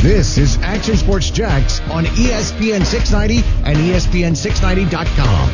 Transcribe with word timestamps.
This 0.00 0.38
is 0.38 0.56
Action 0.58 0.96
Sports 0.96 1.28
Jax 1.28 1.80
on 1.90 2.04
ESPN 2.04 2.86
690 2.86 3.42
and 3.64 3.76
E 3.78 3.90
ESPN690.com. 3.94 5.48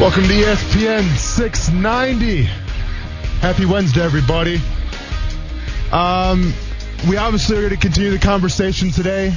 Welcome 0.00 0.22
to 0.22 0.30
ESPN 0.30 1.16
690. 1.18 2.44
Happy 3.42 3.66
Wednesday, 3.66 4.02
everybody. 4.02 4.58
Um, 5.92 6.54
we 7.10 7.18
obviously 7.18 7.58
are 7.58 7.60
going 7.60 7.74
to 7.74 7.76
continue 7.76 8.10
the 8.10 8.18
conversation 8.18 8.90
today. 8.90 9.34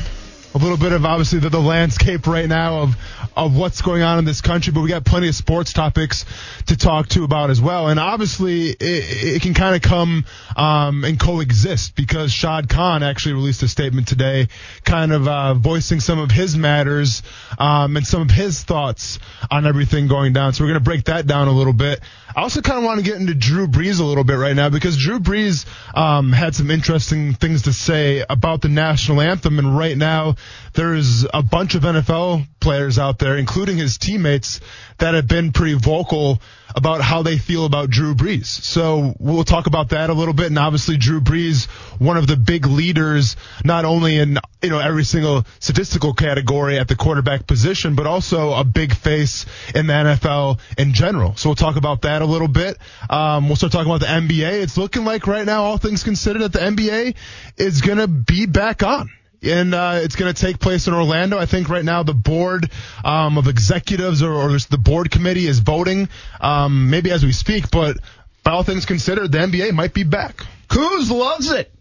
A 0.55 0.57
little 0.57 0.77
bit 0.77 0.93
of 0.93 1.05
obviously 1.05 1.39
the, 1.39 1.49
the 1.49 1.61
landscape 1.61 2.25
right 2.25 2.49
now 2.49 2.79
of 2.79 2.95
of 3.35 3.55
what's 3.55 3.81
going 3.81 4.01
on 4.01 4.17
in 4.19 4.25
this 4.25 4.41
country, 4.41 4.73
but 4.73 4.81
we 4.81 4.89
got 4.89 5.05
plenty 5.05 5.29
of 5.29 5.35
sports 5.35 5.71
topics 5.71 6.25
to 6.65 6.75
talk 6.75 7.07
to 7.09 7.23
about 7.23 7.49
as 7.49 7.61
well. 7.61 7.87
And 7.87 7.99
obviously, 7.99 8.69
it, 8.69 8.77
it 8.79 9.41
can 9.41 9.53
kind 9.53 9.75
of 9.75 9.81
come 9.81 10.25
um, 10.57 11.03
and 11.05 11.19
coexist 11.19 11.95
because 11.95 12.33
Shad 12.33 12.67
Khan 12.67 13.03
actually 13.03 13.35
released 13.35 13.63
a 13.63 13.67
statement 13.67 14.07
today, 14.07 14.47
kind 14.83 15.13
of 15.13 15.27
uh, 15.27 15.53
voicing 15.53 15.99
some 15.99 16.19
of 16.19 16.31
his 16.31 16.57
matters 16.57 17.21
um, 17.57 17.95
and 17.95 18.05
some 18.05 18.23
of 18.23 18.31
his 18.31 18.63
thoughts 18.63 19.19
on 19.49 19.65
everything 19.67 20.07
going 20.07 20.33
down. 20.33 20.53
So 20.53 20.63
we're 20.63 20.71
going 20.71 20.81
to 20.81 20.85
break 20.85 21.05
that 21.05 21.27
down 21.27 21.47
a 21.47 21.53
little 21.53 21.73
bit. 21.73 22.01
I 22.35 22.41
also 22.41 22.61
kind 22.61 22.77
of 22.77 22.83
want 22.83 22.99
to 22.99 23.03
get 23.03 23.19
into 23.19 23.33
Drew 23.33 23.67
Brees 23.67 23.99
a 23.99 24.03
little 24.03 24.23
bit 24.23 24.35
right 24.35 24.55
now 24.55 24.69
because 24.69 24.97
Drew 24.97 25.19
Brees 25.19 25.65
um, 25.95 26.31
had 26.31 26.53
some 26.55 26.69
interesting 26.69 27.33
things 27.33 27.63
to 27.63 27.73
say 27.73 28.23
about 28.29 28.61
the 28.61 28.69
national 28.69 29.21
anthem, 29.21 29.57
and 29.57 29.75
right 29.77 29.97
now 29.97 30.35
there's 30.73 31.25
a 31.33 31.41
bunch 31.41 31.75
of 31.75 31.83
NFL 31.83 32.45
players 32.59 32.99
out 32.99 33.19
there, 33.19 33.37
including 33.37 33.77
his 33.77 33.97
teammates, 33.97 34.59
that 34.99 35.15
have 35.15 35.27
been 35.27 35.51
pretty 35.51 35.73
vocal 35.73 36.39
about 36.75 37.01
how 37.01 37.23
they 37.23 37.37
feel 37.37 37.65
about 37.65 37.89
Drew 37.89 38.15
Brees. 38.15 38.45
So 38.45 39.15
we'll 39.19 39.43
talk 39.43 39.67
about 39.67 39.89
that 39.89 40.09
a 40.09 40.13
little 40.13 40.33
bit. 40.33 40.47
And 40.47 40.59
obviously 40.59 40.97
Drew 40.97 41.19
Brees, 41.19 41.65
one 41.99 42.17
of 42.17 42.27
the 42.27 42.37
big 42.37 42.65
leaders, 42.67 43.35
not 43.63 43.85
only 43.85 44.17
in, 44.17 44.37
you 44.61 44.69
know, 44.69 44.79
every 44.79 45.03
single 45.03 45.45
statistical 45.59 46.13
category 46.13 46.77
at 46.77 46.87
the 46.87 46.95
quarterback 46.95 47.47
position, 47.47 47.95
but 47.95 48.05
also 48.05 48.53
a 48.53 48.63
big 48.63 48.93
face 48.93 49.45
in 49.73 49.87
the 49.87 49.93
NFL 49.93 50.59
in 50.77 50.93
general. 50.93 51.35
So 51.35 51.49
we'll 51.49 51.55
talk 51.55 51.75
about 51.75 52.03
that 52.03 52.18
a 52.21 52.25
little 52.25 52.47
bit. 52.47 52.77
Um, 53.09 53.47
we'll 53.47 53.55
start 53.55 53.71
talking 53.71 53.91
about 53.91 54.01
the 54.01 54.07
NBA. 54.07 54.61
It's 54.61 54.77
looking 54.77 55.05
like 55.05 55.27
right 55.27 55.45
now, 55.45 55.63
all 55.63 55.77
things 55.77 56.03
considered, 56.03 56.41
that 56.41 56.53
the 56.53 56.59
NBA 56.59 57.15
is 57.57 57.81
going 57.81 57.97
to 57.97 58.07
be 58.07 58.45
back 58.45 58.83
on 58.83 59.09
and 59.41 59.73
uh, 59.73 59.99
it's 60.01 60.15
going 60.15 60.33
to 60.33 60.39
take 60.39 60.59
place 60.59 60.87
in 60.87 60.93
Orlando. 60.93 61.37
I 61.37 61.45
think 61.45 61.69
right 61.69 61.83
now 61.83 62.03
the 62.03 62.13
board 62.13 62.69
um, 63.03 63.37
of 63.37 63.47
executives 63.47 64.21
or, 64.21 64.33
or 64.33 64.49
the 64.57 64.77
board 64.77 65.11
committee 65.11 65.47
is 65.47 65.59
voting, 65.59 66.09
um, 66.41 66.89
maybe 66.89 67.11
as 67.11 67.23
we 67.23 67.31
speak. 67.31 67.71
But 67.71 67.97
by 68.43 68.51
all 68.51 68.63
things 68.63 68.85
considered, 68.85 69.31
the 69.31 69.37
NBA 69.39 69.73
might 69.73 69.93
be 69.93 70.03
back. 70.03 70.45
Cruz 70.67 71.09
loves 71.09 71.51
it. 71.51 71.71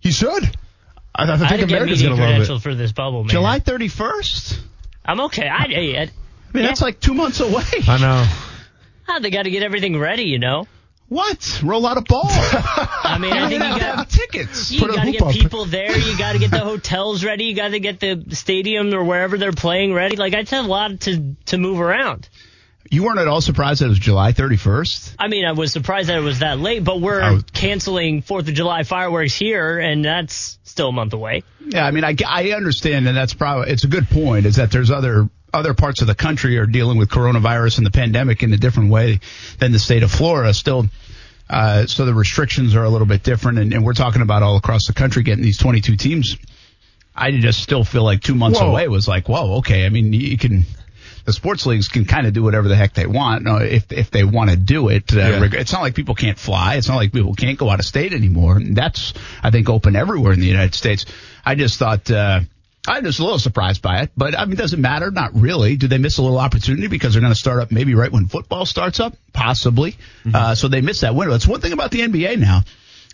He 0.00 0.12
should. 0.12 0.44
I, 1.14 1.24
I 1.24 1.34
I 1.34 1.38
think 1.38 1.50
had 1.50 1.60
to 1.60 1.66
get 1.66 1.76
America's 1.76 2.02
going 2.02 2.16
to 2.16 2.22
love 2.22 2.58
it. 2.58 2.62
for 2.62 2.74
this 2.74 2.92
bubble, 2.92 3.24
man. 3.24 3.30
July 3.30 3.60
31st? 3.60 4.60
I'm 5.04 5.20
okay. 5.22 5.48
I, 5.48 5.56
I, 5.56 5.62
I, 5.62 6.02
I 6.02 6.10
mean, 6.52 6.64
that's 6.64 6.82
like 6.82 7.00
two 7.00 7.14
months 7.14 7.40
away. 7.40 7.64
I 7.88 7.98
know. 7.98 8.47
Ah, 9.08 9.18
they 9.20 9.30
got 9.30 9.44
to 9.44 9.50
get 9.50 9.62
everything 9.62 9.98
ready, 9.98 10.24
you 10.24 10.38
know. 10.38 10.66
What? 11.08 11.60
Roll 11.64 11.86
out 11.86 11.96
a 11.96 12.02
ball. 12.02 12.24
I 12.28 13.16
mean, 13.18 13.32
I 13.32 13.48
think 13.48 13.62
you 13.62 13.68
have 13.68 13.78
to 13.78 13.80
got 13.80 14.10
tickets. 14.10 14.70
you 14.70 14.86
got 14.86 15.04
to 15.04 15.10
get 15.12 15.22
up. 15.22 15.32
people 15.32 15.64
there. 15.64 15.96
You 15.96 16.18
got 16.18 16.32
to 16.32 16.38
get 16.38 16.50
the 16.50 16.58
hotels 16.58 17.24
ready. 17.24 17.44
You 17.44 17.56
got 17.56 17.68
to 17.68 17.80
get 17.80 17.98
the 17.98 18.22
stadium 18.32 18.92
or 18.92 19.02
wherever 19.02 19.38
they're 19.38 19.52
playing 19.52 19.94
ready. 19.94 20.16
Like 20.16 20.34
I 20.34 20.42
just 20.42 20.52
have 20.52 20.66
a 20.66 20.68
lot 20.68 21.00
to 21.02 21.34
to 21.46 21.56
move 21.56 21.80
around. 21.80 22.28
You 22.90 23.04
weren't 23.04 23.18
at 23.18 23.28
all 23.28 23.40
surprised 23.42 23.80
that 23.80 23.86
it 23.86 23.90
was 23.90 23.98
July 23.98 24.32
31st? 24.32 25.16
I 25.18 25.28
mean, 25.28 25.44
I 25.44 25.52
was 25.52 25.72
surprised 25.72 26.08
that 26.08 26.16
it 26.16 26.22
was 26.22 26.38
that 26.38 26.58
late, 26.58 26.84
but 26.84 27.00
we're 27.00 27.34
was- 27.34 27.44
canceling 27.52 28.22
Fourth 28.22 28.48
of 28.48 28.54
July 28.54 28.82
fireworks 28.82 29.34
here, 29.34 29.78
and 29.78 30.04
that's 30.04 30.58
still 30.64 30.88
a 30.88 30.92
month 30.92 31.12
away. 31.12 31.42
Yeah, 31.66 31.84
I 31.84 31.90
mean, 31.90 32.04
I, 32.04 32.14
I 32.26 32.50
understand, 32.52 33.06
and 33.06 33.16
that's 33.16 33.34
probably 33.34 33.70
it's 33.72 33.84
a 33.84 33.88
good 33.88 34.08
point. 34.08 34.46
Is 34.46 34.56
that 34.56 34.70
there's 34.70 34.90
other 34.90 35.28
other 35.52 35.74
parts 35.74 36.00
of 36.00 36.06
the 36.06 36.14
country 36.14 36.58
are 36.58 36.66
dealing 36.66 36.98
with 36.98 37.08
coronavirus 37.08 37.78
and 37.78 37.86
the 37.86 37.90
pandemic 37.90 38.42
in 38.42 38.52
a 38.52 38.56
different 38.56 38.90
way 38.90 39.20
than 39.58 39.72
the 39.72 39.78
state 39.78 40.02
of 40.02 40.10
Florida. 40.10 40.52
Still, 40.52 40.86
uh, 41.48 41.86
so 41.86 42.04
the 42.04 42.14
restrictions 42.14 42.76
are 42.76 42.84
a 42.84 42.90
little 42.90 43.06
bit 43.06 43.22
different, 43.22 43.58
and, 43.58 43.72
and 43.72 43.84
we're 43.84 43.94
talking 43.94 44.22
about 44.22 44.42
all 44.42 44.56
across 44.56 44.86
the 44.86 44.92
country 44.92 45.22
getting 45.22 45.42
these 45.42 45.58
22 45.58 45.96
teams. 45.96 46.36
I 47.14 47.32
just 47.32 47.62
still 47.62 47.84
feel 47.84 48.04
like 48.04 48.20
two 48.20 48.34
months 48.34 48.60
Whoa. 48.60 48.70
away 48.70 48.86
was 48.88 49.08
like, 49.08 49.28
whoa, 49.28 49.56
okay. 49.58 49.84
I 49.84 49.88
mean, 49.88 50.12
you 50.12 50.38
can. 50.38 50.64
The 51.24 51.32
sports 51.34 51.66
leagues 51.66 51.88
can 51.88 52.06
kind 52.06 52.26
of 52.26 52.32
do 52.32 52.42
whatever 52.42 52.68
the 52.68 52.76
heck 52.76 52.94
they 52.94 53.06
want 53.06 53.46
uh, 53.46 53.56
if 53.56 53.92
if 53.92 54.10
they 54.10 54.24
want 54.24 54.48
to 54.48 54.56
do 54.56 54.88
it. 54.88 55.12
Uh, 55.12 55.18
Yeah. 55.18 55.60
It's 55.60 55.72
not 55.74 55.82
like 55.82 55.94
people 55.94 56.14
can't 56.14 56.38
fly. 56.38 56.76
It's 56.76 56.88
not 56.88 56.96
like 56.96 57.12
people 57.12 57.34
can't 57.34 57.58
go 57.58 57.68
out 57.68 57.80
of 57.80 57.84
state 57.84 58.14
anymore. 58.14 58.56
And 58.56 58.74
That's 58.74 59.12
I 59.42 59.50
think 59.50 59.68
open 59.68 59.94
everywhere 59.94 60.32
in 60.32 60.40
the 60.40 60.46
United 60.46 60.74
States. 60.74 61.04
I 61.44 61.54
just 61.54 61.78
thought 61.78 62.10
uh, 62.10 62.40
I'm 62.88 63.04
just 63.04 63.18
a 63.18 63.22
little 63.22 63.38
surprised 63.38 63.82
by 63.82 64.02
it, 64.02 64.10
but 64.16 64.38
I 64.38 64.44
mean, 64.46 64.56
does 64.56 64.72
it 64.72 64.78
matter? 64.78 65.10
Not 65.10 65.34
really. 65.34 65.76
Do 65.76 65.88
they 65.88 65.98
miss 65.98 66.18
a 66.18 66.22
little 66.22 66.38
opportunity 66.38 66.86
because 66.86 67.12
they're 67.12 67.20
going 67.20 67.32
to 67.32 67.38
start 67.38 67.60
up 67.60 67.70
maybe 67.70 67.94
right 67.94 68.10
when 68.10 68.26
football 68.26 68.66
starts 68.66 68.98
up? 68.98 69.14
Possibly. 69.32 69.96
Uh, 70.32 70.54
so 70.54 70.68
they 70.68 70.80
miss 70.80 71.02
that 71.02 71.14
window. 71.14 71.32
That's 71.32 71.46
one 71.46 71.60
thing 71.60 71.72
about 71.72 71.90
the 71.90 72.00
NBA 72.00 72.38
now. 72.38 72.62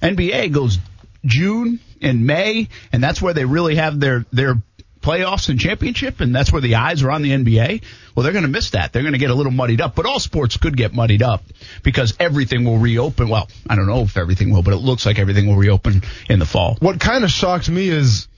NBA 0.00 0.52
goes 0.52 0.78
June 1.24 1.80
and 2.00 2.26
May, 2.26 2.68
and 2.92 3.02
that's 3.02 3.20
where 3.20 3.34
they 3.34 3.44
really 3.44 3.76
have 3.76 3.98
their 3.98 4.24
their 4.32 4.56
playoffs 5.00 5.50
and 5.50 5.60
championship, 5.60 6.20
and 6.20 6.34
that's 6.34 6.50
where 6.50 6.62
the 6.62 6.76
eyes 6.76 7.02
are 7.02 7.10
on 7.10 7.22
the 7.22 7.30
NBA. 7.30 7.82
Well, 8.14 8.24
they're 8.24 8.32
going 8.32 8.44
to 8.44 8.50
miss 8.50 8.70
that. 8.70 8.92
They're 8.92 9.02
going 9.02 9.12
to 9.12 9.18
get 9.18 9.30
a 9.30 9.34
little 9.34 9.52
muddied 9.52 9.80
up, 9.80 9.94
but 9.94 10.06
all 10.06 10.18
sports 10.18 10.56
could 10.56 10.76
get 10.76 10.94
muddied 10.94 11.22
up 11.22 11.42
because 11.82 12.14
everything 12.18 12.64
will 12.64 12.78
reopen. 12.78 13.28
Well, 13.28 13.48
I 13.68 13.76
don't 13.76 13.86
know 13.86 14.00
if 14.02 14.16
everything 14.16 14.50
will, 14.50 14.62
but 14.62 14.72
it 14.72 14.78
looks 14.78 15.04
like 15.04 15.18
everything 15.18 15.46
will 15.46 15.56
reopen 15.56 16.02
in 16.28 16.38
the 16.38 16.46
fall. 16.46 16.76
What 16.80 17.00
kind 17.00 17.22
of 17.22 17.30
shocked 17.30 17.68
me 17.68 17.88
is 17.88 18.28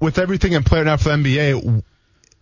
with 0.00 0.18
everything 0.18 0.52
in 0.52 0.64
play 0.64 0.82
now 0.82 0.96
for 0.96 1.10
the 1.10 1.16
NBA, 1.16 1.82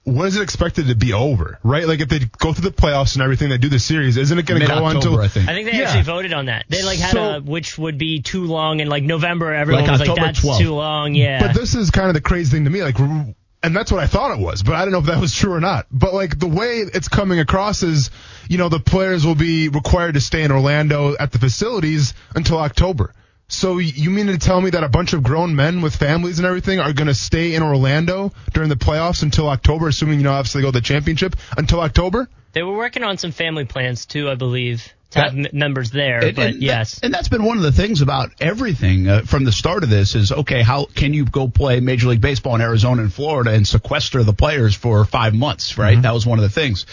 when 0.05 0.27
is 0.27 0.37
it 0.37 0.43
expected 0.43 0.87
to 0.89 0.95
be 0.95 1.13
over? 1.13 1.59
Right? 1.63 1.87
Like 1.87 2.01
if 2.01 2.09
they 2.09 2.21
go 2.39 2.53
through 2.53 2.71
the 2.71 2.75
playoffs 2.75 3.15
and 3.15 3.23
everything, 3.23 3.51
they 3.51 3.59
do 3.59 3.69
the 3.69 3.79
series, 3.79 4.17
isn't 4.17 4.39
it 4.39 4.47
going 4.47 4.61
to 4.61 4.67
go 4.67 4.85
on 4.85 4.95
Mid-October, 4.95 5.23
until 5.23 5.25
I 5.25 5.29
think. 5.29 5.49
I 5.49 5.53
think 5.55 5.71
they 5.71 5.79
Yeah. 5.79 5.85
actually 5.89 6.05
voted 6.05 6.33
on 6.33 6.47
that. 6.47 6.65
They 6.69 6.83
like 6.83 6.99
had 6.99 7.13
So- 7.13 7.37
a 7.37 7.41
which 7.41 7.77
would 7.77 7.99
be 7.99 8.23
too 8.23 8.45
long, 8.47 8.81
and 8.81 8.89
like 8.89 9.03
November, 9.03 9.53
everyone 9.53 9.83
Like 9.85 9.91
was 9.91 10.01
like, 10.01 10.09
October 10.09 10.27
"That's 10.29 10.41
12th. 10.41 10.59
too 10.61 10.75
long." 10.75 11.15
Yeah, 11.15 11.47
But 11.47 11.55
this 11.55 11.75
is 11.75 11.91
kind 11.91 12.09
of 12.09 12.15
the 12.15 12.21
crazy 12.23 12.53
thing 12.53 12.65
to 12.65 12.71
me, 12.71 12.83
like, 12.83 12.99
and 12.99 13.77
that's 13.77 13.91
what 13.93 14.01
I 14.03 14.07
thought 14.07 14.31
it 14.31 14.39
was, 14.39 14.63
but 14.63 14.77
I 14.77 14.83
don't 14.85 14.93
know 14.93 15.01
if 15.01 15.07
that 15.07 15.21
was 15.21 15.35
true 15.35 15.53
or 15.53 15.61
not. 15.61 15.87
But 15.91 16.15
like 16.15 16.39
the 16.39 16.47
way 16.47 16.79
it's 16.79 17.09
coming 17.09 17.41
across 17.41 17.83
is, 17.83 18.11
you 18.49 18.57
know, 18.57 18.69
the 18.71 18.79
players 18.81 19.27
will 19.27 19.35
be 19.35 19.69
required 19.69 20.15
to 20.15 20.21
stay 20.21 20.43
in 20.43 20.53
Orlando 20.53 21.17
at 21.19 21.33
the 21.33 21.39
facilities 21.39 22.15
until 22.35 22.59
October. 22.59 23.13
So 23.51 23.79
you 23.79 24.11
mean 24.11 24.27
to 24.27 24.37
tell 24.37 24.61
me 24.61 24.71
that 24.71 24.85
a 24.85 24.89
bunch 24.91 25.15
of 25.15 25.23
grown 25.23 25.57
men 25.57 25.81
with 25.81 25.97
families 25.97 26.39
and 26.39 26.47
everything 26.47 26.81
are 26.81 26.93
going 26.93 27.07
to 27.07 27.15
stay 27.15 27.55
in 27.55 27.63
Orlando 27.63 28.33
during 28.53 28.69
the 28.69 28.77
playoffs 28.77 29.23
until 29.23 29.49
October, 29.49 29.89
assuming 29.89 30.19
you 30.19 30.25
know 30.25 30.33
obviously 30.33 30.61
they 30.61 30.67
go 30.67 30.71
to 30.73 30.79
the 30.79 30.85
championship 30.85 31.35
until 31.57 31.81
October? 31.81 32.29
they 32.55 32.63
were 32.63 32.77
working 32.77 33.05
on 33.05 33.19
some 33.19 33.31
family 33.31 33.65
plans 33.67 34.07
too, 34.07 34.29
I 34.29 34.35
believe, 34.35 34.91
to 35.11 35.21
have 35.21 35.35
That- 35.35 35.47
m- 35.53 35.59
members 35.59 35.91
there. 35.91 36.25
And- 36.25 36.35
but 36.37 36.47
and 36.47 36.55
that- 36.57 36.63
yes, 36.63 36.99
and 37.03 37.13
that's 37.13 37.29
been 37.29 37.43
one 37.45 37.57
of 37.57 37.63
the 37.63 37.73
things 37.73 38.01
about 38.03 38.31
everything 38.41 39.07
uh, 39.09 39.21
from 39.23 39.45
the 39.45 39.53
start 39.53 39.83
of 39.83 39.91
this 39.91 40.15
is 40.15 40.33
okay. 40.33 40.63
How 40.63 40.87
can 40.95 41.15
you 41.15 41.25
go 41.25 41.47
play 41.49 41.81
Major 41.81 42.09
League 42.09 42.21
Baseball 42.23 42.55
in 42.55 42.61
Arizona 42.61 43.03
and 43.03 43.13
Florida 43.13 43.53
and 43.53 43.67
sequester 43.69 44.25
the 44.25 44.33
players 44.33 44.75
for 44.75 45.05
five 45.05 45.35
months? 45.35 45.79
Right, 45.79 46.01
that 46.03 46.13
was 46.15 46.27
one 46.27 46.39
of 46.39 46.43
the 46.43 46.49
things. 46.51 46.85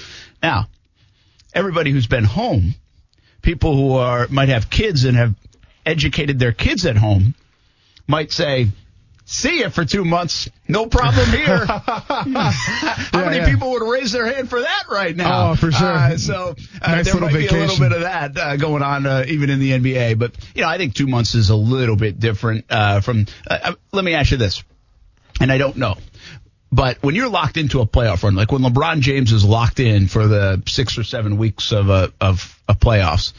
Now, 0.44 0.68
everybody 1.54 1.92
who's 1.92 2.08
been 2.08 2.26
home, 2.26 2.76
people 3.42 3.76
who 3.76 3.94
are 3.94 4.28
might 4.30 4.50
have 4.50 4.70
kids 4.70 5.04
and 5.06 5.18
have 5.18 5.34
educated 5.86 6.40
their 6.40 6.52
kids 6.52 6.86
at 6.86 6.98
home, 6.98 7.36
might 8.08 8.32
say. 8.32 8.68
See 9.28 9.62
you 9.62 9.72
for 9.72 9.84
two 9.84 10.06
months. 10.06 10.50
No 10.68 10.86
problem 10.86 11.28
here. 11.32 11.66
How 11.66 13.02
many 13.14 13.38
yeah. 13.38 13.50
people 13.50 13.72
would 13.72 13.82
raise 13.82 14.12
their 14.12 14.32
hand 14.32 14.52
for 14.52 14.62
that 14.62 14.84
right 14.90 15.16
now? 15.16 15.52
Oh, 15.52 15.56
for 15.56 15.72
sure. 15.72 15.88
Uh, 15.88 16.18
so 16.18 16.56
uh, 16.80 16.92
Nice 16.92 17.12
there 17.12 17.20
might 17.20 17.34
be 17.34 17.48
a 17.48 17.52
little 17.52 17.80
bit 17.80 17.92
of 17.92 18.02
that 18.02 18.38
uh, 18.38 18.56
going 18.58 18.84
on 18.84 19.08
uh, 19.08 19.26
even 19.28 19.50
in 19.50 19.60
the 19.60 19.72
NBA. 19.72 20.20
But 20.20 20.36
you 20.54 20.62
know, 20.62 20.70
I 20.70 20.78
think 20.78 20.94
two 20.94 21.08
months 21.08 21.34
is 21.34 21.50
a 21.50 21.56
little 21.56 21.96
bit 21.96 22.20
different 22.20 22.66
uh, 22.70 23.02
from. 23.02 23.26
Uh, 23.50 23.58
uh, 23.64 23.74
let 23.92 24.06
me 24.06 24.14
ask 24.14 24.30
you 24.30 24.38
this, 24.38 24.64
and 25.42 25.52
I 25.52 25.58
don't 25.58 25.78
know. 25.78 25.96
But 26.72 27.02
when 27.02 27.16
you're 27.16 27.30
locked 27.30 27.58
into 27.58 27.82
a 27.82 27.88
playoff 27.88 28.22
run, 28.22 28.36
like 28.36 28.52
when 28.52 28.62
LeBron 28.62 29.00
James 29.00 29.32
is 29.32 29.44
locked 29.44 29.80
in 29.80 30.08
for 30.08 30.28
the 30.28 30.62
six 30.68 31.00
or 31.00 31.04
seven 31.04 31.38
weeks 31.38 31.72
of 31.72 31.90
a 31.90 32.14
of 32.22 32.60
a 32.68 32.76
playoffs, 32.76 33.34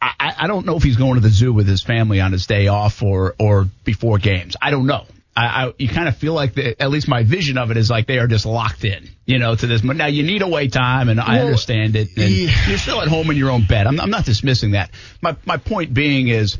I, 0.00 0.12
I 0.18 0.34
I 0.40 0.46
don't 0.46 0.66
know 0.66 0.76
if 0.76 0.82
he's 0.82 0.96
going 0.96 1.14
to 1.14 1.20
the 1.20 1.28
zoo 1.28 1.52
with 1.52 1.66
his 1.66 1.82
family 1.82 2.20
on 2.20 2.32
his 2.32 2.46
day 2.46 2.68
off 2.68 3.02
or 3.02 3.34
or 3.38 3.66
before 3.84 4.18
games. 4.18 4.56
I 4.60 4.70
don't 4.70 4.86
know. 4.86 5.04
I, 5.38 5.66
I 5.66 5.72
you 5.78 5.88
kind 5.88 6.08
of 6.08 6.16
feel 6.16 6.32
like 6.32 6.54
the, 6.54 6.80
at 6.82 6.90
least 6.90 7.06
my 7.06 7.22
vision 7.22 7.58
of 7.58 7.70
it 7.70 7.76
is 7.76 7.88
like 7.88 8.06
they 8.06 8.18
are 8.18 8.26
just 8.26 8.44
locked 8.44 8.84
in, 8.84 9.08
you 9.24 9.38
know, 9.38 9.54
to 9.54 9.66
this. 9.66 9.84
Now 9.84 10.06
you 10.06 10.24
need 10.24 10.42
away 10.42 10.68
time, 10.68 11.08
and 11.08 11.20
I 11.20 11.40
understand 11.40 11.94
it. 11.94 12.08
And 12.16 12.30
yeah. 12.30 12.68
you're 12.68 12.78
still 12.78 13.00
at 13.00 13.08
home 13.08 13.30
in 13.30 13.36
your 13.36 13.50
own 13.50 13.64
bed. 13.64 13.86
I'm, 13.86 14.00
I'm 14.00 14.10
not 14.10 14.24
dismissing 14.24 14.72
that. 14.72 14.90
My 15.20 15.36
my 15.44 15.56
point 15.56 15.94
being 15.94 16.26
is, 16.26 16.58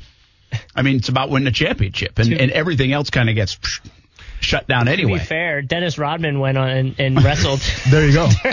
I 0.76 0.82
mean, 0.82 0.96
it's 0.96 1.08
about 1.08 1.29
winning 1.31 1.49
a 1.49 1.52
championship, 1.52 2.19
and, 2.20 2.32
and 2.32 2.52
everything 2.52 2.93
else 2.93 3.11
kind 3.11 3.29
of 3.29 3.34
gets. 3.34 3.58
shut 4.41 4.69
down 4.69 4.87
anyway. 4.87 4.96
To 4.96 5.02
anyway. 5.02 5.19
be 5.19 5.25
fair, 5.25 5.62
Dennis 5.62 5.99
Rodman 5.99 6.38
went 6.38 6.56
on 6.56 6.69
and, 6.69 7.00
and 7.00 7.25
wrestled. 7.25 7.61
There 7.91 8.06
you 8.06 8.12
go. 8.12 8.29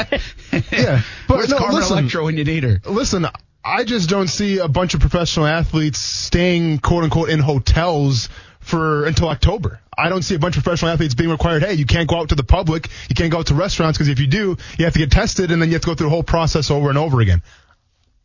yeah, 0.72 1.04
but 1.28 1.38
Where's 1.38 1.50
no, 1.50 1.58
Carmen 1.60 1.76
listen, 1.76 1.98
Electra 2.00 2.24
when 2.24 2.38
you 2.38 2.44
need 2.44 2.64
her? 2.64 2.82
listen, 2.86 3.28
I 3.66 3.84
just 3.84 4.10
don't 4.10 4.28
see 4.28 4.60
a 4.60 4.68
bunch 4.68 4.94
of 4.94 5.00
professional 5.00 5.48
athletes 5.48 6.00
staying 6.00 6.78
quote 6.80 7.04
unquote 7.04 7.30
in 7.30 7.40
hotels 7.40 8.30
for 8.60 9.06
until 9.06 9.28
October. 9.30 9.80
I 9.98 10.10
don't 10.10 10.22
see 10.22 10.36
a 10.36 10.40
bunch 10.40 10.56
of 10.56 10.64
professional 10.64 10.92
athletes 10.92 11.16
being 11.16 11.32
required, 11.32 11.64
hey, 11.64 11.74
you 11.74 11.86
can't 11.86 12.08
go 12.08 12.18
out 12.18 12.30
to 12.30 12.36
the 12.36 12.44
public, 12.44 12.90
you 13.10 13.16
can't 13.16 13.32
go 13.32 13.40
out 13.40 13.48
to 13.48 13.56
restaurants 13.56 13.98
because 13.98 14.10
if 14.10 14.20
you 14.20 14.28
do, 14.28 14.58
you 14.78 14.86
have 14.86 14.94
to 14.94 15.00
get 15.00 15.10
tested 15.10 15.50
and 15.50 15.60
then 15.60 15.70
you 15.70 15.74
have 15.74 15.82
to 15.82 15.88
go 15.88 15.96
through 15.96 16.08
the 16.08 16.12
whole 16.12 16.24
process 16.24 16.70
over 16.70 16.90
and 16.90 16.98
over 16.98 17.22
again. 17.22 17.42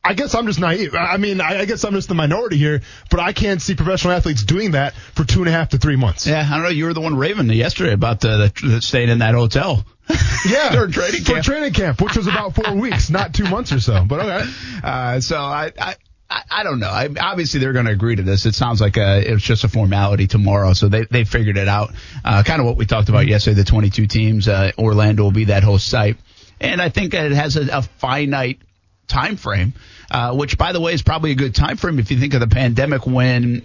I 0.02 0.14
guess 0.14 0.34
I'm 0.34 0.46
just 0.46 0.60
naive. 0.60 0.94
I 0.94 1.16
mean, 1.18 1.40
I 1.40 1.64
guess 1.66 1.84
I'm 1.84 1.92
just 1.92 2.08
the 2.08 2.14
minority 2.14 2.56
here, 2.56 2.82
but 3.10 3.20
I 3.20 3.32
can't 3.32 3.60
see 3.60 3.74
professional 3.74 4.14
athletes 4.14 4.42
doing 4.42 4.72
that 4.72 4.94
for 4.94 5.24
two 5.24 5.40
and 5.40 5.48
a 5.48 5.52
half 5.52 5.70
to 5.70 5.78
three 5.78 5.96
months. 5.96 6.26
Yeah, 6.26 6.46
I 6.46 6.54
don't 6.54 6.62
know. 6.64 6.68
You 6.70 6.86
were 6.86 6.94
the 6.94 7.02
one 7.02 7.16
raving 7.16 7.50
yesterday 7.50 7.92
about 7.92 8.24
uh, 8.24 8.38
the, 8.38 8.52
the 8.66 8.82
staying 8.82 9.10
in 9.10 9.18
that 9.18 9.34
hotel. 9.34 9.84
Yeah, 10.46 10.70
During 10.72 10.92
training 10.92 11.24
for 11.24 11.32
camp. 11.32 11.44
training 11.44 11.72
camp, 11.72 12.00
which 12.00 12.16
was 12.16 12.26
about 12.26 12.54
four 12.54 12.74
weeks, 12.74 13.10
not 13.10 13.34
two 13.34 13.44
months 13.48 13.72
or 13.72 13.80
so. 13.80 14.04
But 14.06 14.20
okay. 14.20 14.50
Uh, 14.82 15.20
so 15.20 15.36
I, 15.36 15.72
I, 15.78 15.94
I 16.50 16.62
don't 16.62 16.78
know. 16.78 16.88
I, 16.88 17.08
obviously, 17.20 17.60
they're 17.60 17.72
going 17.72 17.86
to 17.86 17.92
agree 17.92 18.16
to 18.16 18.22
this. 18.22 18.46
It 18.46 18.54
sounds 18.54 18.80
like 18.80 18.96
uh 18.96 19.20
it's 19.24 19.42
just 19.42 19.64
a 19.64 19.68
formality 19.68 20.26
tomorrow, 20.26 20.72
so 20.74 20.88
they 20.88 21.04
they 21.10 21.24
figured 21.24 21.56
it 21.56 21.68
out. 21.68 21.90
Uh, 22.24 22.42
kind 22.44 22.60
of 22.60 22.66
what 22.66 22.76
we 22.76 22.86
talked 22.86 23.08
about 23.08 23.26
yesterday. 23.26 23.56
The 23.56 23.64
22 23.64 24.06
teams. 24.06 24.48
Uh, 24.48 24.70
Orlando 24.78 25.24
will 25.24 25.32
be 25.32 25.44
that 25.46 25.62
host 25.64 25.88
site, 25.88 26.16
and 26.60 26.80
I 26.80 26.88
think 26.88 27.14
it 27.14 27.32
has 27.32 27.56
a, 27.56 27.78
a 27.78 27.82
finite 27.82 28.60
time 29.08 29.36
frame, 29.36 29.74
uh, 30.10 30.32
which, 30.34 30.56
by 30.56 30.72
the 30.72 30.80
way, 30.80 30.92
is 30.94 31.02
probably 31.02 31.32
a 31.32 31.34
good 31.34 31.54
time 31.54 31.76
frame 31.76 31.98
if 31.98 32.10
you 32.12 32.18
think 32.18 32.34
of 32.34 32.40
the 32.40 32.46
pandemic 32.46 33.06
when 33.06 33.62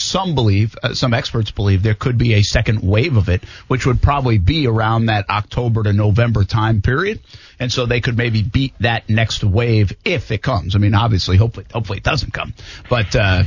some 0.00 0.34
believe, 0.34 0.76
uh, 0.82 0.94
some 0.94 1.14
experts 1.14 1.50
believe, 1.50 1.82
there 1.82 1.94
could 1.94 2.18
be 2.18 2.34
a 2.34 2.42
second 2.42 2.80
wave 2.80 3.16
of 3.16 3.28
it, 3.28 3.44
which 3.68 3.86
would 3.86 4.02
probably 4.02 4.38
be 4.38 4.66
around 4.66 5.06
that 5.06 5.28
October 5.30 5.82
to 5.82 5.92
November 5.92 6.44
time 6.44 6.82
period. 6.82 7.20
And 7.58 7.72
so 7.72 7.86
they 7.86 8.00
could 8.00 8.16
maybe 8.16 8.42
beat 8.42 8.74
that 8.80 9.08
next 9.08 9.44
wave 9.44 9.92
if 10.04 10.30
it 10.30 10.42
comes. 10.42 10.74
I 10.74 10.78
mean, 10.78 10.94
obviously, 10.94 11.36
hopefully, 11.36 11.66
hopefully 11.72 11.98
it 11.98 12.04
doesn't 12.04 12.32
come, 12.32 12.54
but, 12.88 13.14
uh, 13.14 13.44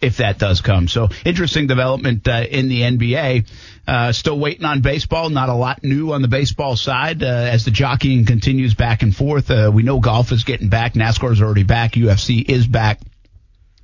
if 0.00 0.18
that 0.18 0.38
does 0.38 0.60
come. 0.60 0.86
So 0.86 1.08
interesting 1.24 1.66
development 1.66 2.28
uh, 2.28 2.44
in 2.48 2.68
the 2.68 2.82
NBA. 2.82 3.46
Uh, 3.86 4.12
still 4.12 4.38
waiting 4.38 4.64
on 4.64 4.82
baseball. 4.82 5.30
Not 5.30 5.48
a 5.48 5.54
lot 5.54 5.82
new 5.82 6.12
on 6.12 6.20
the 6.20 6.28
baseball 6.28 6.76
side 6.76 7.22
uh, 7.22 7.26
as 7.26 7.64
the 7.64 7.70
jockeying 7.70 8.26
continues 8.26 8.74
back 8.74 9.02
and 9.02 9.14
forth. 9.14 9.50
Uh, 9.50 9.70
we 9.72 9.82
know 9.82 10.00
golf 10.00 10.32
is 10.32 10.44
getting 10.44 10.68
back. 10.68 10.94
NASCAR 10.94 11.32
is 11.32 11.42
already 11.42 11.62
back. 11.62 11.92
UFC 11.92 12.48
is 12.48 12.66
back. 12.66 13.00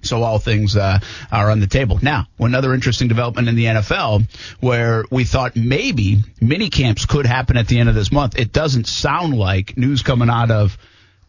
So 0.02 0.22
all 0.22 0.38
things 0.38 0.76
uh, 0.76 0.98
are 1.30 1.50
on 1.50 1.60
the 1.60 1.66
table. 1.66 1.98
Now, 2.00 2.26
another 2.38 2.74
interesting 2.74 3.08
development 3.08 3.48
in 3.48 3.56
the 3.56 3.66
NFL 3.66 4.26
where 4.60 5.04
we 5.10 5.24
thought 5.24 5.56
maybe 5.56 6.22
mini 6.40 6.70
camps 6.70 7.06
could 7.06 7.26
happen 7.26 7.56
at 7.56 7.68
the 7.68 7.78
end 7.78 7.88
of 7.88 7.94
this 7.94 8.10
month. 8.10 8.38
It 8.38 8.52
doesn't 8.52 8.86
sound 8.86 9.36
like 9.36 9.76
news 9.76 10.02
coming 10.02 10.30
out 10.30 10.50
of 10.50 10.78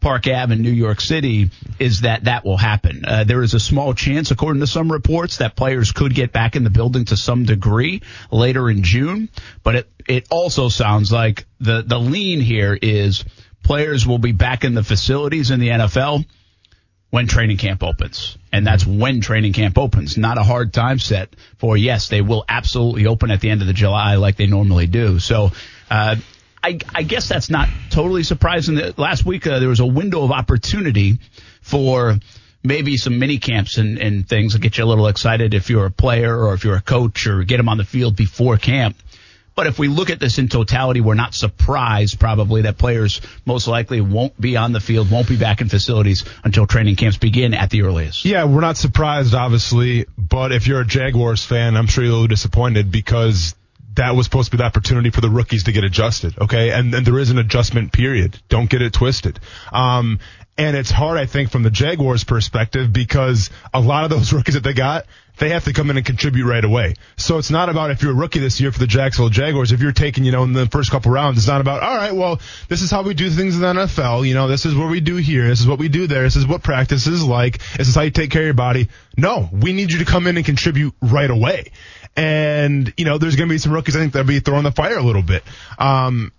Park 0.02 0.26
Ave 0.26 0.52
in 0.52 0.62
New 0.62 0.72
York 0.72 1.00
City 1.00 1.50
is 1.78 2.00
that 2.00 2.24
that 2.24 2.44
will 2.44 2.56
happen. 2.56 3.04
Uh, 3.06 3.24
there 3.24 3.42
is 3.42 3.54
a 3.54 3.60
small 3.60 3.94
chance, 3.94 4.32
according 4.32 4.60
to 4.60 4.66
some 4.66 4.90
reports, 4.90 5.38
that 5.38 5.54
players 5.54 5.92
could 5.92 6.12
get 6.12 6.32
back 6.32 6.56
in 6.56 6.64
the 6.64 6.70
building 6.70 7.04
to 7.06 7.16
some 7.16 7.44
degree 7.44 8.02
later 8.30 8.68
in 8.68 8.82
June. 8.82 9.28
But 9.62 9.76
it, 9.76 9.92
it 10.08 10.26
also 10.28 10.68
sounds 10.68 11.12
like 11.12 11.46
the, 11.60 11.82
the 11.86 12.00
lean 12.00 12.40
here 12.40 12.76
is 12.80 13.24
players 13.62 14.04
will 14.04 14.18
be 14.18 14.32
back 14.32 14.64
in 14.64 14.74
the 14.74 14.82
facilities 14.82 15.52
in 15.52 15.60
the 15.60 15.68
NFL 15.68 16.26
when 17.12 17.26
training 17.26 17.58
camp 17.58 17.82
opens. 17.82 18.38
And 18.52 18.66
that's 18.66 18.86
when 18.86 19.20
training 19.20 19.52
camp 19.52 19.76
opens. 19.76 20.16
Not 20.16 20.38
a 20.38 20.42
hard 20.42 20.72
time 20.72 20.98
set 20.98 21.28
for, 21.58 21.76
yes, 21.76 22.08
they 22.08 22.22
will 22.22 22.42
absolutely 22.48 23.06
open 23.06 23.30
at 23.30 23.42
the 23.42 23.50
end 23.50 23.60
of 23.60 23.66
the 23.66 23.74
July 23.74 24.16
like 24.16 24.36
they 24.36 24.46
normally 24.46 24.86
do. 24.86 25.18
So, 25.18 25.50
uh, 25.90 26.16
I, 26.64 26.78
I 26.94 27.02
guess 27.02 27.28
that's 27.28 27.50
not 27.50 27.68
totally 27.90 28.22
surprising. 28.22 28.76
That 28.76 28.98
Last 28.98 29.26
week 29.26 29.46
uh, 29.46 29.58
there 29.58 29.68
was 29.68 29.80
a 29.80 29.86
window 29.86 30.22
of 30.22 30.32
opportunity 30.32 31.18
for 31.60 32.18
maybe 32.64 32.96
some 32.96 33.18
mini 33.18 33.36
camps 33.36 33.76
and, 33.76 33.98
and 33.98 34.26
things 34.26 34.54
to 34.54 34.58
get 34.58 34.78
you 34.78 34.84
a 34.84 34.86
little 34.86 35.08
excited 35.08 35.52
if 35.52 35.68
you're 35.68 35.84
a 35.84 35.90
player 35.90 36.34
or 36.34 36.54
if 36.54 36.64
you're 36.64 36.76
a 36.76 36.80
coach 36.80 37.26
or 37.26 37.44
get 37.44 37.58
them 37.58 37.68
on 37.68 37.76
the 37.76 37.84
field 37.84 38.16
before 38.16 38.56
camp. 38.56 38.96
But 39.54 39.66
if 39.66 39.78
we 39.78 39.88
look 39.88 40.10
at 40.10 40.18
this 40.18 40.38
in 40.38 40.48
totality, 40.48 41.00
we're 41.00 41.14
not 41.14 41.34
surprised 41.34 42.18
probably 42.18 42.62
that 42.62 42.78
players 42.78 43.20
most 43.44 43.68
likely 43.68 44.00
won't 44.00 44.40
be 44.40 44.56
on 44.56 44.72
the 44.72 44.80
field, 44.80 45.10
won't 45.10 45.28
be 45.28 45.36
back 45.36 45.60
in 45.60 45.68
facilities 45.68 46.24
until 46.44 46.66
training 46.66 46.96
camps 46.96 47.18
begin 47.18 47.54
at 47.54 47.70
the 47.70 47.82
earliest. 47.82 48.24
Yeah, 48.24 48.44
we're 48.44 48.60
not 48.60 48.76
surprised, 48.76 49.34
obviously, 49.34 50.06
but 50.16 50.52
if 50.52 50.66
you're 50.66 50.80
a 50.80 50.86
Jaguars 50.86 51.44
fan, 51.44 51.76
I'm 51.76 51.86
sure 51.86 52.04
you're 52.04 52.12
a 52.12 52.14
little 52.14 52.28
disappointed 52.28 52.90
because 52.90 53.54
that 53.94 54.16
was 54.16 54.26
supposed 54.26 54.50
to 54.50 54.56
be 54.56 54.58
the 54.58 54.64
opportunity 54.64 55.10
for 55.10 55.20
the 55.20 55.28
rookies 55.28 55.64
to 55.64 55.72
get 55.72 55.84
adjusted, 55.84 56.38
okay? 56.38 56.70
And, 56.70 56.92
there 56.92 57.18
is 57.18 57.30
an 57.30 57.38
adjustment 57.38 57.92
period. 57.92 58.38
Don't 58.48 58.70
get 58.70 58.80
it 58.80 58.92
twisted. 58.92 59.38
Um, 59.70 60.18
and 60.56 60.76
it's 60.76 60.90
hard, 60.90 61.18
I 61.18 61.26
think, 61.26 61.50
from 61.50 61.62
the 61.62 61.70
Jaguars' 61.70 62.24
perspective 62.24 62.92
because 62.92 63.50
a 63.72 63.80
lot 63.80 64.04
of 64.04 64.10
those 64.10 64.32
rookies 64.34 64.54
that 64.54 64.62
they 64.62 64.74
got, 64.74 65.06
they 65.38 65.50
have 65.50 65.64
to 65.64 65.72
come 65.72 65.90
in 65.90 65.96
and 65.96 66.04
contribute 66.04 66.46
right 66.46 66.64
away. 66.64 66.94
So 67.16 67.38
it's 67.38 67.50
not 67.50 67.68
about 67.68 67.90
if 67.90 68.02
you're 68.02 68.12
a 68.12 68.14
rookie 68.14 68.38
this 68.38 68.60
year 68.60 68.70
for 68.70 68.78
the 68.78 68.86
Jacksonville 68.86 69.30
Jaguars, 69.30 69.72
if 69.72 69.80
you're 69.80 69.92
taking, 69.92 70.24
you 70.24 70.32
know, 70.32 70.42
in 70.44 70.52
the 70.52 70.66
first 70.66 70.90
couple 70.90 71.10
rounds, 71.10 71.38
it's 71.38 71.46
not 71.46 71.60
about, 71.60 71.82
all 71.82 71.96
right, 71.96 72.14
well, 72.14 72.40
this 72.68 72.82
is 72.82 72.90
how 72.90 73.02
we 73.02 73.14
do 73.14 73.30
things 73.30 73.54
in 73.54 73.62
the 73.62 73.72
NFL. 73.72 74.26
You 74.26 74.34
know, 74.34 74.46
this 74.46 74.66
is 74.66 74.74
what 74.74 74.90
we 74.90 75.00
do 75.00 75.16
here. 75.16 75.48
This 75.48 75.60
is 75.60 75.66
what 75.66 75.78
we 75.78 75.88
do 75.88 76.06
there. 76.06 76.22
This 76.22 76.36
is 76.36 76.46
what 76.46 76.62
practice 76.62 77.06
is 77.06 77.24
like. 77.24 77.58
This 77.76 77.88
is 77.88 77.94
how 77.94 78.02
you 78.02 78.10
take 78.10 78.30
care 78.30 78.42
of 78.42 78.46
your 78.46 78.54
body. 78.54 78.88
No, 79.16 79.48
we 79.52 79.72
need 79.72 79.90
you 79.90 80.00
to 80.00 80.04
come 80.04 80.26
in 80.26 80.36
and 80.36 80.44
contribute 80.44 80.94
right 81.00 81.30
away. 81.30 81.72
And, 82.14 82.92
you 82.96 83.06
know, 83.06 83.18
there's 83.18 83.36
going 83.36 83.48
to 83.48 83.52
be 83.52 83.58
some 83.58 83.72
rookies, 83.72 83.96
I 83.96 84.00
think, 84.00 84.12
that'll 84.12 84.28
be 84.28 84.40
throwing 84.40 84.64
the 84.64 84.72
fire 84.72 84.98
a 84.98 85.02
little 85.02 85.22
bit. 85.22 85.42
Um, 85.78 86.32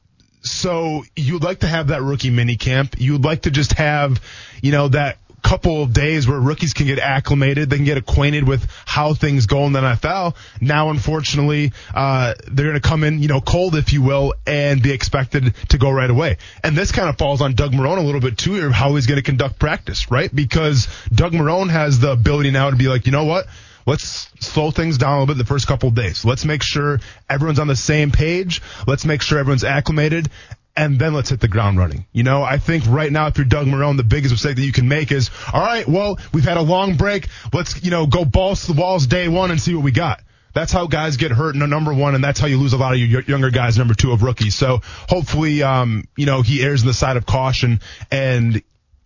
so 0.44 1.04
you'd 1.16 1.44
like 1.44 1.60
to 1.60 1.68
have 1.68 1.88
that 1.88 2.02
rookie 2.02 2.30
mini 2.30 2.58
camp. 2.58 2.96
You'd 2.98 3.24
like 3.24 3.44
to 3.44 3.52
just 3.52 3.74
have, 3.74 4.22
you 4.62 4.72
know, 4.72 4.90
that 4.90 5.18
couple 5.44 5.84
of 5.84 5.94
days 5.94 6.28
where 6.28 6.40
rookies 6.40 6.74
can 6.74 6.88
get 6.88 7.00
acclimated, 7.00 7.70
they 7.70 7.76
can 7.76 7.86
get 7.86 7.98
acquainted 7.98 8.48
with 8.48 8.66
how 8.86 9.14
things 9.14 9.46
go 9.46 9.66
in 9.66 9.74
the 9.74 9.82
NFL. 9.82 10.36
Now, 10.62 10.90
unfortunately, 10.90 11.74
uh, 11.94 12.34
they're 12.48 12.66
going 12.66 12.82
to 12.82 12.88
come 12.88 13.04
in, 13.04 13.22
you 13.22 13.28
know, 13.28 13.42
cold, 13.42 13.76
if 13.76 13.94
you 13.94 14.02
will, 14.02 14.34
and 14.48 14.82
be 14.82 14.92
expected 14.92 15.54
to 15.70 15.78
go 15.78 15.92
right 15.92 16.10
away. 16.10 16.38
And 16.64 16.76
this 16.76 16.92
kind 16.92 17.10
of 17.10 17.18
falls 17.18 17.42
on 17.42 17.54
Doug 17.54 17.74
Marrone 17.74 17.98
a 17.98 18.02
little 18.02 18.22
bit 18.22 18.38
too, 18.38 18.72
how 18.72 18.96
he's 18.96 19.06
going 19.06 19.18
to 19.18 19.24
conduct 19.24 19.60
practice, 19.60 20.10
right? 20.10 20.34
Because 20.34 20.88
Doug 21.14 21.34
Marrone 21.34 21.70
has 21.70 22.00
the 22.00 22.12
ability 22.12 22.52
now 22.52 22.70
to 22.70 22.76
be 22.76 22.88
like, 22.88 23.06
you 23.06 23.12
know 23.12 23.26
what? 23.26 23.46
Let's 23.86 24.30
slow 24.40 24.72
things 24.72 24.98
down 24.98 25.12
a 25.12 25.20
little 25.20 25.36
bit 25.36 25.38
the 25.38 25.48
first 25.48 25.68
couple 25.68 25.90
of 25.90 25.96
days. 25.96 26.24
Let's 26.24 26.46
make 26.46 26.64
sure 26.64 27.02
everyone's 27.30 27.60
on 27.60 27.68
the 27.68 27.76
same 27.76 28.12
page. 28.12 28.62
Let's 28.88 29.04
make 29.04 29.22
sure 29.22 29.40
everyone's 29.40 29.66
acclimated 29.66 30.30
and 30.76 30.98
then 31.00 31.14
let's 31.14 31.30
hit 31.30 31.40
the 31.40 31.48
ground 31.48 31.78
running. 31.78 32.06
You 32.12 32.24
know, 32.24 32.44
I 32.44 32.58
think 32.58 32.86
right 32.88 33.12
now, 33.12 33.28
if 33.28 33.38
you're 33.38 33.46
Doug 33.46 33.68
Marrone, 33.68 33.98
the 33.98 34.04
biggest 34.04 34.34
mistake 34.34 34.56
that 34.56 34.64
you 34.64 34.72
can 34.72 34.88
make 34.88 35.12
is, 35.12 35.30
all 35.52 35.62
right, 35.62 35.88
well, 35.88 36.20
we've 36.34 36.44
had 36.44 36.58
a 36.58 36.62
long 36.62 36.96
break. 36.98 37.28
Let's, 37.54 37.84
you 37.84 37.92
know, 37.92 38.08
go 38.08 38.26
balls 38.26 38.66
to 38.66 38.74
the 38.74 38.82
walls 38.82 39.08
day 39.08 39.28
one 39.28 39.52
and 39.52 39.62
see 39.62 39.76
what 39.76 39.84
we 39.84 39.92
got. 39.92 40.22
That's 40.54 40.72
how 40.72 40.86
guys 40.86 41.18
get 41.18 41.32
hurt 41.32 41.56
in 41.56 41.62
a 41.64 41.68
number 41.68 41.94
one, 41.94 42.14
and 42.14 42.24
that's 42.24 42.40
how 42.40 42.46
you 42.46 42.60
lose 42.60 42.74
a 42.74 42.78
lot 42.78 42.94
of 42.94 43.00
your 43.00 43.22
younger 43.24 43.50
guys, 43.50 43.78
number 43.78 43.96
two 43.96 44.12
of 44.12 44.22
rookies. 44.22 44.54
So 44.56 44.82
hopefully, 45.10 45.64
um, 45.64 46.08
you 46.16 46.28
know, 46.28 46.44
he 46.44 46.64
errs 46.64 46.82
on 46.82 46.88
the 46.88 46.94
side 46.94 47.18
of 47.18 47.26
caution 47.26 47.80
and 48.12 48.62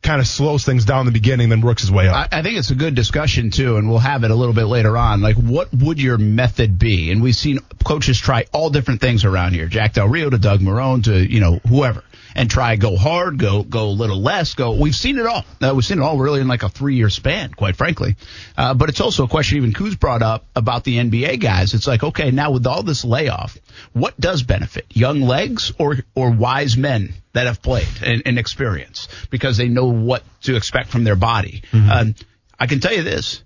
kind 0.07 0.21
of 0.21 0.27
slows 0.27 0.63
things 0.63 0.85
down 0.85 1.01
in 1.01 1.05
the 1.05 1.11
beginning, 1.11 1.49
then 1.49 1.59
works 1.59 1.81
his 1.81 1.91
way 1.91 2.07
up. 2.07 2.29
I, 2.31 2.39
I 2.39 2.41
think 2.41 2.57
it's 2.57 2.71
a 2.71 2.75
good 2.75 2.95
discussion 2.95 3.51
too, 3.51 3.75
and 3.75 3.89
we'll 3.89 3.99
have 3.99 4.23
it 4.23 4.31
a 4.31 4.35
little 4.35 4.53
bit 4.53 4.65
later 4.65 4.97
on. 4.97 5.21
Like, 5.21 5.35
what 5.35 5.67
would 5.73 6.01
your 6.01 6.17
method 6.17 6.79
be? 6.79 7.11
And 7.11 7.21
we've 7.21 7.35
seen 7.35 7.59
coaches 7.83 8.17
try 8.17 8.45
all 8.53 8.69
different 8.69 9.01
things 9.01 9.25
around 9.25 9.53
here. 9.53 9.67
Jack 9.67 9.93
Del 9.93 10.07
Rio 10.07 10.29
to 10.29 10.37
Doug 10.37 10.61
Marrone 10.61 11.03
to 11.03 11.13
you 11.13 11.41
know 11.41 11.59
whoever, 11.67 12.03
and 12.37 12.49
try 12.49 12.75
go 12.75 12.95
hard, 12.95 13.39
go 13.39 13.63
go 13.63 13.87
a 13.87 13.89
little 13.89 14.21
less, 14.21 14.53
go. 14.53 14.71
We've 14.71 14.95
seen 14.95 15.17
it 15.17 15.25
all. 15.25 15.43
Uh, 15.59 15.73
we've 15.75 15.83
seen 15.83 15.97
it 15.97 16.03
all 16.03 16.17
really 16.17 16.39
in 16.39 16.47
like 16.47 16.63
a 16.63 16.69
three 16.69 16.95
year 16.95 17.09
span, 17.09 17.51
quite 17.51 17.75
frankly. 17.75 18.15
Uh, 18.55 18.75
but 18.75 18.89
it's 18.89 19.01
also 19.01 19.25
a 19.25 19.27
question 19.27 19.57
even 19.57 19.73
Kuz 19.73 19.99
brought 19.99 20.21
up 20.21 20.45
about 20.55 20.83
the 20.83 20.97
NBA 20.97 21.41
guys. 21.41 21.73
It's 21.73 21.87
like, 21.87 22.03
okay, 22.03 22.31
now 22.31 22.51
with 22.51 22.67
all 22.67 22.83
this 22.83 23.03
layoff, 23.03 23.57
what 23.91 24.17
does 24.19 24.43
benefit 24.43 24.85
young 24.89 25.21
legs 25.21 25.73
or 25.77 25.97
or 26.15 26.31
wise 26.31 26.77
men? 26.77 27.13
that 27.33 27.45
have 27.45 27.61
played 27.61 27.87
and, 28.03 28.23
and 28.25 28.39
experience 28.39 29.07
because 29.29 29.57
they 29.57 29.67
know 29.67 29.85
what 29.85 30.23
to 30.41 30.55
expect 30.55 30.89
from 30.89 31.03
their 31.03 31.15
body. 31.15 31.61
Mm-hmm. 31.71 31.89
Um, 31.91 32.15
I 32.59 32.65
can 32.65 32.79
tell 32.79 32.93
you 32.93 33.03
this: 33.03 33.43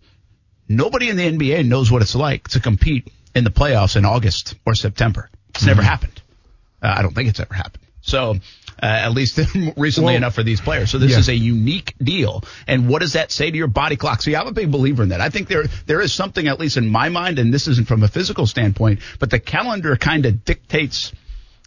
nobody 0.70 1.10
in 1.10 1.18
the 1.18 1.30
NBA 1.30 1.66
knows 1.66 1.92
what 1.92 2.02
it's 2.02 2.16
like 2.16 2.48
to 2.50 2.62
compete 2.62 3.12
in 3.36 3.44
the 3.44 3.50
playoffs 3.50 3.98
in 3.98 4.06
August 4.06 4.56
or 4.66 4.76
September. 4.76 5.30
It's 5.50 5.60
mm-hmm. 5.60 5.68
never 5.68 5.82
happened. 5.82 6.22
Uh, 6.82 6.94
I 6.98 7.02
don't 7.02 7.14
think 7.14 7.28
it's 7.28 7.40
ever 7.42 7.54
happened. 7.54 7.84
So. 8.00 8.38
Uh, 8.82 8.88
at 8.88 9.12
least 9.12 9.38
recently 9.78 10.14
well, 10.14 10.16
enough 10.16 10.34
for 10.34 10.42
these 10.42 10.60
players. 10.60 10.90
So 10.90 10.98
this 10.98 11.12
yeah. 11.12 11.20
is 11.20 11.30
a 11.30 11.36
unique 11.36 11.94
deal. 12.02 12.44
And 12.66 12.90
what 12.90 13.02
does 13.02 13.14
that 13.14 13.32
say 13.32 13.52
to 13.52 13.56
your 13.56 13.68
body 13.68 13.96
clock? 13.96 14.24
See, 14.24 14.36
I'm 14.36 14.48
a 14.48 14.52
big 14.52 14.72
believer 14.72 15.04
in 15.04 15.10
that. 15.10 15.22
I 15.22 15.30
think 15.30 15.48
there 15.48 15.66
there 15.86 16.02
is 16.02 16.12
something, 16.12 16.48
at 16.48 16.60
least 16.60 16.78
in 16.78 16.90
my 16.90 17.10
mind, 17.10 17.38
and 17.38 17.54
this 17.54 17.68
isn't 17.68 17.88
from 17.88 18.02
a 18.02 18.08
physical 18.08 18.48
standpoint, 18.48 19.02
but 19.20 19.30
the 19.30 19.40
calendar 19.40 19.96
kind 19.98 20.26
of 20.26 20.44
dictates 20.44 21.12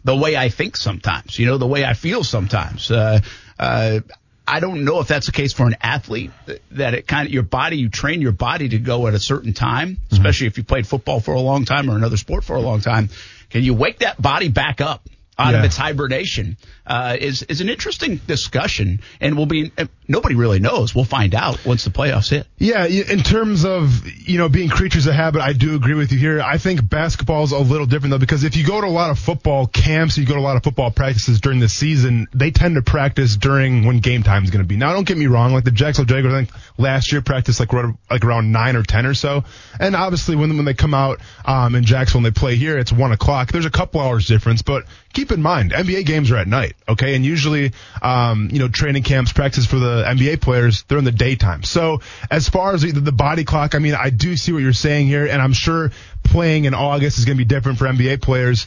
the 0.02 0.16
way 0.16 0.36
I 0.36 0.48
think 0.48 0.76
sometimes, 0.76 1.38
you 1.38 1.46
know, 1.46 1.56
the 1.56 1.68
way 1.68 1.84
I 1.84 1.94
feel 1.94 2.24
sometimes. 2.24 2.90
Uh, 2.90 3.20
uh, 3.58 4.00
I 4.46 4.60
don't 4.60 4.84
know 4.84 5.00
if 5.00 5.08
that's 5.08 5.26
the 5.26 5.32
case 5.32 5.54
for 5.54 5.66
an 5.66 5.76
athlete 5.80 6.30
that 6.72 6.94
it 6.94 7.06
kind 7.06 7.26
of 7.26 7.32
your 7.32 7.44
body 7.44 7.78
you 7.78 7.88
train 7.88 8.20
your 8.20 8.32
body 8.32 8.68
to 8.68 8.78
go 8.78 9.06
at 9.06 9.14
a 9.14 9.18
certain 9.18 9.54
time, 9.54 9.98
especially 10.10 10.48
if 10.48 10.58
you 10.58 10.64
played 10.64 10.86
football 10.86 11.20
for 11.20 11.32
a 11.32 11.40
long 11.40 11.64
time 11.64 11.88
or 11.88 11.96
another 11.96 12.18
sport 12.18 12.44
for 12.44 12.56
a 12.56 12.60
long 12.60 12.80
time. 12.80 13.08
Can 13.48 13.62
you 13.62 13.72
wake 13.72 14.00
that 14.00 14.20
body 14.20 14.48
back 14.48 14.82
up 14.82 15.08
out 15.38 15.52
Yeah. 15.52 15.58
of 15.60 15.64
its 15.64 15.76
hibernation? 15.76 16.56
Uh, 16.86 17.16
is 17.18 17.42
is 17.44 17.60
an 17.62 17.68
interesting 17.70 18.20
discussion, 18.26 19.00
and 19.20 19.36
will 19.36 19.46
be 19.46 19.72
nobody 20.06 20.34
really 20.34 20.58
knows. 20.58 20.94
We'll 20.94 21.04
find 21.06 21.34
out 21.34 21.64
once 21.64 21.84
the 21.84 21.90
playoffs 21.90 22.28
hit. 22.30 22.46
Yeah, 22.58 22.84
in 22.86 23.20
terms 23.20 23.64
of 23.64 24.06
you 24.06 24.36
know 24.38 24.48
being 24.50 24.68
creatures 24.68 25.06
of 25.06 25.14
habit, 25.14 25.40
I 25.40 25.54
do 25.54 25.74
agree 25.76 25.94
with 25.94 26.12
you 26.12 26.18
here. 26.18 26.42
I 26.42 26.58
think 26.58 26.86
basketball 26.86 27.42
is 27.44 27.52
a 27.52 27.58
little 27.58 27.86
different 27.86 28.10
though 28.10 28.18
because 28.18 28.44
if 28.44 28.56
you 28.56 28.66
go 28.66 28.80
to 28.82 28.86
a 28.86 28.88
lot 28.88 29.10
of 29.10 29.18
football 29.18 29.66
camps, 29.66 30.18
you 30.18 30.26
go 30.26 30.34
to 30.34 30.40
a 30.40 30.42
lot 30.42 30.56
of 30.56 30.62
football 30.62 30.90
practices 30.90 31.40
during 31.40 31.58
the 31.58 31.68
season, 31.70 32.26
they 32.34 32.50
tend 32.50 32.74
to 32.74 32.82
practice 32.82 33.36
during 33.36 33.86
when 33.86 34.00
game 34.00 34.22
time 34.22 34.44
is 34.44 34.50
going 34.50 34.62
to 34.62 34.68
be. 34.68 34.76
Now, 34.76 34.92
don't 34.92 35.06
get 35.06 35.16
me 35.16 35.26
wrong, 35.26 35.54
like 35.54 35.64
the 35.64 35.70
Jacksonville 35.70 36.14
Jaguars, 36.16 36.34
I 36.34 36.38
think 36.44 36.50
last 36.76 37.12
year 37.12 37.22
practiced 37.22 37.60
like 37.60 37.72
right- 37.72 37.94
like 38.10 38.24
around 38.26 38.52
nine 38.52 38.76
or 38.76 38.82
ten 38.82 39.06
or 39.06 39.14
so, 39.14 39.44
and 39.80 39.96
obviously 39.96 40.36
when 40.36 40.54
when 40.56 40.66
they 40.66 40.74
come 40.74 40.92
out 40.92 41.20
um, 41.46 41.74
in 41.74 41.84
Jacksonville 41.84 42.26
and 42.26 42.36
they 42.36 42.38
play 42.38 42.56
here, 42.56 42.76
it's 42.76 42.92
one 42.92 43.12
o'clock. 43.12 43.50
There's 43.52 43.64
a 43.64 43.70
couple 43.70 44.02
hours 44.02 44.26
difference, 44.26 44.60
but 44.60 44.84
keep 45.14 45.23
in 45.30 45.42
mind 45.42 45.72
NBA 45.72 46.06
games 46.06 46.30
are 46.30 46.36
at 46.36 46.48
night, 46.48 46.74
okay, 46.88 47.14
and 47.14 47.24
usually 47.24 47.72
um, 48.02 48.48
you 48.52 48.58
know 48.58 48.68
training 48.68 49.02
camps, 49.02 49.32
practice 49.32 49.66
for 49.66 49.78
the 49.78 50.04
NBA 50.06 50.40
players, 50.40 50.84
they're 50.84 50.98
in 50.98 51.04
the 51.04 51.12
daytime. 51.12 51.62
So 51.62 52.00
as 52.30 52.48
far 52.48 52.74
as 52.74 52.82
the, 52.82 52.92
the 52.92 53.12
body 53.12 53.44
clock, 53.44 53.74
I 53.74 53.78
mean, 53.78 53.94
I 53.94 54.10
do 54.10 54.36
see 54.36 54.52
what 54.52 54.62
you're 54.62 54.72
saying 54.72 55.06
here, 55.06 55.26
and 55.26 55.40
I'm 55.40 55.52
sure 55.52 55.90
playing 56.22 56.64
in 56.64 56.74
August 56.74 57.18
is 57.18 57.24
going 57.24 57.36
to 57.36 57.44
be 57.44 57.48
different 57.48 57.78
for 57.78 57.86
NBA 57.86 58.22
players. 58.22 58.66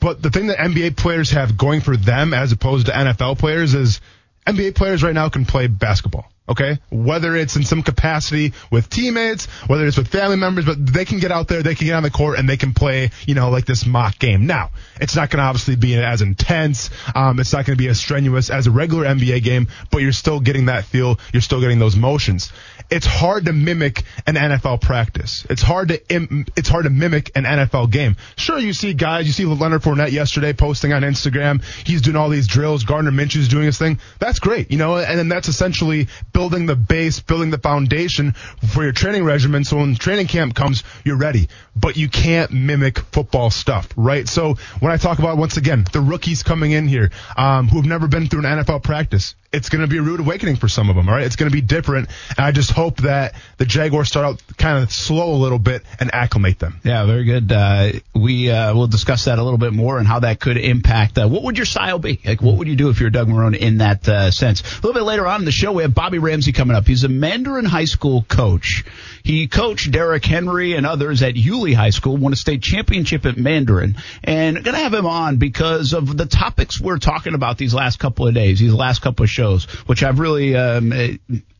But 0.00 0.22
the 0.22 0.30
thing 0.30 0.46
that 0.46 0.58
NBA 0.58 0.96
players 0.96 1.30
have 1.32 1.58
going 1.58 1.80
for 1.80 1.96
them 1.96 2.32
as 2.32 2.52
opposed 2.52 2.86
to 2.86 2.92
NFL 2.92 3.38
players 3.38 3.74
is 3.74 4.00
NBA 4.46 4.74
players 4.74 5.02
right 5.02 5.14
now 5.14 5.28
can 5.28 5.44
play 5.44 5.66
basketball. 5.66 6.30
Okay. 6.46 6.78
Whether 6.90 7.34
it's 7.36 7.56
in 7.56 7.64
some 7.64 7.82
capacity 7.82 8.52
with 8.70 8.90
teammates, 8.90 9.46
whether 9.66 9.86
it's 9.86 9.96
with 9.96 10.08
family 10.08 10.36
members, 10.36 10.66
but 10.66 10.84
they 10.84 11.06
can 11.06 11.18
get 11.18 11.32
out 11.32 11.48
there, 11.48 11.62
they 11.62 11.74
can 11.74 11.86
get 11.86 11.94
on 11.94 12.02
the 12.02 12.10
court 12.10 12.38
and 12.38 12.46
they 12.46 12.58
can 12.58 12.74
play, 12.74 13.12
you 13.26 13.34
know, 13.34 13.48
like 13.48 13.64
this 13.64 13.86
mock 13.86 14.18
game. 14.18 14.46
Now, 14.46 14.70
it's 15.00 15.16
not 15.16 15.30
going 15.30 15.38
to 15.38 15.44
obviously 15.44 15.76
be 15.76 15.96
as 15.96 16.20
intense. 16.20 16.90
Um, 17.14 17.40
it's 17.40 17.54
not 17.54 17.64
going 17.64 17.78
to 17.78 17.82
be 17.82 17.88
as 17.88 17.98
strenuous 17.98 18.50
as 18.50 18.66
a 18.66 18.70
regular 18.70 19.06
NBA 19.06 19.42
game, 19.42 19.68
but 19.90 20.02
you're 20.02 20.12
still 20.12 20.38
getting 20.38 20.66
that 20.66 20.84
feel. 20.84 21.18
You're 21.32 21.40
still 21.40 21.62
getting 21.62 21.78
those 21.78 21.96
motions. 21.96 22.52
It's 22.90 23.06
hard 23.06 23.46
to 23.46 23.54
mimic 23.54 24.02
an 24.26 24.34
NFL 24.34 24.82
practice. 24.82 25.46
It's 25.48 25.62
hard 25.62 25.88
to, 25.88 26.14
Im- 26.14 26.44
it's 26.56 26.68
hard 26.68 26.84
to 26.84 26.90
mimic 26.90 27.30
an 27.34 27.44
NFL 27.44 27.90
game. 27.90 28.16
Sure, 28.36 28.58
you 28.58 28.74
see 28.74 28.92
guys, 28.92 29.26
you 29.26 29.32
see 29.32 29.46
Leonard 29.46 29.80
Fournette 29.80 30.12
yesterday 30.12 30.52
posting 30.52 30.92
on 30.92 31.00
Instagram. 31.00 31.64
He's 31.86 32.02
doing 32.02 32.16
all 32.16 32.28
these 32.28 32.46
drills. 32.46 32.84
Gardner 32.84 33.10
Minshew's 33.10 33.48
doing 33.48 33.64
his 33.64 33.78
thing. 33.78 33.98
That's 34.18 34.38
great, 34.38 34.70
you 34.70 34.76
know, 34.76 34.98
and 34.98 35.18
then 35.18 35.30
that's 35.30 35.48
essentially 35.48 36.08
building 36.34 36.66
the 36.66 36.76
base, 36.76 37.20
building 37.20 37.50
the 37.50 37.58
foundation 37.58 38.32
for 38.72 38.82
your 38.82 38.92
training 38.92 39.24
regimen. 39.24 39.64
So 39.64 39.78
when 39.78 39.94
training 39.94 40.26
camp 40.26 40.54
comes, 40.54 40.84
you're 41.04 41.16
ready. 41.16 41.48
But 41.74 41.96
you 41.96 42.10
can't 42.10 42.50
mimic 42.50 42.98
football 42.98 43.50
stuff, 43.50 43.88
right? 43.96 44.28
So 44.28 44.56
when 44.80 44.92
I 44.92 44.98
talk 44.98 45.18
about 45.18 45.38
once 45.38 45.56
again 45.56 45.86
the 45.92 46.00
rookies 46.00 46.42
coming 46.42 46.72
in 46.72 46.86
here, 46.86 47.10
um, 47.38 47.68
who 47.68 47.78
have 47.78 47.86
never 47.86 48.06
been 48.06 48.26
through 48.28 48.44
an 48.44 48.58
NFL 48.58 48.82
practice, 48.82 49.34
it's 49.54 49.68
going 49.68 49.82
to 49.82 49.86
be 49.86 49.98
a 49.98 50.02
rude 50.02 50.20
awakening 50.20 50.56
for 50.56 50.68
some 50.68 50.90
of 50.90 50.96
them. 50.96 51.08
All 51.08 51.14
right, 51.14 51.24
it's 51.24 51.36
going 51.36 51.50
to 51.50 51.54
be 51.54 51.60
different, 51.60 52.08
and 52.36 52.44
I 52.44 52.50
just 52.50 52.70
hope 52.72 52.98
that 52.98 53.34
the 53.56 53.64
Jaguars 53.64 54.08
start 54.08 54.26
out 54.26 54.42
kind 54.56 54.82
of 54.82 54.92
slow 54.92 55.34
a 55.34 55.40
little 55.40 55.58
bit 55.58 55.82
and 56.00 56.12
acclimate 56.12 56.58
them. 56.58 56.80
Yeah, 56.82 57.06
very 57.06 57.24
good. 57.24 57.50
Uh, 57.52 57.92
we 58.14 58.50
uh, 58.50 58.74
will 58.74 58.88
discuss 58.88 59.26
that 59.26 59.38
a 59.38 59.42
little 59.42 59.58
bit 59.58 59.72
more 59.72 59.98
and 59.98 60.06
how 60.06 60.20
that 60.20 60.40
could 60.40 60.56
impact. 60.56 61.18
Uh, 61.18 61.28
what 61.28 61.44
would 61.44 61.56
your 61.56 61.66
style 61.66 61.98
be? 61.98 62.20
Like, 62.24 62.42
what 62.42 62.56
would 62.56 62.68
you 62.68 62.76
do 62.76 62.88
if 62.90 63.00
you're 63.00 63.10
Doug 63.10 63.28
Marrone 63.28 63.56
in 63.56 63.78
that 63.78 64.08
uh, 64.08 64.30
sense? 64.30 64.62
A 64.62 64.74
little 64.76 64.92
bit 64.92 65.04
later 65.04 65.26
on 65.26 65.40
in 65.40 65.44
the 65.44 65.52
show, 65.52 65.72
we 65.72 65.82
have 65.82 65.94
Bobby 65.94 66.18
Ramsey 66.18 66.52
coming 66.52 66.76
up. 66.76 66.86
He's 66.86 67.04
a 67.04 67.08
Mandarin 67.08 67.64
High 67.64 67.84
School 67.84 68.22
coach. 68.22 68.84
He 69.22 69.46
coached 69.46 69.90
Derrick 69.90 70.24
Henry 70.24 70.74
and 70.74 70.84
others 70.84 71.22
at 71.22 71.36
Yulee 71.36 71.72
High 71.72 71.90
School, 71.90 72.16
won 72.16 72.32
a 72.32 72.36
state 72.36 72.62
championship 72.62 73.24
at 73.24 73.38
Mandarin, 73.38 73.96
and 74.22 74.62
going 74.62 74.74
to 74.76 74.82
have 74.82 74.92
him 74.92 75.06
on 75.06 75.38
because 75.38 75.94
of 75.94 76.14
the 76.14 76.26
topics 76.26 76.80
we're 76.80 76.98
talking 76.98 77.34
about 77.34 77.56
these 77.56 77.72
last 77.72 77.98
couple 77.98 78.26
of 78.26 78.34
days, 78.34 78.58
these 78.58 78.74
last 78.74 79.00
couple 79.00 79.22
of 79.22 79.30
shows, 79.30 79.43
which 79.86 80.02
I've 80.02 80.18
really. 80.18 80.56
Um, 80.56 80.92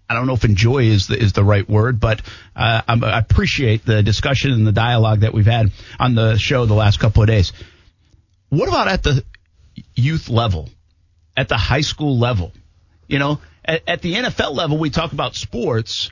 I 0.06 0.12
don't 0.12 0.26
know 0.26 0.34
if 0.34 0.44
enjoy 0.44 0.84
is 0.84 1.06
the, 1.06 1.18
is 1.18 1.32
the 1.32 1.42
right 1.42 1.66
word, 1.68 1.98
but 1.98 2.20
uh, 2.54 2.82
I 2.86 3.18
appreciate 3.18 3.86
the 3.86 4.02
discussion 4.02 4.52
and 4.52 4.66
the 4.66 4.72
dialogue 4.72 5.20
that 5.20 5.32
we've 5.32 5.46
had 5.46 5.72
on 5.98 6.14
the 6.14 6.36
show 6.36 6.66
the 6.66 6.74
last 6.74 7.00
couple 7.00 7.22
of 7.22 7.28
days. 7.28 7.52
What 8.50 8.68
about 8.68 8.88
at 8.88 9.02
the 9.02 9.24
youth 9.94 10.28
level, 10.28 10.68
at 11.36 11.48
the 11.48 11.56
high 11.56 11.80
school 11.80 12.18
level? 12.18 12.52
You 13.08 13.18
know, 13.18 13.40
at, 13.64 13.82
at 13.88 14.02
the 14.02 14.14
NFL 14.14 14.54
level, 14.54 14.78
we 14.78 14.90
talk 14.90 15.12
about 15.12 15.34
sports, 15.34 16.10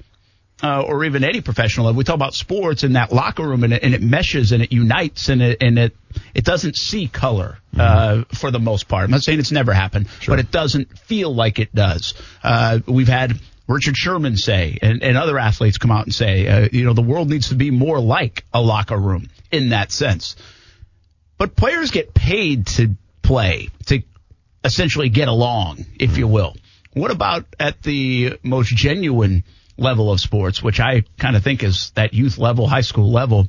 uh, 0.62 0.82
or 0.82 1.04
even 1.04 1.24
any 1.24 1.40
professional 1.40 1.86
level. 1.86 1.98
We 1.98 2.04
talk 2.04 2.14
about 2.14 2.34
sports 2.34 2.84
in 2.84 2.92
that 2.92 3.12
locker 3.12 3.46
room, 3.46 3.64
and 3.64 3.72
it, 3.72 3.82
and 3.82 3.94
it 3.94 4.02
meshes 4.02 4.52
and 4.52 4.62
it 4.62 4.72
unites 4.72 5.28
and 5.28 5.42
it 5.42 5.62
and 5.62 5.78
it 5.78 5.96
it 6.34 6.44
doesn't 6.44 6.76
see 6.76 7.08
color 7.08 7.58
uh, 7.78 8.24
for 8.34 8.50
the 8.50 8.58
most 8.58 8.88
part. 8.88 9.04
I'm 9.04 9.10
not 9.10 9.22
saying 9.22 9.38
it's 9.38 9.52
never 9.52 9.72
happened, 9.72 10.08
but 10.26 10.38
it 10.38 10.50
doesn't 10.50 10.98
feel 10.98 11.34
like 11.34 11.58
it 11.58 11.74
does. 11.74 12.14
Uh, 12.42 12.80
we've 12.86 13.08
had. 13.08 13.38
Richard 13.68 13.96
Sherman 13.96 14.36
say, 14.36 14.76
and, 14.82 15.04
and 15.04 15.16
other 15.16 15.38
athletes 15.38 15.78
come 15.78 15.92
out 15.92 16.04
and 16.04 16.12
say, 16.12 16.48
uh, 16.48 16.68
you 16.72 16.84
know, 16.84 16.94
the 16.94 17.00
world 17.00 17.30
needs 17.30 17.50
to 17.50 17.54
be 17.54 17.70
more 17.70 18.00
like 18.00 18.44
a 18.52 18.60
locker 18.60 18.98
room 18.98 19.28
in 19.52 19.68
that 19.68 19.92
sense. 19.92 20.34
But 21.38 21.54
players 21.54 21.92
get 21.92 22.12
paid 22.12 22.66
to 22.66 22.96
play, 23.22 23.68
to 23.86 24.02
essentially 24.64 25.08
get 25.08 25.28
along, 25.28 25.86
if 25.98 26.18
you 26.18 26.26
will. 26.26 26.56
What 26.92 27.12
about 27.12 27.46
at 27.58 27.82
the 27.82 28.38
most 28.42 28.74
genuine 28.74 29.44
level 29.76 30.12
of 30.12 30.20
sports, 30.20 30.62
which 30.62 30.80
I 30.80 31.04
kind 31.18 31.36
of 31.36 31.42
think 31.42 31.62
is 31.62 31.90
that 31.94 32.14
youth 32.14 32.38
level, 32.38 32.66
high 32.66 32.82
school 32.82 33.10
level? 33.10 33.48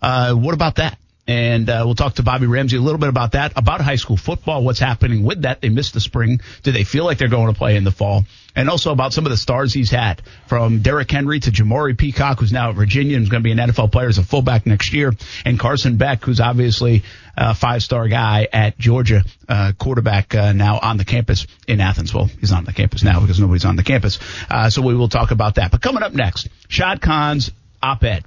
Uh, 0.00 0.34
what 0.34 0.54
about 0.54 0.76
that? 0.76 0.98
And 1.26 1.70
uh, 1.70 1.82
we'll 1.84 1.94
talk 1.94 2.14
to 2.14 2.24
Bobby 2.24 2.46
Ramsey 2.46 2.76
a 2.76 2.80
little 2.80 2.98
bit 2.98 3.08
about 3.08 3.32
that, 3.32 3.52
about 3.54 3.80
high 3.80 3.94
school 3.94 4.16
football, 4.16 4.64
what's 4.64 4.80
happening 4.80 5.22
with 5.22 5.42
that. 5.42 5.60
They 5.60 5.68
missed 5.68 5.94
the 5.94 6.00
spring. 6.00 6.40
Do 6.64 6.72
they 6.72 6.82
feel 6.82 7.04
like 7.04 7.18
they're 7.18 7.28
going 7.28 7.52
to 7.52 7.56
play 7.56 7.76
in 7.76 7.84
the 7.84 7.92
fall? 7.92 8.24
And 8.56 8.68
also 8.68 8.90
about 8.90 9.12
some 9.12 9.24
of 9.24 9.30
the 9.30 9.36
stars 9.36 9.72
he's 9.72 9.90
had, 9.90 10.20
from 10.48 10.82
Derrick 10.82 11.10
Henry 11.10 11.38
to 11.40 11.50
Jamari 11.52 11.96
Peacock, 11.96 12.40
who's 12.40 12.52
now 12.52 12.70
at 12.70 12.74
Virginia 12.74 13.16
and 13.16 13.22
is 13.22 13.28
going 13.28 13.42
to 13.42 13.44
be 13.44 13.52
an 13.52 13.58
NFL 13.58 13.92
player 13.92 14.08
as 14.08 14.18
a 14.18 14.24
fullback 14.24 14.66
next 14.66 14.92
year, 14.92 15.12
and 15.44 15.58
Carson 15.60 15.96
Beck, 15.96 16.24
who's 16.24 16.40
obviously 16.40 17.04
a 17.36 17.54
five-star 17.54 18.08
guy 18.08 18.48
at 18.52 18.76
Georgia, 18.78 19.22
uh, 19.48 19.72
quarterback 19.78 20.34
uh, 20.34 20.52
now 20.52 20.78
on 20.80 20.96
the 20.96 21.04
campus 21.04 21.46
in 21.68 21.80
Athens. 21.80 22.12
Well, 22.12 22.26
he's 22.26 22.50
not 22.50 22.58
on 22.58 22.64
the 22.64 22.72
campus 22.72 23.04
now 23.04 23.20
because 23.20 23.40
nobody's 23.40 23.64
on 23.64 23.76
the 23.76 23.84
campus. 23.84 24.18
Uh, 24.50 24.68
so 24.70 24.82
we 24.82 24.94
will 24.94 25.08
talk 25.08 25.30
about 25.30 25.54
that. 25.54 25.70
But 25.70 25.80
coming 25.80 26.02
up 26.02 26.12
next, 26.12 26.48
Shad 26.68 27.00
Khan's 27.00 27.52
op-ed. 27.82 28.24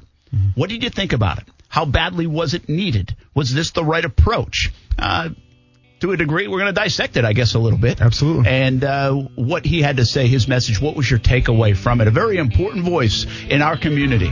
What 0.56 0.70
did 0.70 0.82
you 0.84 0.90
think 0.90 1.14
about 1.14 1.38
it? 1.38 1.46
How 1.76 1.84
badly 1.84 2.26
was 2.26 2.54
it 2.54 2.70
needed? 2.70 3.18
Was 3.34 3.54
this 3.54 3.72
the 3.72 3.84
right 3.84 4.06
approach? 4.06 4.72
Uh, 4.98 5.32
to 6.00 6.14
a 6.14 6.16
degree, 6.16 6.48
we're 6.48 6.60
going 6.60 6.74
to 6.74 6.82
dissect 6.82 7.18
it, 7.18 7.26
I 7.26 7.34
guess, 7.34 7.54
a 7.54 7.60
little 7.60 7.78
bit. 7.78 8.00
Absolutely. 8.00 8.50
And 8.50 8.82
uh, 8.82 9.12
what 9.36 9.66
he 9.66 9.82
had 9.82 9.98
to 9.98 10.06
say, 10.06 10.28
his 10.28 10.48
message, 10.48 10.80
what 10.80 10.96
was 10.96 11.12
your 11.12 11.20
takeaway 11.20 11.76
from 11.76 12.00
it? 12.00 12.08
A 12.08 12.12
very 12.12 12.38
important 12.38 12.86
voice 12.86 13.26
in 13.50 13.62
our 13.62 13.76
community. 13.76 14.32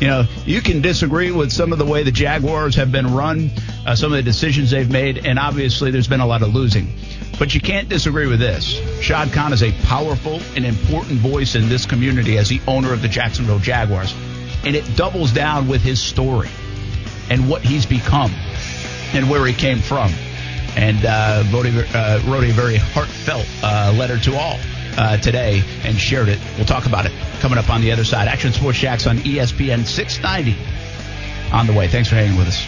You 0.00 0.06
know, 0.06 0.24
you 0.46 0.62
can 0.62 0.80
disagree 0.80 1.30
with 1.30 1.52
some 1.52 1.74
of 1.74 1.78
the 1.78 1.84
way 1.84 2.04
the 2.04 2.10
Jaguars 2.10 2.74
have 2.76 2.90
been 2.90 3.14
run, 3.14 3.50
uh, 3.86 3.94
some 3.94 4.10
of 4.10 4.16
the 4.16 4.22
decisions 4.22 4.70
they've 4.70 4.90
made, 4.90 5.26
and 5.26 5.38
obviously 5.38 5.90
there's 5.90 6.08
been 6.08 6.20
a 6.20 6.26
lot 6.26 6.40
of 6.40 6.54
losing. 6.54 6.94
But 7.38 7.54
you 7.54 7.60
can't 7.60 7.90
disagree 7.90 8.28
with 8.28 8.40
this. 8.40 8.64
Shad 9.02 9.30
Khan 9.34 9.52
is 9.52 9.62
a 9.62 9.72
powerful 9.82 10.40
and 10.56 10.64
important 10.64 11.20
voice 11.20 11.54
in 11.54 11.68
this 11.68 11.84
community 11.84 12.38
as 12.38 12.48
the 12.48 12.62
owner 12.66 12.94
of 12.94 13.02
the 13.02 13.08
Jacksonville 13.08 13.58
Jaguars. 13.58 14.14
And 14.64 14.74
it 14.74 14.96
doubles 14.96 15.32
down 15.32 15.68
with 15.68 15.82
his 15.82 16.02
story 16.02 16.48
and 17.30 17.48
what 17.48 17.62
he's 17.62 17.86
become 17.86 18.32
and 19.12 19.28
where 19.30 19.44
he 19.46 19.52
came 19.52 19.78
from. 19.78 20.12
And 20.76 21.04
uh, 21.04 21.44
wrote, 21.52 21.66
a, 21.66 21.98
uh, 21.98 22.18
very 22.52 22.76
heartfelt 22.76 23.46
uh, 23.62 23.92
letter 23.96 24.18
to 24.18 24.36
all 24.36 24.58
uh, 24.96 25.16
today 25.16 25.62
and 25.84 25.96
shared 25.96 26.28
it. 26.28 26.38
We'll 26.56 26.66
talk 26.66 26.86
about 26.86 27.06
it 27.06 27.12
coming 27.40 27.58
up 27.58 27.70
on 27.70 27.80
the 27.80 27.92
other 27.92 28.04
side. 28.04 28.28
Action 28.28 28.52
Sports 28.52 28.78
Jax 28.78 29.06
on 29.06 29.18
ESPN 29.18 29.86
690 29.86 30.56
on 31.52 31.66
the 31.66 31.72
way. 31.72 31.88
Thanks 31.88 32.08
for 32.08 32.16
hanging 32.16 32.36
with 32.36 32.48
us. 32.48 32.60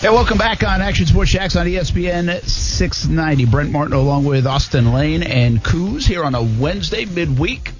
Hey, 0.00 0.10
welcome 0.10 0.36
back 0.36 0.62
on 0.62 0.82
Action 0.82 1.06
Sports 1.06 1.30
Jax 1.30 1.56
on 1.56 1.66
ESPN 1.66 2.42
690. 2.42 3.46
Brent 3.46 3.70
Martin 3.70 3.94
along 3.94 4.24
with 4.24 4.46
Austin 4.46 4.92
Lane 4.92 5.22
and 5.22 5.64
Coos 5.64 6.06
here 6.06 6.24
on 6.24 6.34
a 6.34 6.42
Wednesday 6.42 7.06
midweek 7.06 7.72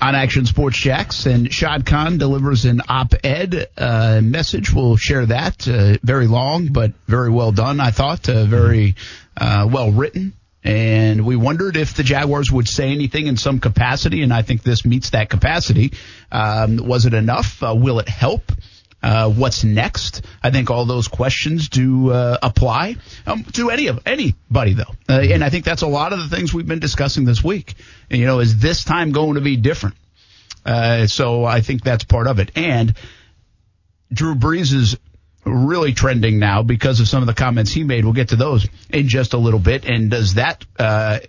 on 0.00 0.14
Action 0.14 0.46
Sports 0.46 0.76
Jax, 0.76 1.26
and 1.26 1.52
Shad 1.52 1.86
Khan 1.86 2.18
delivers 2.18 2.64
an 2.64 2.82
op-ed 2.88 3.68
uh, 3.76 4.20
message. 4.22 4.72
We'll 4.72 4.96
share 4.96 5.26
that. 5.26 5.66
Uh, 5.66 5.96
very 6.02 6.26
long, 6.26 6.68
but 6.68 6.92
very 7.06 7.30
well 7.30 7.52
done. 7.52 7.80
I 7.80 7.90
thought 7.90 8.28
uh, 8.28 8.44
very 8.44 8.96
uh, 9.36 9.68
well 9.70 9.90
written. 9.90 10.34
And 10.62 11.24
we 11.24 11.36
wondered 11.36 11.76
if 11.76 11.94
the 11.94 12.02
Jaguars 12.02 12.50
would 12.50 12.68
say 12.68 12.90
anything 12.90 13.28
in 13.28 13.36
some 13.36 13.60
capacity, 13.60 14.22
and 14.22 14.32
I 14.32 14.42
think 14.42 14.64
this 14.64 14.84
meets 14.84 15.10
that 15.10 15.30
capacity. 15.30 15.92
Um, 16.32 16.78
was 16.78 17.06
it 17.06 17.14
enough? 17.14 17.62
Uh, 17.62 17.74
will 17.76 18.00
it 18.00 18.08
help? 18.08 18.50
Uh, 19.02 19.30
what's 19.30 19.62
next? 19.62 20.22
I 20.42 20.50
think 20.50 20.70
all 20.70 20.84
those 20.84 21.06
questions 21.06 21.68
do 21.68 22.10
uh, 22.10 22.38
apply 22.42 22.96
um, 23.26 23.44
to 23.52 23.70
any 23.70 23.86
of 23.88 24.00
anybody 24.06 24.72
though, 24.72 24.94
uh, 25.08 25.20
and 25.20 25.44
I 25.44 25.50
think 25.50 25.64
that's 25.64 25.82
a 25.82 25.86
lot 25.86 26.12
of 26.12 26.18
the 26.18 26.34
things 26.34 26.52
we've 26.52 26.66
been 26.66 26.80
discussing 26.80 27.24
this 27.24 27.44
week. 27.44 27.74
And, 28.10 28.18
you 28.18 28.26
know, 28.26 28.40
is 28.40 28.58
this 28.58 28.84
time 28.84 29.12
going 29.12 29.34
to 29.34 29.40
be 29.40 29.56
different? 29.56 29.96
Uh, 30.64 31.06
so 31.06 31.44
I 31.44 31.60
think 31.60 31.84
that's 31.84 32.04
part 32.04 32.26
of 32.26 32.40
it. 32.40 32.50
And 32.56 32.94
Drew 34.12 34.34
Brees 34.34 34.72
is 34.72 34.96
really 35.44 35.92
trending 35.92 36.38
now 36.40 36.62
because 36.62 36.98
of 36.98 37.06
some 37.06 37.22
of 37.22 37.26
the 37.26 37.34
comments 37.34 37.70
he 37.70 37.84
made. 37.84 38.04
We'll 38.04 38.14
get 38.14 38.30
to 38.30 38.36
those 38.36 38.66
in 38.90 39.08
just 39.08 39.32
a 39.32 39.38
little 39.38 39.60
bit. 39.60 39.84
And 39.84 40.10
does 40.10 40.34
that 40.34 40.64
uh, 40.78 41.20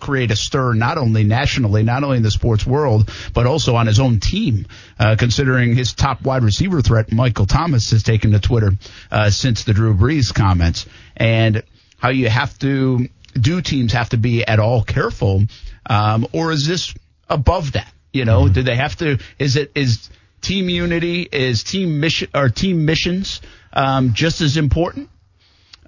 create 0.00 0.30
a 0.30 0.36
stir 0.36 0.74
not 0.74 0.98
only 0.98 1.24
nationally, 1.24 1.82
not 1.82 2.02
only 2.02 2.16
in 2.16 2.22
the 2.22 2.30
sports 2.30 2.66
world, 2.66 3.10
but 3.34 3.46
also 3.46 3.76
on 3.76 3.86
his 3.86 4.00
own 4.00 4.20
team? 4.20 4.66
Uh, 4.98 5.16
considering 5.18 5.74
his 5.74 5.92
top 5.92 6.22
wide 6.22 6.42
receiver 6.42 6.80
threat, 6.80 7.12
Michael 7.12 7.46
Thomas, 7.46 7.90
has 7.90 8.02
taken 8.02 8.32
to 8.32 8.40
Twitter 8.40 8.72
uh, 9.10 9.30
since 9.30 9.64
the 9.64 9.72
Drew 9.72 9.94
Brees 9.94 10.34
comments, 10.34 10.86
and 11.16 11.62
how 11.98 12.08
you 12.08 12.28
have 12.28 12.58
to 12.60 13.08
do 13.34 13.60
teams 13.60 13.92
have 13.92 14.08
to 14.10 14.16
be 14.16 14.44
at 14.44 14.58
all 14.58 14.82
careful, 14.82 15.44
um, 15.86 16.26
or 16.32 16.52
is 16.52 16.66
this 16.66 16.94
above 17.28 17.72
that? 17.72 17.92
You 18.12 18.24
know, 18.24 18.44
mm-hmm. 18.44 18.54
do 18.54 18.62
they 18.62 18.76
have 18.76 18.96
to? 18.96 19.18
Is 19.38 19.56
it 19.56 19.70
is 19.74 20.10
team 20.40 20.68
unity 20.68 21.28
is 21.30 21.62
team 21.62 22.00
mission 22.00 22.28
or 22.34 22.48
team 22.48 22.86
missions 22.86 23.40
um, 23.72 24.14
just 24.14 24.40
as 24.40 24.56
important 24.56 25.10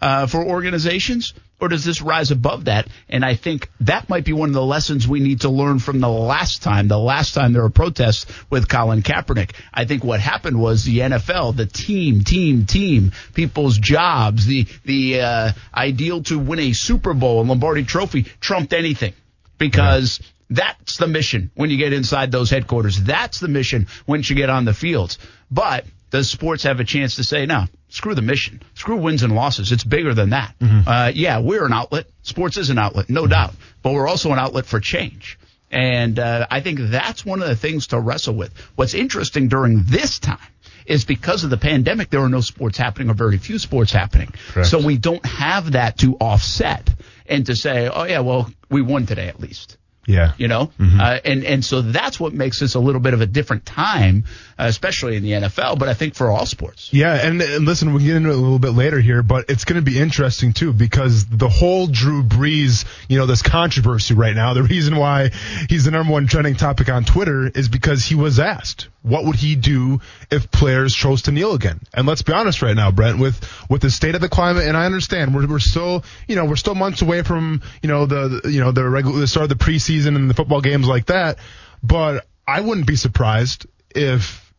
uh, 0.00 0.26
for 0.26 0.44
organizations, 0.44 1.34
or 1.62 1.68
does 1.68 1.84
this 1.84 2.02
rise 2.02 2.32
above 2.32 2.64
that? 2.64 2.88
And 3.08 3.24
I 3.24 3.36
think 3.36 3.70
that 3.82 4.08
might 4.08 4.24
be 4.24 4.32
one 4.32 4.48
of 4.48 4.54
the 4.54 4.64
lessons 4.64 5.06
we 5.06 5.20
need 5.20 5.42
to 5.42 5.48
learn 5.48 5.78
from 5.78 6.00
the 6.00 6.08
last 6.08 6.60
time. 6.60 6.88
The 6.88 6.98
last 6.98 7.34
time 7.34 7.52
there 7.52 7.62
were 7.62 7.70
protests 7.70 8.26
with 8.50 8.68
Colin 8.68 9.02
Kaepernick, 9.02 9.52
I 9.72 9.84
think 9.84 10.02
what 10.02 10.18
happened 10.18 10.60
was 10.60 10.82
the 10.82 10.98
NFL, 10.98 11.56
the 11.56 11.66
team, 11.66 12.24
team, 12.24 12.66
team, 12.66 13.12
people's 13.32 13.78
jobs, 13.78 14.44
the 14.44 14.66
the 14.84 15.20
uh, 15.20 15.52
ideal 15.72 16.24
to 16.24 16.38
win 16.40 16.58
a 16.58 16.72
Super 16.72 17.14
Bowl 17.14 17.38
and 17.38 17.48
Lombardi 17.48 17.84
Trophy 17.84 18.24
trumped 18.40 18.72
anything 18.72 19.14
because. 19.56 20.20
That's 20.50 20.98
the 20.98 21.08
mission 21.08 21.50
when 21.54 21.70
you 21.70 21.78
get 21.78 21.94
inside 21.94 22.30
those 22.30 22.50
headquarters. 22.50 23.02
That's 23.02 23.40
the 23.40 23.48
mission 23.48 23.86
once 24.06 24.28
you 24.28 24.36
get 24.36 24.50
on 24.50 24.66
the 24.66 24.74
fields. 24.74 25.18
But 25.50 25.86
does 26.12 26.30
sports 26.30 26.62
have 26.64 26.78
a 26.78 26.84
chance 26.84 27.16
to 27.16 27.24
say, 27.24 27.46
no, 27.46 27.64
screw 27.88 28.14
the 28.14 28.22
mission, 28.22 28.62
screw 28.74 28.96
wins 28.96 29.22
and 29.22 29.34
losses? 29.34 29.72
It's 29.72 29.82
bigger 29.82 30.12
than 30.12 30.30
that. 30.30 30.54
Mm-hmm. 30.60 30.88
Uh, 30.88 31.10
yeah, 31.14 31.40
we're 31.40 31.64
an 31.64 31.72
outlet. 31.72 32.06
Sports 32.20 32.58
is 32.58 32.68
an 32.68 32.78
outlet, 32.78 33.08
no 33.08 33.22
mm-hmm. 33.22 33.30
doubt. 33.30 33.54
But 33.82 33.94
we're 33.94 34.06
also 34.06 34.30
an 34.30 34.38
outlet 34.38 34.66
for 34.66 34.78
change. 34.78 35.38
And 35.70 36.18
uh, 36.18 36.46
I 36.50 36.60
think 36.60 36.80
that's 36.80 37.24
one 37.24 37.40
of 37.40 37.48
the 37.48 37.56
things 37.56 37.88
to 37.88 37.98
wrestle 37.98 38.34
with. 38.34 38.52
What's 38.76 38.92
interesting 38.92 39.48
during 39.48 39.84
this 39.84 40.18
time 40.18 40.38
is 40.84 41.06
because 41.06 41.44
of 41.44 41.50
the 41.50 41.56
pandemic, 41.56 42.10
there 42.10 42.20
are 42.20 42.28
no 42.28 42.42
sports 42.42 42.76
happening 42.76 43.08
or 43.08 43.14
very 43.14 43.38
few 43.38 43.58
sports 43.58 43.90
happening. 43.90 44.34
Correct. 44.50 44.68
So 44.68 44.84
we 44.84 44.98
don't 44.98 45.24
have 45.24 45.72
that 45.72 45.96
to 45.98 46.16
offset 46.16 46.90
and 47.26 47.46
to 47.46 47.56
say, 47.56 47.88
oh, 47.88 48.04
yeah, 48.04 48.20
well, 48.20 48.52
we 48.68 48.82
won 48.82 49.06
today 49.06 49.28
at 49.28 49.40
least. 49.40 49.78
Yeah. 50.06 50.32
You 50.36 50.48
know? 50.48 50.72
Mm-hmm. 50.78 51.00
Uh, 51.00 51.18
and, 51.24 51.44
and 51.44 51.64
so 51.64 51.80
that's 51.80 52.18
what 52.18 52.32
makes 52.32 52.58
this 52.58 52.74
a 52.74 52.80
little 52.80 53.00
bit 53.00 53.14
of 53.14 53.20
a 53.20 53.26
different 53.26 53.64
time, 53.64 54.24
uh, 54.58 54.64
especially 54.64 55.16
in 55.16 55.22
the 55.22 55.32
NFL, 55.32 55.78
but 55.78 55.88
I 55.88 55.94
think 55.94 56.14
for 56.14 56.30
all 56.30 56.46
sports. 56.46 56.92
Yeah. 56.92 57.14
And, 57.14 57.40
and 57.40 57.64
listen, 57.64 57.92
we'll 57.92 58.02
get 58.02 58.16
into 58.16 58.30
it 58.30 58.34
a 58.34 58.38
little 58.38 58.58
bit 58.58 58.72
later 58.72 59.00
here, 59.00 59.22
but 59.22 59.48
it's 59.48 59.64
going 59.64 59.82
to 59.82 59.88
be 59.88 59.98
interesting 59.98 60.52
too 60.52 60.72
because 60.72 61.26
the 61.26 61.48
whole 61.48 61.86
Drew 61.86 62.22
Brees, 62.22 62.84
you 63.08 63.18
know, 63.18 63.26
this 63.26 63.42
controversy 63.42 64.14
right 64.14 64.34
now, 64.34 64.54
the 64.54 64.62
reason 64.62 64.96
why 64.96 65.30
he's 65.68 65.84
the 65.84 65.90
number 65.92 66.12
one 66.12 66.26
trending 66.26 66.56
topic 66.56 66.88
on 66.88 67.04
Twitter 67.04 67.46
is 67.46 67.68
because 67.68 68.04
he 68.04 68.14
was 68.14 68.40
asked, 68.40 68.88
what 69.02 69.24
would 69.24 69.36
he 69.36 69.56
do 69.56 70.00
if 70.30 70.50
players 70.50 70.94
chose 70.94 71.22
to 71.22 71.32
kneel 71.32 71.54
again? 71.54 71.80
And 71.92 72.06
let's 72.06 72.22
be 72.22 72.32
honest 72.32 72.62
right 72.62 72.76
now, 72.76 72.90
Brent, 72.90 73.18
with, 73.18 73.40
with 73.68 73.82
the 73.82 73.90
state 73.90 74.14
of 74.14 74.20
the 74.20 74.28
climate, 74.28 74.64
and 74.66 74.76
I 74.76 74.86
understand 74.86 75.34
we're, 75.34 75.46
we're 75.46 75.58
still, 75.58 76.04
you 76.28 76.36
know, 76.36 76.44
we're 76.44 76.56
still 76.56 76.74
months 76.74 77.02
away 77.02 77.22
from, 77.22 77.62
you 77.82 77.88
know, 77.88 78.06
the, 78.06 78.40
the 78.42 78.50
you 78.50 78.60
know, 78.60 78.72
the 78.72 78.88
regular, 78.88 79.18
the 79.18 79.26
start 79.26 79.50
of 79.50 79.58
the 79.58 79.64
preseason 79.64 80.16
and 80.16 80.30
the 80.30 80.34
football 80.34 80.60
games 80.60 80.86
like 80.86 81.06
that, 81.06 81.38
but 81.82 82.26
I 82.46 82.60
wouldn't 82.60 82.86
be 82.86 82.96
surprised 82.96 83.66
if, 83.94 84.52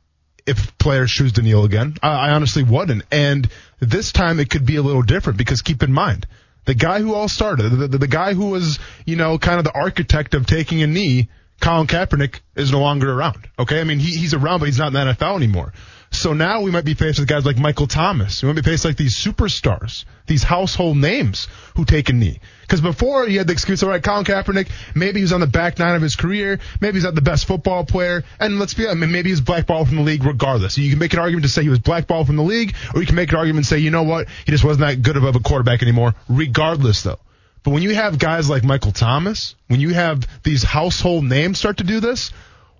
if 0.45 0.77
players 0.77 1.11
choose 1.11 1.33
to 1.33 1.41
kneel 1.41 1.63
again. 1.63 1.95
I, 2.03 2.27
I 2.27 2.29
honestly 2.31 2.63
wouldn't. 2.63 3.03
And 3.11 3.49
this 3.79 4.11
time 4.11 4.39
it 4.39 4.49
could 4.49 4.65
be 4.65 4.75
a 4.75 4.81
little 4.81 5.03
different 5.03 5.37
because 5.37 5.61
keep 5.61 5.83
in 5.83 5.93
mind, 5.93 6.27
the 6.65 6.73
guy 6.73 6.99
who 6.99 7.13
all 7.13 7.27
started, 7.27 7.69
the, 7.69 7.87
the, 7.87 7.97
the 7.97 8.07
guy 8.07 8.33
who 8.33 8.49
was, 8.49 8.79
you 9.05 9.15
know, 9.15 9.37
kind 9.37 9.57
of 9.57 9.65
the 9.65 9.73
architect 9.73 10.33
of 10.33 10.45
taking 10.45 10.81
a 10.81 10.87
knee, 10.87 11.29
Colin 11.63 11.87
Kaepernick 11.87 12.41
is 12.57 12.73
no 12.73 12.81
longer 12.81 13.09
around. 13.09 13.47
Okay, 13.57 13.79
I 13.79 13.85
mean 13.85 13.97
he, 13.97 14.17
he's 14.17 14.33
around, 14.33 14.59
but 14.59 14.65
he's 14.65 14.77
not 14.77 14.87
in 14.87 14.93
the 14.93 15.13
NFL 15.13 15.37
anymore. 15.37 15.71
So 16.11 16.33
now 16.33 16.61
we 16.61 16.71
might 16.71 16.83
be 16.83 16.93
faced 16.93 17.19
with 17.19 17.29
guys 17.29 17.45
like 17.45 17.57
Michael 17.57 17.87
Thomas. 17.87 18.43
We 18.43 18.49
might 18.49 18.57
be 18.57 18.61
faced 18.61 18.83
like 18.83 18.97
these 18.97 19.15
superstars, 19.15 20.03
these 20.27 20.43
household 20.43 20.97
names 20.97 21.47
who 21.75 21.85
take 21.85 22.09
a 22.09 22.13
knee. 22.13 22.41
Because 22.61 22.81
before 22.81 23.25
he 23.27 23.37
had 23.37 23.47
the 23.47 23.53
excuse, 23.53 23.81
all 23.81 23.89
right, 23.89 24.03
Colin 24.03 24.25
Kaepernick, 24.25 24.69
maybe 24.93 25.21
he's 25.21 25.31
on 25.31 25.39
the 25.39 25.47
back 25.47 25.79
nine 25.79 25.95
of 25.95 26.01
his 26.01 26.17
career, 26.17 26.59
maybe 26.81 26.95
he's 26.95 27.05
not 27.05 27.15
the 27.15 27.21
best 27.21 27.45
football 27.45 27.85
player, 27.85 28.25
and 28.41 28.59
let's 28.59 28.73
be, 28.73 28.85
I 28.85 28.93
mean, 28.93 29.13
maybe 29.13 29.29
he's 29.29 29.41
blackballed 29.41 29.87
from 29.87 29.97
the 29.97 30.03
league 30.03 30.25
regardless. 30.25 30.77
You 30.77 30.89
can 30.89 30.99
make 30.99 31.13
an 31.13 31.19
argument 31.19 31.45
to 31.45 31.49
say 31.49 31.63
he 31.63 31.69
was 31.69 31.79
blackballed 31.79 32.27
from 32.27 32.35
the 32.35 32.43
league, 32.43 32.75
or 32.93 32.99
you 32.99 33.07
can 33.07 33.15
make 33.15 33.31
an 33.31 33.37
argument 33.37 33.59
and 33.59 33.67
say, 33.67 33.77
you 33.79 33.89
know 33.89 34.03
what, 34.03 34.27
he 34.45 34.51
just 34.51 34.65
wasn't 34.65 34.87
that 34.87 35.01
good 35.01 35.15
of 35.15 35.23
a 35.23 35.39
quarterback 35.39 35.81
anymore. 35.81 36.13
Regardless, 36.27 37.03
though. 37.03 37.19
But 37.63 37.71
when 37.71 37.83
you 37.83 37.95
have 37.95 38.19
guys 38.19 38.49
like 38.49 38.63
Michael 38.63 38.91
Thomas, 38.91 39.55
when 39.67 39.79
you 39.79 39.93
have 39.93 40.27
these 40.43 40.63
household 40.63 41.23
names 41.23 41.57
start 41.57 41.77
to 41.77 41.83
do 41.83 41.99
this, 41.99 42.31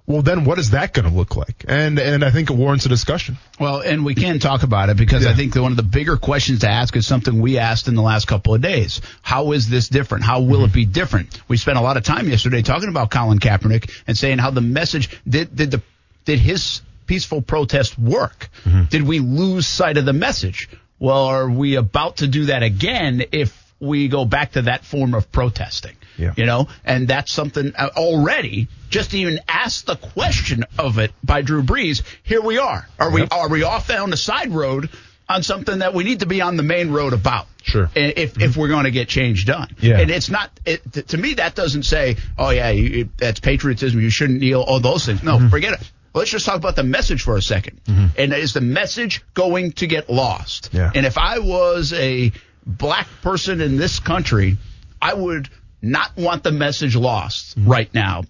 well, 0.06 0.22
then 0.22 0.43
what 0.43 0.60
is 0.60 0.72
that 0.72 0.93
going 0.93 1.08
to 1.10 1.15
look 1.15 1.38
like? 1.38 1.63
And 1.65 1.98
and 1.98 2.26
I 2.26 2.30
think 2.30 2.50
it 2.50 2.54
warrants 2.54 2.86
a 2.86 2.89
discussion. 2.89 3.38
Well, 3.58 3.80
and 3.80 4.04
we 4.04 4.15
can 4.15 4.39
talk 4.39 4.63
about 4.63 4.89
it 4.89 4.98
because 4.98 5.24
yeah. 5.24 5.30
I 5.30 5.34
think 5.34 5.56
one 5.56 5.72
of 5.72 5.78
the 5.78 5.84
bigger 5.84 6.17
questions 6.17 6.60
to 6.60 6.69
ask 6.69 6.93
is 6.98 7.08
something 7.08 7.39
we 7.39 7.58
asked 7.58 7.88
in 7.88 7.96
the 7.96 8.02
last 8.02 8.28
couple 8.28 8.54
of 8.54 8.62
days. 8.62 9.00
How 9.22 9.54
is 9.54 9.69
this 9.69 9.88
different? 9.88 10.26
How 10.26 10.41
will 10.41 10.58
mm-hmm. 10.58 10.65
it 10.65 10.74
be 10.74 10.86
different? 10.86 11.39
We 11.48 11.56
spent 11.56 11.78
a 11.78 11.82
lot 11.82 11.96
of 11.96 12.04
time 12.04 12.28
yesterday 12.28 12.62
talking 12.62 12.89
about 12.89 13.12
Colin 13.12 13.39
Kaepernick 13.39 13.89
and 14.06 14.17
saying 14.17 14.39
how 14.39 14.52
the 14.52 14.62
message 14.62 15.10
did 15.28 15.56
did 15.56 15.72
the 15.72 15.82
did 16.26 16.39
his 16.39 16.82
peaceful 17.06 17.41
protest 17.41 17.98
work? 17.98 18.50
Mm-hmm. 18.65 18.86
Did 18.86 19.04
we 19.04 19.19
lose 19.19 19.67
sight 19.67 19.98
of 19.98 20.04
the 20.04 20.13
message? 20.13 20.67
Well, 21.00 21.26
are 21.26 21.50
we 21.50 21.76
about 21.76 22.17
to 22.17 22.28
do 22.28 22.46
that 22.46 22.62
again 22.62 23.24
if 23.32 23.62
we 23.84 24.08
go 24.08 24.26
back 24.26 24.54
to 24.54 24.63
that 24.63 24.86
form 24.86 25.13
of 25.13 25.32
protesting. 25.32 25.96
Yeah. 26.17 26.34
You 26.38 26.46
know, 26.46 26.67
and 26.86 27.08
that's 27.08 27.32
something 27.32 27.74
uh, 27.76 27.89
already. 27.96 28.67
Just 28.89 29.13
even 29.13 29.39
ask 29.48 29.86
the 29.86 29.96
question 29.96 30.63
of 30.78 31.00
it 31.00 31.12
by 31.24 31.41
Drew 31.41 31.63
Brees. 31.63 32.04
Here 32.22 32.41
we 32.41 32.60
are. 32.60 32.88
Are 33.00 33.17
yep. 33.17 33.32
we 33.32 33.38
are 33.38 33.50
we 33.50 33.63
off 33.63 33.88
down 33.88 34.12
the 34.12 34.17
side 34.17 34.52
road 34.52 34.89
on 35.28 35.41
something 35.41 35.80
that 35.80 35.93
we 35.93 36.04
need 36.04 36.19
to 36.19 36.28
be 36.28 36.41
on 36.41 36.56
the 36.56 36.63
main 36.63 36.91
road 36.91 37.13
about? 37.13 37.48
Sure. 37.63 37.89
If 37.96 38.39
if 38.39 38.56
we're 38.56 38.67
going 38.67 38.84
to 38.84 38.91
get 38.91 39.08
change 39.08 39.46
done. 39.46 39.76
Yeah. 39.80 40.00
And 40.00 40.12
it's 40.12 40.30
not 40.30 40.52
it, 40.65 41.08
to 41.08 41.17
me 41.17 41.36
that 41.36 41.56
doesn't 41.56 41.84
say, 41.84 42.17
oh 42.38 42.52
yeah, 42.52 42.69
you, 42.69 43.10
that's 43.17 43.39
patriotism. 43.39 44.00
You 44.00 44.12
shouldn't 44.12 44.39
kneel. 44.39 44.62
All 44.62 44.80
those 44.80 45.06
things. 45.06 45.24
No, 45.24 45.38
mm-hmm. 45.38 45.50
forget 45.50 45.74
it. 45.74 45.91
Let's 46.13 46.30
just 46.30 46.46
talk 46.46 46.58
about 46.58 46.76
the 46.76 46.84
message 46.84 47.24
for 47.24 47.36
a 47.36 47.39
2nd 47.39 47.82
mm-hmm. 47.86 48.06
And 48.17 48.34
is 48.34 48.54
the 48.54 48.62
message 48.62 49.24
going 49.34 49.72
to 49.74 49.88
get 49.88 50.12
lost? 50.12 50.69
Yeah. 50.72 50.91
And 50.93 51.08
if 51.08 51.17
I 51.17 51.39
was 51.39 51.91
a 51.93 52.32
black 52.65 53.08
person 53.21 53.62
in 53.62 53.78
this 53.78 53.99
country, 53.99 54.58
I 55.02 55.13
would 55.13 55.49
not 55.82 56.15
want 56.15 56.43
the 56.43 56.52
message 56.52 56.95
lost 56.95 57.58
mm-hmm. 57.58 57.69
right 57.69 57.93
now. 57.93 58.23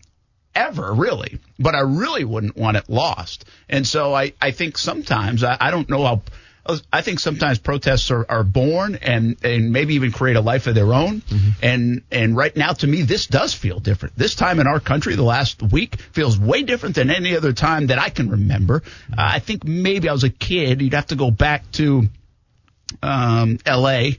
Ever, 0.55 0.93
really. 0.93 1.39
But 1.57 1.73
I 1.73 1.81
really 1.81 2.23
wouldn't 2.23 2.55
want 2.55 2.77
it 2.77 2.87
lost. 2.87 3.45
And 3.69 3.87
so 3.87 4.13
I, 4.13 4.33
I 4.39 4.51
think 4.51 4.77
sometimes, 4.77 5.43
I, 5.43 5.57
I 5.59 5.71
don't 5.71 5.89
know 5.89 6.03
how, 6.03 6.21
I 6.91 7.01
think 7.01 7.19
sometimes 7.19 7.57
protests 7.59 8.11
are, 8.11 8.25
are 8.29 8.43
born 8.43 8.95
and, 9.01 9.35
and 9.43 9.71
maybe 9.71 9.95
even 9.95 10.11
create 10.11 10.35
a 10.35 10.41
life 10.41 10.67
of 10.67 10.75
their 10.75 10.93
own. 10.93 11.21
Mm-hmm. 11.21 11.49
And, 11.61 12.01
and 12.11 12.37
right 12.37 12.55
now, 12.55 12.73
to 12.73 12.87
me, 12.87 13.01
this 13.01 13.25
does 13.25 13.53
feel 13.53 13.79
different. 13.79 14.15
This 14.15 14.35
time 14.35 14.59
in 14.59 14.67
our 14.67 14.79
country, 14.79 15.15
the 15.15 15.23
last 15.23 15.61
week, 15.61 15.95
feels 15.95 16.39
way 16.39 16.61
different 16.61 16.95
than 16.95 17.09
any 17.09 17.35
other 17.35 17.51
time 17.53 17.87
that 17.87 17.99
I 17.99 18.09
can 18.09 18.29
remember. 18.29 18.81
Mm-hmm. 18.81 19.13
Uh, 19.13 19.29
I 19.33 19.39
think 19.39 19.65
maybe 19.65 20.07
I 20.07 20.13
was 20.13 20.23
a 20.23 20.29
kid. 20.29 20.81
You'd 20.81 20.93
have 20.93 21.07
to 21.07 21.15
go 21.15 21.31
back 21.31 21.69
to 21.73 22.03
um, 23.01 23.59
L.A. 23.65 24.17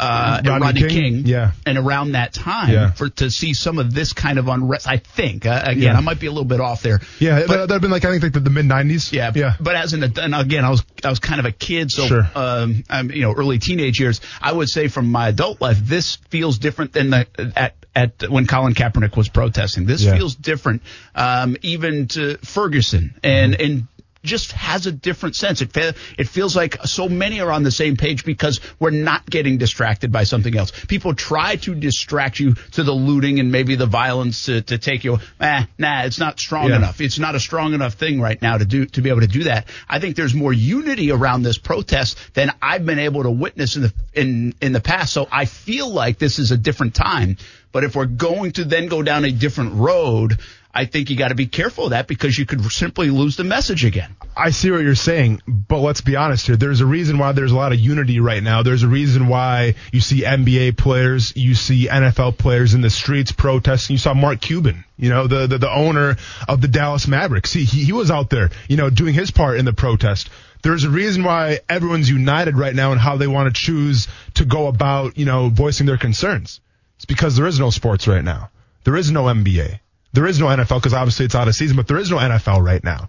Uh, 0.00 0.40
Rodney, 0.44 0.64
Rodney 0.64 0.80
King, 0.82 0.90
King, 0.90 1.26
yeah, 1.26 1.52
and 1.66 1.76
around 1.76 2.12
that 2.12 2.32
time 2.32 2.70
yeah. 2.70 2.92
for 2.92 3.08
to 3.08 3.30
see 3.32 3.52
some 3.52 3.78
of 3.80 3.92
this 3.92 4.12
kind 4.12 4.38
of 4.38 4.46
unrest. 4.46 4.86
I 4.86 4.98
think 4.98 5.44
uh, 5.44 5.60
again, 5.64 5.82
yeah. 5.82 5.96
I 5.96 6.00
might 6.00 6.20
be 6.20 6.28
a 6.28 6.30
little 6.30 6.44
bit 6.44 6.60
off 6.60 6.82
there. 6.82 7.00
Yeah, 7.18 7.44
but, 7.48 7.66
that'd 7.66 7.82
been 7.82 7.90
like 7.90 8.04
I 8.04 8.12
think 8.12 8.22
like 8.22 8.32
the, 8.32 8.40
the 8.40 8.50
mid 8.50 8.66
'90s. 8.66 9.12
Yeah, 9.12 9.32
yeah. 9.34 9.54
But 9.58 9.74
as 9.74 9.94
an 9.94 10.04
and 10.04 10.36
again, 10.36 10.64
I 10.64 10.70
was 10.70 10.84
I 11.02 11.10
was 11.10 11.18
kind 11.18 11.40
of 11.40 11.46
a 11.46 11.52
kid, 11.52 11.90
so 11.90 12.06
sure. 12.06 12.30
um, 12.36 12.84
I'm 12.88 13.10
you 13.10 13.22
know 13.22 13.32
early 13.32 13.58
teenage 13.58 13.98
years. 13.98 14.20
I 14.40 14.52
would 14.52 14.68
say 14.68 14.86
from 14.86 15.10
my 15.10 15.28
adult 15.30 15.60
life, 15.60 15.78
this 15.80 16.14
feels 16.30 16.58
different 16.58 16.92
than 16.92 17.10
the 17.10 17.52
at 17.56 17.74
at 17.96 18.30
when 18.30 18.46
Colin 18.46 18.74
Kaepernick 18.74 19.16
was 19.16 19.28
protesting. 19.28 19.84
This 19.84 20.04
yeah. 20.04 20.14
feels 20.16 20.36
different, 20.36 20.82
um, 21.16 21.56
even 21.62 22.06
to 22.08 22.36
Ferguson 22.38 23.14
and 23.24 23.60
and 23.60 23.88
just 24.22 24.52
has 24.52 24.86
a 24.86 24.92
different 24.92 25.36
sense. 25.36 25.62
It 25.62 25.72
fe- 25.72 25.92
it 26.18 26.28
feels 26.28 26.56
like 26.56 26.76
so 26.84 27.08
many 27.08 27.40
are 27.40 27.50
on 27.50 27.62
the 27.62 27.70
same 27.70 27.96
page 27.96 28.24
because 28.24 28.60
we're 28.78 28.90
not 28.90 29.28
getting 29.28 29.58
distracted 29.58 30.10
by 30.12 30.24
something 30.24 30.56
else. 30.56 30.72
People 30.86 31.14
try 31.14 31.56
to 31.56 31.74
distract 31.74 32.40
you 32.40 32.54
to 32.72 32.82
the 32.82 32.92
looting 32.92 33.38
and 33.40 33.52
maybe 33.52 33.76
the 33.76 33.86
violence 33.86 34.46
to, 34.46 34.62
to 34.62 34.78
take 34.78 35.04
you. 35.04 35.18
Eh, 35.40 35.64
nah, 35.78 36.02
it's 36.02 36.18
not 36.18 36.38
strong 36.40 36.68
Yeah. 36.68 36.76
enough. 36.76 37.00
It's 37.00 37.18
not 37.18 37.34
a 37.34 37.40
strong 37.40 37.74
enough 37.74 37.94
thing 37.94 38.20
right 38.20 38.40
now 38.40 38.58
to 38.58 38.64
do 38.64 38.86
to 38.86 39.02
be 39.02 39.10
able 39.10 39.20
to 39.20 39.26
do 39.26 39.44
that. 39.44 39.66
I 39.88 39.98
think 40.00 40.16
there's 40.16 40.34
more 40.34 40.52
unity 40.52 41.10
around 41.10 41.42
this 41.42 41.58
protest 41.58 42.18
than 42.34 42.50
I've 42.60 42.84
been 42.84 42.98
able 42.98 43.22
to 43.22 43.30
witness 43.30 43.76
in 43.76 43.82
the 43.82 43.92
in 44.14 44.54
in 44.60 44.72
the 44.72 44.80
past. 44.80 45.12
So 45.12 45.28
I 45.30 45.44
feel 45.44 45.88
like 45.90 46.18
this 46.18 46.38
is 46.38 46.50
a 46.50 46.56
different 46.56 46.94
time. 46.94 47.36
But 47.70 47.84
if 47.84 47.94
we're 47.94 48.06
going 48.06 48.52
to 48.52 48.64
then 48.64 48.86
go 48.86 49.02
down 49.02 49.24
a 49.26 49.30
different 49.30 49.74
road, 49.74 50.38
I 50.78 50.84
think 50.84 51.10
you 51.10 51.16
got 51.16 51.30
to 51.30 51.34
be 51.34 51.46
careful 51.46 51.86
of 51.86 51.90
that 51.90 52.06
because 52.06 52.38
you 52.38 52.46
could 52.46 52.62
simply 52.70 53.10
lose 53.10 53.36
the 53.36 53.42
message 53.42 53.84
again. 53.84 54.14
I 54.36 54.50
see 54.50 54.70
what 54.70 54.82
you're 54.82 54.94
saying, 54.94 55.42
but 55.48 55.78
let's 55.78 56.02
be 56.02 56.14
honest 56.14 56.46
here. 56.46 56.54
There's 56.54 56.80
a 56.80 56.86
reason 56.86 57.18
why 57.18 57.32
there's 57.32 57.50
a 57.50 57.56
lot 57.56 57.72
of 57.72 57.80
unity 57.80 58.20
right 58.20 58.40
now. 58.40 58.62
There's 58.62 58.84
a 58.84 58.88
reason 58.88 59.26
why 59.26 59.74
you 59.92 60.00
see 60.00 60.22
NBA 60.22 60.76
players, 60.76 61.36
you 61.36 61.56
see 61.56 61.88
NFL 61.88 62.38
players 62.38 62.74
in 62.74 62.80
the 62.80 62.90
streets 62.90 63.32
protesting. 63.32 63.94
You 63.94 63.98
saw 63.98 64.14
Mark 64.14 64.40
Cuban, 64.40 64.84
you 64.96 65.08
know, 65.08 65.26
the 65.26 65.48
the, 65.48 65.58
the 65.58 65.68
owner 65.68 66.16
of 66.46 66.60
the 66.60 66.68
Dallas 66.68 67.08
Mavericks. 67.08 67.52
He, 67.52 67.64
he 67.64 67.86
he 67.86 67.92
was 67.92 68.12
out 68.12 68.30
there, 68.30 68.50
you 68.68 68.76
know, 68.76 68.88
doing 68.88 69.14
his 69.14 69.32
part 69.32 69.58
in 69.58 69.64
the 69.64 69.72
protest. 69.72 70.30
There's 70.62 70.84
a 70.84 70.90
reason 70.90 71.24
why 71.24 71.58
everyone's 71.68 72.08
united 72.08 72.56
right 72.56 72.74
now 72.74 72.92
in 72.92 72.98
how 72.98 73.16
they 73.16 73.26
want 73.26 73.52
to 73.52 73.60
choose 73.60 74.06
to 74.34 74.44
go 74.44 74.68
about, 74.68 75.18
you 75.18 75.24
know, 75.24 75.48
voicing 75.48 75.86
their 75.86 75.98
concerns. 75.98 76.60
It's 76.94 77.04
because 77.04 77.34
there 77.34 77.48
is 77.48 77.58
no 77.58 77.70
sports 77.70 78.06
right 78.06 78.22
now. 78.22 78.50
There 78.84 78.94
is 78.94 79.10
no 79.10 79.24
NBA. 79.24 79.80
There 80.12 80.26
is 80.26 80.40
no 80.40 80.46
NFL 80.46 80.76
because 80.76 80.94
obviously 80.94 81.26
it's 81.26 81.34
out 81.34 81.48
of 81.48 81.54
season, 81.54 81.76
but 81.76 81.86
there 81.86 81.98
is 81.98 82.10
no 82.10 82.16
NFL 82.16 82.64
right 82.64 82.82
now. 82.82 83.08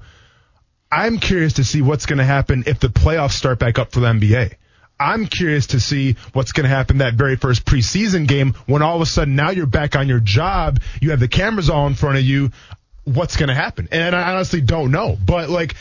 I'm 0.92 1.20
curious 1.20 1.54
to 1.54 1.64
see 1.64 1.82
what's 1.82 2.06
going 2.06 2.18
to 2.18 2.26
happen 2.26 2.64
if 2.66 2.80
the 2.80 2.88
playoffs 2.88 3.34
start 3.34 3.60
back 3.60 3.78
up 3.78 3.92
for 3.92 4.00
the 4.00 4.08
NBA. 4.08 4.56
I'm 5.00 5.28
curious 5.28 5.68
to 5.68 5.80
see 5.80 6.18
what's 6.34 6.52
going 6.52 6.66
to 6.66 6.76
happen 6.76 6.98
that 6.98 7.14
very 7.14 7.38
first 7.38 7.64
preseason 7.64 8.28
game 8.28 8.54
when 8.66 8.82
all 8.82 8.96
of 8.96 9.02
a 9.02 9.06
sudden 9.06 9.36
now 9.36 9.52
you're 9.52 9.66
back 9.66 9.96
on 9.96 10.10
your 10.10 10.20
job, 10.20 10.82
you 11.00 11.12
have 11.12 11.22
the 11.22 11.30
cameras 11.30 11.70
all 11.70 11.88
in 11.88 11.94
front 11.94 12.18
of 12.18 12.24
you. 12.24 12.52
What's 13.06 13.38
going 13.38 13.48
to 13.48 13.56
happen? 13.56 13.88
And 13.92 14.16
I 14.16 14.34
honestly 14.34 14.60
don't 14.60 14.92
know. 14.92 15.18
But 15.24 15.50
like, 15.50 15.76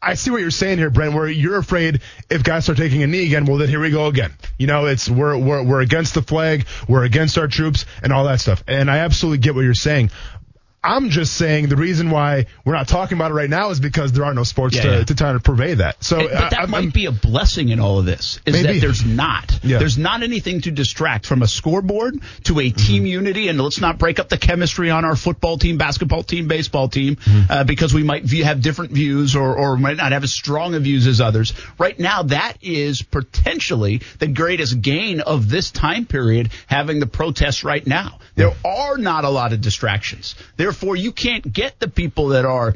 I 0.00 0.14
see 0.14 0.30
what 0.30 0.40
you're 0.40 0.50
saying 0.50 0.78
here, 0.78 0.90
Brent, 0.90 1.12
where 1.12 1.28
you're 1.28 1.58
afraid 1.58 2.00
if 2.30 2.42
guys 2.42 2.64
start 2.64 2.78
taking 2.78 3.02
a 3.02 3.06
knee 3.06 3.26
again, 3.26 3.44
well 3.44 3.58
then 3.58 3.68
here 3.68 3.80
we 3.80 3.90
go 3.90 4.06
again. 4.06 4.32
You 4.56 4.68
know, 4.68 4.86
it's 4.86 5.10
we're 5.10 5.36
we're 5.36 5.62
we're 5.64 5.80
against 5.80 6.14
the 6.14 6.22
flag, 6.22 6.66
we're 6.88 7.04
against 7.04 7.36
our 7.36 7.48
troops 7.48 7.84
and 8.02 8.12
all 8.12 8.24
that 8.24 8.40
stuff. 8.40 8.62
And 8.68 8.90
I 8.90 8.98
absolutely 8.98 9.38
get 9.38 9.54
what 9.56 9.62
you're 9.62 9.74
saying. 9.74 10.10
I'm 10.82 11.10
just 11.10 11.34
saying 11.34 11.68
the 11.68 11.76
reason 11.76 12.10
why 12.10 12.46
we're 12.64 12.74
not 12.74 12.86
talking 12.86 13.18
about 13.18 13.32
it 13.32 13.34
right 13.34 13.50
now 13.50 13.70
is 13.70 13.80
because 13.80 14.12
there 14.12 14.24
are 14.24 14.32
no 14.32 14.44
sports 14.44 14.76
Yeah, 14.76 14.82
to, 14.82 14.88
yeah. 14.98 15.04
to 15.04 15.14
try 15.14 15.32
to 15.32 15.40
purvey 15.40 15.74
that. 15.74 16.04
So, 16.04 16.18
but 16.18 16.30
that 16.30 16.54
I, 16.54 16.60
I'm- 16.60 16.70
might 16.70 16.92
be 16.92 17.06
a 17.06 17.12
blessing 17.12 17.70
in 17.70 17.80
all 17.80 17.98
of 17.98 18.04
this. 18.04 18.38
Is 18.46 18.54
Maybe. 18.54 18.74
that 18.74 18.80
there's 18.80 19.04
not. 19.04 19.58
Yeah. 19.64 19.78
There's 19.78 19.98
not 19.98 20.22
anything 20.22 20.60
to 20.62 20.70
distract 20.70 21.26
from 21.26 21.42
a 21.42 21.48
scoreboard 21.48 22.20
to 22.44 22.60
a 22.60 22.70
team 22.70 23.06
unity, 23.06 23.48
and 23.48 23.60
let's 23.60 23.80
not 23.80 23.98
break 23.98 24.20
up 24.20 24.28
the 24.28 24.38
chemistry 24.38 24.90
on 24.90 25.04
our 25.04 25.16
football 25.16 25.58
team, 25.58 25.78
basketball 25.78 26.22
team, 26.22 26.46
baseball 26.46 26.88
team, 26.88 27.16
uh, 27.50 27.64
because 27.64 27.92
we 27.92 28.04
might 28.04 28.22
view, 28.24 28.44
have 28.44 28.62
different 28.62 28.92
views 28.92 29.34
or, 29.34 29.56
or 29.58 29.76
might 29.76 29.96
not 29.96 30.12
have 30.12 30.22
as 30.22 30.32
strong 30.32 30.74
of 30.76 30.82
views 30.84 31.06
as 31.08 31.20
others. 31.20 31.52
Right 31.78 31.98
now, 31.98 32.22
that 32.22 32.54
is 32.62 33.02
potentially 33.02 34.00
the 34.20 34.28
greatest 34.28 34.80
gain 34.80 35.20
of 35.20 35.48
this 35.48 35.70
time 35.72 36.06
period, 36.06 36.50
having 36.66 37.00
the 37.00 37.06
protests 37.06 37.64
right 37.64 37.84
now. 37.86 38.18
There 38.36 38.54
are 38.64 38.96
not 38.96 39.24
a 39.24 39.28
lot 39.30 39.52
of 39.52 39.60
distractions. 39.60 40.36
Therefore, 40.68 40.96
you 40.96 41.12
can't 41.12 41.50
get 41.50 41.80
the 41.80 41.88
people 41.88 42.28
that 42.28 42.44
are 42.44 42.74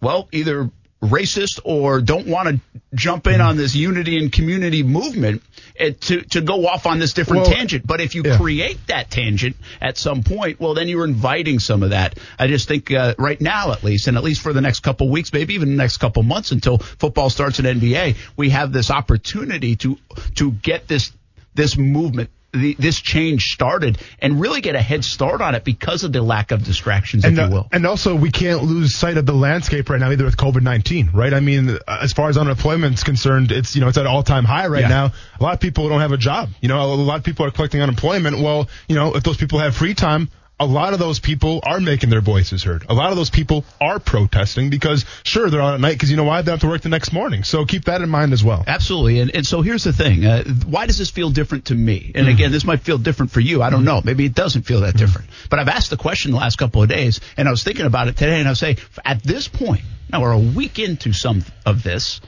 well, 0.00 0.28
either 0.30 0.70
racist 1.02 1.58
or 1.64 2.00
don't 2.00 2.28
want 2.28 2.48
to 2.48 2.60
jump 2.94 3.26
in 3.26 3.40
on 3.40 3.56
this 3.56 3.74
unity 3.74 4.16
and 4.16 4.30
community 4.30 4.84
movement 4.84 5.42
eh, 5.76 5.90
to 5.98 6.20
to 6.20 6.40
go 6.40 6.68
off 6.68 6.86
on 6.86 7.00
this 7.00 7.12
different 7.12 7.42
Well, 7.42 7.50
tangent. 7.50 7.84
But 7.84 8.00
if 8.00 8.14
you 8.14 8.22
yeah. 8.24 8.36
create 8.36 8.78
that 8.86 9.10
tangent 9.10 9.56
at 9.80 9.98
some 9.98 10.22
point, 10.22 10.60
well, 10.60 10.74
then 10.74 10.86
you're 10.86 11.04
inviting 11.04 11.58
some 11.58 11.82
of 11.82 11.90
that. 11.90 12.16
I 12.38 12.46
just 12.46 12.68
think 12.68 12.92
uh, 12.92 13.16
right 13.18 13.40
now, 13.40 13.72
at 13.72 13.82
least, 13.82 14.06
and 14.06 14.16
at 14.16 14.22
least 14.22 14.40
for 14.40 14.52
the 14.52 14.60
next 14.60 14.80
couple 14.80 15.08
weeks, 15.08 15.32
maybe 15.32 15.54
even 15.54 15.70
the 15.70 15.76
next 15.76 15.96
couple 15.96 16.22
months 16.22 16.52
until 16.52 16.78
football 16.78 17.28
starts 17.28 17.58
in 17.58 17.64
NBA, 17.64 18.18
we 18.36 18.50
have 18.50 18.72
this 18.72 18.88
opportunity 18.88 19.74
to 19.76 19.98
to 20.36 20.52
get 20.52 20.86
this 20.86 21.10
this 21.54 21.76
movement. 21.76 22.30
The, 22.52 22.74
this 22.80 22.98
change 23.00 23.52
started 23.52 23.98
and 24.18 24.40
really 24.40 24.60
get 24.60 24.74
a 24.74 24.82
head 24.82 25.04
start 25.04 25.40
on 25.40 25.54
it 25.54 25.62
because 25.62 26.02
of 26.02 26.12
the 26.12 26.20
lack 26.20 26.50
of 26.50 26.64
distractions, 26.64 27.24
and, 27.24 27.38
if 27.38 27.44
uh, 27.44 27.46
you 27.46 27.52
will. 27.54 27.68
and 27.70 27.86
also 27.86 28.16
we 28.16 28.32
can't 28.32 28.64
lose 28.64 28.92
sight 28.96 29.16
of 29.16 29.24
the 29.24 29.32
landscape 29.32 29.88
right 29.88 30.00
now 30.00 30.10
either 30.10 30.24
with 30.24 30.36
COVID-19, 30.36 31.14
right? 31.14 31.32
I 31.32 31.38
mean, 31.38 31.78
as 31.86 32.12
far 32.12 32.28
as 32.28 32.36
unemployment's 32.36 33.04
concerned, 33.04 33.52
it's, 33.52 33.76
you 33.76 33.80
know, 33.80 33.88
it's 33.88 33.98
at 33.98 34.06
all 34.06 34.24
time 34.24 34.44
high 34.44 34.66
right 34.66 34.80
Yeah. 34.80 34.88
now. 34.88 35.12
A 35.38 35.42
lot 35.42 35.54
of 35.54 35.60
people 35.60 35.88
don't 35.88 36.00
have 36.00 36.10
a 36.10 36.16
job. 36.16 36.48
You 36.60 36.68
know, 36.68 36.80
a 36.82 36.94
lot 36.94 37.18
of 37.18 37.24
people 37.24 37.46
are 37.46 37.52
collecting 37.52 37.82
unemployment. 37.82 38.40
Well, 38.40 38.68
you 38.88 38.96
know, 38.96 39.14
if 39.14 39.22
those 39.22 39.36
people 39.36 39.60
have 39.60 39.76
free 39.76 39.94
time, 39.94 40.28
a 40.60 40.66
lot 40.66 40.92
of 40.92 40.98
those 40.98 41.18
people 41.18 41.60
are 41.62 41.80
making 41.80 42.10
their 42.10 42.20
voices 42.20 42.62
heard. 42.62 42.84
A 42.90 42.94
lot 42.94 43.10
of 43.10 43.16
those 43.16 43.30
people 43.30 43.64
are 43.80 43.98
protesting 43.98 44.68
because 44.68 45.06
sure, 45.24 45.48
they're 45.48 45.62
out 45.62 45.72
at 45.72 45.80
night 45.80 45.94
because 45.94 46.10
you 46.10 46.18
know 46.18 46.24
why? 46.24 46.42
They 46.42 46.50
have 46.50 46.60
to 46.60 46.68
work 46.68 46.82
the 46.82 46.90
next 46.90 47.14
morning. 47.14 47.44
So 47.44 47.64
keep 47.64 47.86
that 47.86 48.02
in 48.02 48.10
mind 48.10 48.34
as 48.34 48.44
well. 48.44 48.62
Absolutely. 48.66 49.20
And, 49.20 49.34
and 49.34 49.46
so 49.46 49.62
here's 49.62 49.84
the 49.84 49.94
thing. 49.94 50.26
Uh, 50.26 50.44
why 50.66 50.86
does 50.86 50.98
this 50.98 51.10
feel 51.10 51.30
different 51.30 51.66
to 51.66 51.74
me? 51.74 52.12
And 52.14 52.28
again, 52.28 52.52
this 52.52 52.64
might 52.64 52.80
feel 52.80 52.98
different 52.98 53.32
for 53.32 53.40
you. 53.40 53.62
I 53.62 53.70
don't 53.70 53.84
know. 53.84 54.02
Maybe 54.04 54.26
it 54.26 54.34
doesn't 54.34 54.62
feel 54.62 54.82
that 54.82 54.98
different. 54.98 55.30
But 55.48 55.60
I've 55.60 55.68
asked 55.68 55.88
the 55.88 55.96
question 55.96 56.32
the 56.32 56.36
last 56.36 56.56
couple 56.56 56.82
of 56.82 56.90
days, 56.90 57.20
and 57.38 57.48
I 57.48 57.50
was 57.50 57.64
thinking 57.64 57.86
about 57.86 58.08
it 58.08 58.18
today, 58.18 58.38
and 58.38 58.48
I 58.48 58.52
say, 58.52 58.76
at 59.02 59.22
this 59.22 59.48
point, 59.48 59.82
now 60.12 60.20
we're 60.20 60.32
a 60.32 60.38
week 60.38 60.78
into 60.78 61.14
some 61.14 61.42
of 61.64 61.82
this, 61.82 62.20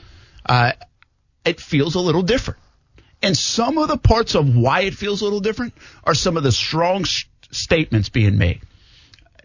uh, 0.47 0.71
it 1.45 1.61
feels 1.61 1.93
a 1.93 1.99
little 1.99 2.23
different. 2.23 2.59
And 3.21 3.37
some 3.37 3.77
of 3.77 3.87
the 3.89 3.97
parts 3.97 4.35
of 4.35 4.55
why 4.55 4.81
it 4.81 4.95
feels 4.95 5.21
a 5.21 5.23
little 5.23 5.39
different 5.39 5.73
are 6.03 6.15
some 6.15 6.35
of 6.35 6.43
the 6.43 6.51
strong 6.51 7.05
statements 7.53 8.09
being 8.09 8.37
made. 8.37 8.61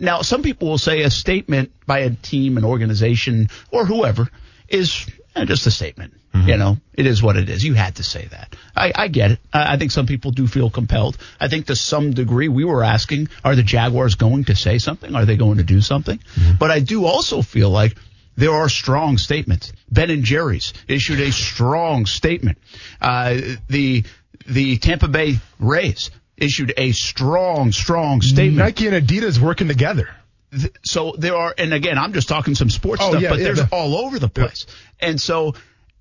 Now, 0.01 0.23
some 0.23 0.43
people 0.43 0.69
will 0.69 0.79
say 0.79 1.03
a 1.03 1.11
statement 1.11 1.73
by 1.87 2.01
a 2.01 2.11
team, 2.11 2.57
an 2.57 2.65
organization, 2.65 3.49
or 3.71 3.85
whoever 3.85 4.29
is 4.69 5.07
just 5.47 5.67
a 5.67 5.71
statement. 5.71 6.15
You 6.47 6.57
know, 6.57 6.77
it 6.95 7.07
is 7.07 7.23
what 7.23 7.37
it 7.37 7.49
is. 7.49 7.65
You 7.65 7.75
had 7.75 7.97
to 7.97 8.03
say 8.03 8.27
that. 8.27 8.55
I, 8.77 8.93
I 8.95 9.09
get 9.09 9.33
it. 9.33 9.39
I, 9.53 9.75
I 9.75 9.77
think 9.77 9.91
some 9.91 10.07
people 10.07 10.31
do 10.31 10.47
feel 10.47 10.71
compelled. 10.71 11.19
I 11.41 11.49
think 11.49 11.67
to 11.67 11.75
some 11.75 12.13
degree 12.13 12.49
we 12.49 12.65
were 12.65 12.85
asking, 12.85 13.29
are 13.45 13.57
the 13.57 13.63
Jaguars 13.63 14.15
going 14.15 14.45
to 14.45 14.55
say 14.55 14.79
something? 14.79 15.15
Are 15.15 15.25
they 15.25 15.37
going 15.37 15.57
to 15.57 15.65
do 15.65 15.81
something? 15.81 16.21
But 16.59 16.71
I 16.71 16.81
do 16.81 17.07
also 17.07 17.43
feel 17.43 17.71
like 17.71 17.97
there 18.37 18.53
are 18.53 18.69
strong 18.69 19.19
statements. 19.19 19.73
Ben 19.91 20.11
and 20.11 20.23
Jerry's 20.23 20.75
issued 20.87 21.21
a 21.21 21.33
strong 21.33 22.07
statement. 22.07 22.59
Uh, 23.01 23.39
the 23.69 24.05
the 24.47 24.79
Tampa 24.79 25.09
Bay 25.09 25.39
Rays 25.59 26.11
issued 26.41 26.73
a 26.77 26.93
strong, 26.93 27.73
strong 27.73 28.21
statement. 28.23 28.57
Nike 28.59 28.87
and 28.87 29.07
Adidas 29.07 29.39
working 29.39 29.69
together. 29.69 30.09
Th- 30.53 30.73
so 30.85 31.15
there 31.19 31.37
are, 31.37 31.55
and 31.59 31.75
again, 31.75 31.99
I'm 31.99 32.13
just 32.13 32.29
talking 32.29 32.55
some 32.55 32.71
sports 32.71 33.03
Oh, 33.05 33.11
stuff, 33.11 33.23
yeah, 33.23 33.29
but 33.31 33.39
yeah, 33.39 33.45
there's 33.45 33.59
the- 33.59 33.69
all 33.71 33.97
over 33.97 34.19
the 34.19 34.29
place. 34.29 34.67
And 34.99 35.21
so, 35.21 35.55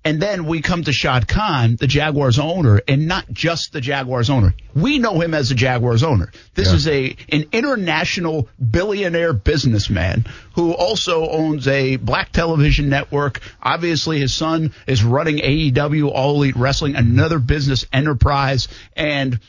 and 0.04 0.22
then 0.22 0.46
we 0.46 0.62
come 0.62 0.84
to 0.84 0.92
Shad 0.92 1.28
Khan, 1.28 1.76
the 1.76 1.86
Jaguars 1.88 2.38
owner, 2.38 2.80
and 2.88 3.08
not 3.08 3.30
just 3.30 3.72
the 3.72 3.80
Jaguars 3.80 4.30
owner. 4.30 4.54
We 4.74 4.98
know 4.98 5.20
him 5.20 5.34
as 5.34 5.48
the 5.50 5.54
Jaguars 5.54 6.02
owner. 6.02 6.30
This 6.54 6.68
Yeah. 6.68 6.74
is 6.76 6.88
a 6.88 7.16
an 7.30 7.44
international 7.52 8.48
billionaire 8.70 9.32
businessman 9.34 10.24
who 10.54 10.72
also 10.72 11.28
owns 11.28 11.66
a 11.68 11.96
black 11.96 12.32
television 12.32 12.88
network. 12.88 13.40
Obviously, 13.62 14.18
his 14.20 14.32
son 14.32 14.72
is 14.86 15.02
running 15.04 15.40
AEW, 15.40 16.08
All 16.10 16.36
Elite 16.36 16.56
Wrestling, 16.56 16.94
another 16.96 17.38
business 17.40 17.84
enterprise, 17.92 18.68
and 18.96 19.40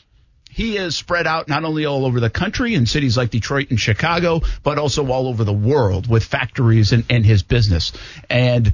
he 0.50 0.76
is 0.76 0.96
spread 0.96 1.26
out 1.26 1.48
not 1.48 1.64
only 1.64 1.86
all 1.86 2.04
over 2.04 2.20
the 2.20 2.30
country 2.30 2.74
in 2.74 2.86
cities 2.86 3.16
like 3.16 3.30
Detroit 3.30 3.70
and 3.70 3.80
Chicago, 3.80 4.40
but 4.62 4.78
also 4.78 5.10
all 5.10 5.28
over 5.28 5.44
the 5.44 5.52
world 5.52 6.08
with 6.08 6.24
factories 6.24 6.92
and, 6.92 7.04
and 7.08 7.24
his 7.24 7.42
business. 7.42 7.92
And 8.28 8.72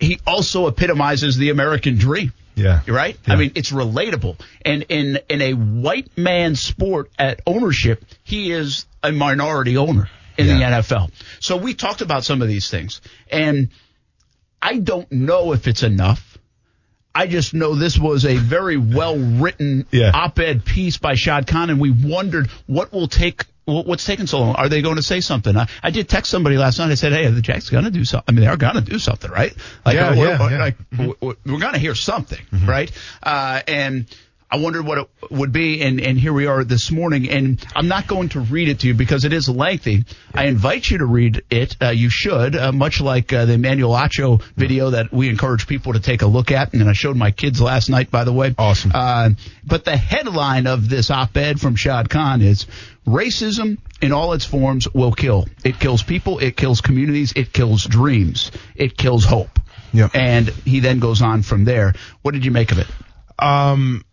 he 0.00 0.18
also 0.26 0.66
epitomizes 0.66 1.36
the 1.36 1.50
American 1.50 1.98
dream. 1.98 2.32
Yeah. 2.54 2.80
Right? 2.86 3.18
Yeah. 3.26 3.34
I 3.34 3.36
mean, 3.36 3.52
it's 3.54 3.70
relatable. 3.70 4.40
And 4.64 4.84
in, 4.88 5.18
in 5.28 5.40
a 5.40 5.52
white 5.52 6.16
man 6.16 6.56
sport 6.56 7.10
at 7.18 7.40
ownership, 7.46 8.04
he 8.24 8.50
is 8.50 8.86
a 9.02 9.12
minority 9.12 9.76
owner 9.76 10.08
in 10.36 10.46
the 10.46 10.64
NFL. 10.64 11.10
So 11.40 11.58
we 11.58 11.74
talked 11.74 12.00
about 12.00 12.24
some 12.24 12.42
of 12.42 12.48
these 12.48 12.70
things. 12.70 13.00
And 13.30 13.68
I 14.60 14.78
don't 14.78 15.10
know 15.12 15.52
if 15.52 15.68
it's 15.68 15.82
enough. 15.82 16.29
I 17.14 17.26
just 17.26 17.54
know 17.54 17.74
this 17.74 17.98
was 17.98 18.24
a 18.24 18.36
very 18.36 18.76
well 18.76 19.16
written 19.18 19.86
Yeah. 19.90 20.12
op-ed 20.14 20.64
piece 20.64 20.96
by 20.98 21.14
Shad 21.14 21.46
Khan, 21.46 21.70
and 21.70 21.80
we 21.80 21.90
wondered 21.90 22.48
what 22.66 22.92
will 22.92 23.08
take. 23.08 23.44
What's 23.66 24.04
taking 24.04 24.26
so 24.26 24.40
long? 24.40 24.56
Are 24.56 24.68
they 24.68 24.82
going 24.82 24.96
to 24.96 25.02
say 25.02 25.20
something? 25.20 25.56
I, 25.56 25.68
I 25.80 25.90
did 25.90 26.08
text 26.08 26.28
somebody 26.30 26.56
last 26.56 26.78
night. 26.80 26.90
I 26.90 26.94
said, 26.94 27.12
"Hey, 27.12 27.26
are 27.26 27.30
the 27.30 27.40
Jacks 27.42 27.70
going 27.70 27.84
to 27.84 27.90
do 27.92 28.04
something? 28.04 28.24
I 28.26 28.32
mean, 28.32 28.40
they 28.40 28.48
are 28.48 28.56
going 28.56 28.74
to 28.74 28.80
do 28.80 28.98
something, 28.98 29.30
right? 29.30 29.54
Like, 29.84 29.94
Yeah, 29.94 30.08
uh, 30.08 30.14
yeah, 30.14 30.18
we're, 30.18 30.28
yeah. 30.28 30.38
Mm-hmm. 30.38 30.60
like 30.60 30.90
w- 31.20 31.36
we're 31.46 31.60
going 31.60 31.74
to 31.74 31.78
hear 31.78 31.94
something, 31.94 32.40
right? 32.64 32.90
Uh, 33.22 33.60
and 33.68 34.06
I 34.52 34.56
wondered 34.56 34.84
what 34.84 34.98
it 34.98 35.08
would 35.30 35.52
be, 35.52 35.80
and, 35.82 36.00
and 36.00 36.18
here 36.18 36.32
we 36.32 36.46
are 36.46 36.64
this 36.64 36.90
morning. 36.90 37.30
And 37.30 37.64
I'm 37.76 37.86
not 37.86 38.08
going 38.08 38.30
to 38.30 38.40
read 38.40 38.68
it 38.68 38.80
to 38.80 38.88
you 38.88 38.94
because 38.94 39.24
it 39.24 39.32
is 39.32 39.48
lengthy. 39.48 40.04
I 40.34 40.46
invite 40.46 40.90
you 40.90 40.98
to 40.98 41.06
read 41.06 41.42
it. 41.50 41.76
Uh, 41.80 41.90
you 41.90 42.10
should, 42.10 42.56
uh, 42.56 42.72
much 42.72 43.00
like 43.00 43.32
uh, 43.32 43.44
the 43.44 43.52
Emmanuel 43.52 43.92
Acho 43.92 44.42
video 44.56 44.90
that 44.90 45.12
we 45.12 45.28
encourage 45.28 45.68
people 45.68 45.92
to 45.92 46.00
take 46.00 46.22
a 46.22 46.26
look 46.26 46.50
at. 46.50 46.74
And 46.74 46.88
I 46.88 46.94
showed 46.94 47.16
my 47.16 47.30
kids 47.30 47.60
last 47.60 47.88
night, 47.88 48.10
by 48.10 48.24
the 48.24 48.32
way. 48.32 48.52
Awesome. 48.58 48.90
Uh, 48.92 49.30
but 49.64 49.84
the 49.84 49.96
headline 49.96 50.66
of 50.66 50.88
this 50.88 51.12
op-ed 51.12 51.60
from 51.60 51.76
Shad 51.76 52.10
Khan 52.10 52.42
is 52.42 52.66
racism 53.06 53.78
in 54.02 54.10
all 54.10 54.32
its 54.32 54.44
forms 54.44 54.92
will 54.92 55.12
kill. 55.12 55.46
It 55.64 55.78
kills 55.78 56.02
people. 56.02 56.40
It 56.40 56.56
kills 56.56 56.80
communities. 56.80 57.32
It 57.36 57.52
kills 57.52 57.84
dreams. 57.84 58.50
It 58.74 58.96
kills 58.96 59.24
hope. 59.24 59.60
Yep. 59.92 60.10
And 60.14 60.48
he 60.48 60.80
then 60.80 60.98
goes 60.98 61.22
on 61.22 61.42
from 61.42 61.64
there. 61.64 61.94
What 62.22 62.32
did 62.34 62.44
you 62.44 62.50
make 62.50 62.72
of 62.72 62.78
it? 62.78 62.86
Um, 63.38 64.04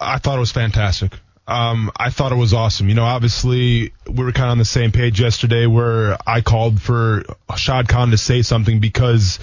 I 0.00 0.18
thought 0.18 0.36
it 0.36 0.40
was 0.40 0.52
fantastic. 0.52 1.12
Um, 1.46 1.90
I 1.96 2.10
thought 2.10 2.32
it 2.32 2.36
was 2.36 2.52
awesome. 2.52 2.90
You 2.90 2.94
know, 2.94 3.04
obviously 3.04 3.92
we 4.06 4.24
were 4.24 4.32
kind 4.32 4.46
of 4.46 4.52
on 4.52 4.58
the 4.58 4.66
same 4.66 4.92
page 4.92 5.18
yesterday 5.18 5.66
where 5.66 6.18
I 6.26 6.42
called 6.42 6.80
for 6.80 7.24
Shad 7.56 7.88
Khan 7.88 8.10
to 8.10 8.18
say 8.18 8.42
something 8.42 8.80
because 8.80 9.38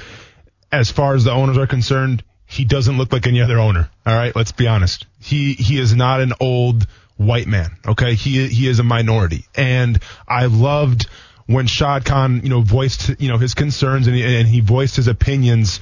as 0.71 0.91
far 0.91 1.15
as 1.15 1.23
the 1.23 1.31
owners 1.31 1.57
are 1.57 1.65
concerned, 1.65 2.23
he 2.45 2.63
doesn't 2.63 2.97
look 2.97 3.11
like 3.11 3.25
any 3.25 3.41
other 3.41 3.57
owner. 3.57 3.89
All 4.05 4.13
right. 4.13 4.35
Let's 4.35 4.51
be 4.51 4.67
honest. 4.67 5.07
He, 5.19 5.53
he 5.53 5.79
is 5.79 5.95
not 5.95 6.21
an 6.21 6.33
old 6.39 6.85
white 7.17 7.47
man. 7.47 7.71
Okay. 7.87 8.13
He, 8.13 8.45
he 8.47 8.67
is 8.67 8.77
a 8.77 8.83
minority 8.83 9.45
and 9.55 9.99
I 10.27 10.45
loved 10.45 11.07
when 11.47 11.65
Shad 11.65 12.05
Khan, 12.05 12.41
you 12.43 12.49
know, 12.49 12.61
voiced, 12.61 13.19
you 13.19 13.29
know, 13.29 13.39
his 13.39 13.55
concerns 13.55 14.05
and 14.05 14.15
he, 14.15 14.23
and 14.23 14.47
he 14.47 14.59
voiced 14.59 14.95
his 14.95 15.07
opinions. 15.07 15.79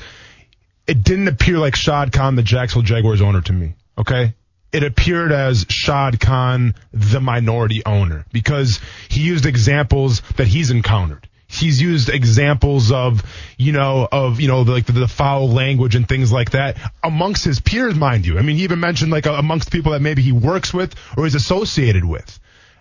It 0.88 1.04
didn't 1.04 1.28
appear 1.28 1.58
like 1.58 1.76
Shad 1.76 2.14
Khan, 2.14 2.38
the 2.38 2.44
Jacksonville 2.44 2.84
Jaguars 2.84 3.22
owner 3.22 3.42
to 3.42 3.52
me. 3.52 3.76
Okay 3.98 4.34
it 4.74 4.84
appeared 4.84 5.32
as 5.32 5.66
Shad 5.70 6.20
Khan, 6.20 6.76
the 6.92 7.22
minority 7.22 7.84
owner, 7.86 8.26
because 8.34 8.80
he 9.08 9.22
used 9.22 9.46
examples 9.46 10.22
that 10.38 10.48
he's 10.48 10.72
encountered. 10.72 11.30
He's 11.48 11.80
used 11.80 12.10
examples 12.10 12.92
of, 12.92 13.22
you 13.58 13.74
know, 13.74 14.08
of, 14.12 14.42
you 14.42 14.48
know, 14.48 14.64
like 14.64 14.88
the, 14.88 14.94
the, 14.94 15.08
foul 15.08 15.50
language 15.52 15.94
and 15.94 16.10
things 16.10 16.32
like 16.32 16.52
that 16.52 16.78
amongst 17.04 17.46
his 17.46 17.60
peers, 17.60 17.94
mind 17.94 18.26
you. 18.26 18.40
I 18.40 18.42
mean, 18.42 18.56
he 18.58 18.64
even 18.64 18.80
mentioned 18.80 19.12
like 19.12 19.28
amongst 19.28 19.72
people 19.72 19.92
that 19.92 20.02
maybe 20.02 20.24
he 20.24 20.32
works 20.32 20.74
with 20.74 20.96
or 21.16 21.28
is 21.28 21.36
associated 21.36 22.04
with. 22.04 22.40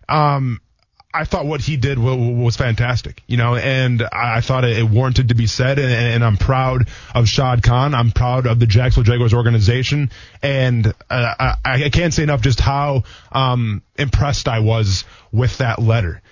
Um, 0.09 0.63
I 1.15 1.25
thought 1.25 1.45
what 1.45 1.61
he 1.61 1.77
did 1.77 1.99
was 1.99 2.57
fantastic, 2.57 3.23
you 3.27 3.37
know, 3.37 3.55
and 3.55 4.03
I 4.11 4.41
thought 4.41 4.65
it 4.65 4.89
warranted 4.89 5.29
to 5.29 5.35
be 5.35 5.47
said, 5.47 5.79
and, 5.79 6.25
I'm 6.25 6.39
proud 6.39 6.89
of 7.15 7.29
Shad 7.29 7.63
Khan. 7.63 7.95
I'm 7.95 8.13
proud 8.13 8.47
of 8.47 8.59
the 8.59 8.67
Jacksonville 8.67 9.13
Jaguars 9.13 9.35
organization, 9.35 10.11
and 10.43 10.87
uh, 11.11 11.55
I, 11.65 11.91
can't 11.91 12.15
say 12.15 12.23
enough 12.23 12.41
just 12.41 12.61
how 12.61 13.03
um, 13.31 13.83
impressed 13.97 14.49
I 14.49 14.61
was 14.61 15.05
with 15.31 15.59
that 15.59 15.81
letter. 15.81 16.23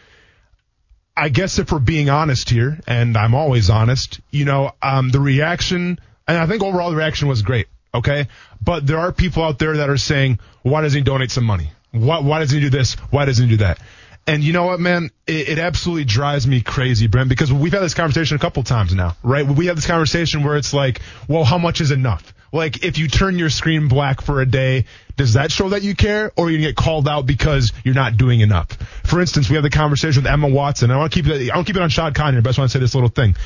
I 1.14 1.28
guess 1.28 1.58
if 1.58 1.72
we're 1.72 1.78
being 1.78 2.08
honest 2.08 2.48
here, 2.48 2.80
and 2.86 3.18
I'm 3.18 3.34
always 3.34 3.68
honest, 3.68 4.20
you 4.30 4.46
know, 4.46 4.72
um, 4.80 5.10
the 5.10 5.20
reaction, 5.20 5.98
and 6.26 6.38
I 6.38 6.46
think 6.46 6.62
overall 6.62 6.90
the 6.90 6.96
reaction 6.96 7.28
was 7.28 7.42
great, 7.42 7.66
okay? 7.94 8.28
But 8.62 8.86
there 8.86 8.98
are 8.98 9.12
people 9.12 9.42
out 9.42 9.58
there 9.58 9.76
that 9.76 9.90
are 9.90 9.98
saying, 9.98 10.38
why 10.62 10.80
doesn't 10.80 10.98
he 10.98 11.04
donate 11.04 11.30
some 11.30 11.44
money? 11.44 11.72
Why, 11.90 12.20
why 12.20 12.38
doesn't 12.38 12.56
he 12.56 12.64
do 12.64 12.70
this? 12.70 12.94
Why 13.10 13.26
doesn't 13.26 13.44
he 13.44 13.50
do 13.50 13.58
that? 13.58 13.78
And 14.26 14.44
you 14.44 14.52
know 14.52 14.66
what, 14.66 14.80
man? 14.80 15.10
It, 15.26 15.48
it, 15.48 15.58
absolutely 15.58 16.04
drives 16.04 16.46
me 16.46 16.60
crazy, 16.60 17.06
Brent, 17.06 17.28
because 17.28 17.52
we've 17.52 17.72
had 17.72 17.82
this 17.82 17.94
conversation 17.94 18.36
a 18.36 18.40
couple 18.40 18.62
times 18.62 18.94
now, 18.94 19.16
right? 19.22 19.46
We 19.46 19.66
have 19.66 19.76
this 19.76 19.86
conversation 19.86 20.44
where 20.44 20.56
it's 20.56 20.72
like, 20.72 21.00
well, 21.26 21.42
how 21.42 21.58
much 21.58 21.80
is 21.80 21.90
enough? 21.90 22.32
Like, 22.52 22.84
if 22.84 22.98
you 22.98 23.06
turn 23.06 23.38
your 23.38 23.50
screen 23.50 23.88
black 23.88 24.20
for 24.20 24.40
a 24.40 24.46
day, 24.46 24.86
does 25.16 25.34
that 25.34 25.52
show 25.52 25.68
that 25.68 25.82
you 25.82 25.94
care, 25.94 26.32
or 26.36 26.50
you 26.50 26.58
get 26.58 26.74
called 26.74 27.08
out 27.08 27.26
because 27.26 27.72
you're 27.84 27.94
not 27.94 28.16
doing 28.16 28.40
enough? 28.40 28.72
For 29.04 29.20
instance, 29.20 29.48
we 29.48 29.54
have 29.54 29.62
the 29.62 29.70
conversation 29.70 30.22
with 30.22 30.32
Emma 30.32 30.48
Watson. 30.48 30.90
I 30.90 30.96
want 30.96 31.12
to 31.12 31.22
keep 31.22 31.30
it. 31.30 31.50
I 31.50 31.56
to 31.56 31.64
keep 31.64 31.76
it 31.76 31.82
on 31.82 31.90
Shad 31.90 32.14
Khan 32.14 32.34
but 32.34 32.40
I 32.40 32.50
just 32.50 32.58
want 32.58 32.70
to 32.70 32.72
say 32.72 32.80
this 32.80 32.94
little 32.94 33.08
thing. 33.08 33.36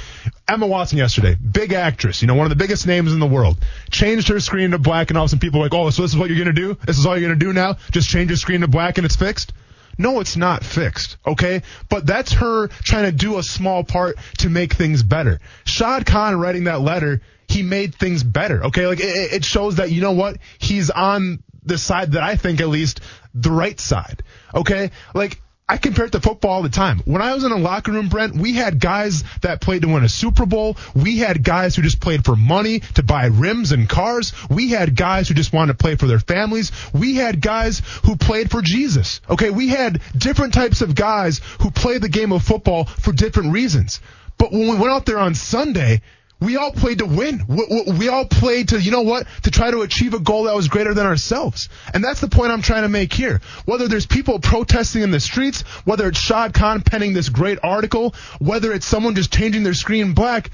Emma 0.48 0.66
Watson 0.66 0.98
yesterday, 0.98 1.34
big 1.34 1.72
actress, 1.72 2.22
you 2.22 2.28
know, 2.28 2.34
one 2.34 2.46
of 2.46 2.50
the 2.50 2.56
biggest 2.56 2.86
names 2.86 3.12
in 3.12 3.18
the 3.18 3.26
world, 3.26 3.58
changed 3.90 4.28
her 4.28 4.40
screen 4.40 4.70
to 4.70 4.78
black, 4.78 5.10
and 5.10 5.18
all 5.18 5.24
of 5.24 5.28
a 5.28 5.30
sudden 5.30 5.40
people 5.40 5.60
are 5.60 5.64
like, 5.64 5.74
oh, 5.74 5.90
so 5.90 6.02
this 6.02 6.12
is 6.12 6.16
what 6.16 6.30
you're 6.30 6.38
gonna 6.38 6.52
do? 6.52 6.74
This 6.86 6.98
is 6.98 7.04
all 7.04 7.18
you're 7.18 7.28
gonna 7.28 7.38
do 7.38 7.52
now? 7.52 7.76
Just 7.90 8.08
change 8.08 8.30
your 8.30 8.36
screen 8.38 8.62
to 8.62 8.68
black 8.68 8.98
and 8.98 9.04
it's 9.04 9.16
fixed? 9.16 9.52
No, 9.98 10.20
it's 10.20 10.36
not 10.36 10.64
fixed, 10.64 11.16
okay? 11.26 11.62
But 11.88 12.06
that's 12.06 12.32
her 12.32 12.68
trying 12.68 13.04
to 13.04 13.12
do 13.12 13.38
a 13.38 13.42
small 13.42 13.84
part 13.84 14.16
to 14.38 14.48
make 14.48 14.74
things 14.74 15.02
better. 15.02 15.40
Shad 15.64 16.06
Khan 16.06 16.38
writing 16.38 16.64
that 16.64 16.80
letter, 16.80 17.20
he 17.48 17.62
made 17.62 17.94
things 17.94 18.22
better, 18.22 18.64
okay? 18.66 18.86
Like, 18.86 19.00
it, 19.00 19.32
it 19.32 19.44
shows 19.44 19.76
that, 19.76 19.90
you 19.90 20.00
know 20.00 20.12
what? 20.12 20.38
He's 20.58 20.90
on 20.90 21.42
the 21.62 21.78
side 21.78 22.12
that 22.12 22.22
I 22.22 22.36
think 22.36 22.60
at 22.60 22.68
least 22.68 23.00
the 23.34 23.50
right 23.50 23.78
side, 23.78 24.22
okay? 24.54 24.90
Like, 25.14 25.40
I 25.66 25.78
compare 25.78 26.04
it 26.04 26.12
to 26.12 26.20
football 26.20 26.50
all 26.50 26.62
the 26.62 26.68
time. 26.68 27.00
When 27.06 27.22
I 27.22 27.32
was 27.32 27.42
in 27.42 27.50
a 27.50 27.56
locker 27.56 27.90
room, 27.90 28.10
Brent, 28.10 28.36
we 28.36 28.52
had 28.52 28.78
guys 28.78 29.24
that 29.40 29.62
played 29.62 29.80
to 29.80 29.88
win 29.88 30.04
a 30.04 30.10
Super 30.10 30.44
Bowl. 30.44 30.76
We 30.94 31.18
had 31.18 31.42
guys 31.42 31.74
who 31.74 31.80
just 31.80 32.00
played 32.00 32.22
for 32.22 32.36
money 32.36 32.80
to 32.96 33.02
buy 33.02 33.26
rims 33.26 33.72
and 33.72 33.88
cars. 33.88 34.34
We 34.50 34.68
had 34.70 34.94
guys 34.94 35.26
who 35.26 35.34
just 35.34 35.54
wanted 35.54 35.72
to 35.72 35.78
play 35.78 35.94
for 35.94 36.06
their 36.06 36.18
families. 36.18 36.70
We 36.92 37.14
had 37.14 37.40
guys 37.40 37.80
who 38.04 38.16
played 38.16 38.50
for 38.50 38.60
Jesus. 38.60 39.22
Okay, 39.30 39.48
we 39.48 39.68
had 39.68 40.02
different 40.14 40.52
types 40.52 40.82
of 40.82 40.94
guys 40.94 41.40
who 41.60 41.70
played 41.70 42.02
the 42.02 42.10
game 42.10 42.32
of 42.32 42.42
football 42.42 42.84
for 42.84 43.12
different 43.12 43.52
reasons. 43.54 44.02
But 44.36 44.52
when 44.52 44.68
we 44.68 44.76
went 44.76 44.92
out 44.92 45.06
there 45.06 45.18
on 45.18 45.34
Sunday, 45.34 46.02
we 46.40 46.56
all 46.56 46.72
played 46.72 46.98
to 46.98 47.06
win. 47.06 47.44
We, 47.48 47.84
we, 47.98 48.08
all 48.08 48.26
played 48.26 48.68
to, 48.70 48.80
you 48.80 48.90
know 48.90 49.02
what, 49.02 49.26
to 49.44 49.50
try 49.50 49.70
to 49.70 49.82
achieve 49.82 50.14
a 50.14 50.20
goal 50.20 50.44
that 50.44 50.54
was 50.54 50.68
greater 50.68 50.92
than 50.92 51.06
ourselves. 51.06 51.68
And 51.92 52.02
that's 52.02 52.20
the 52.20 52.28
point 52.28 52.52
I'm 52.52 52.62
trying 52.62 52.82
to 52.82 52.88
make 52.88 53.12
here. 53.12 53.40
Whether 53.64 53.88
there's 53.88 54.06
people 54.06 54.38
protesting 54.38 55.02
in 55.02 55.10
the 55.10 55.20
streets, 55.20 55.62
whether 55.84 56.08
it's 56.08 56.18
Shad 56.18 56.52
Khan 56.52 56.82
penning 56.82 57.14
this 57.14 57.28
great 57.28 57.58
article, 57.62 58.14
whether 58.40 58.72
it's 58.72 58.86
someone 58.86 59.14
just 59.14 59.32
changing 59.32 59.62
their 59.62 59.74
screen 59.74 60.12
black, 60.12 60.50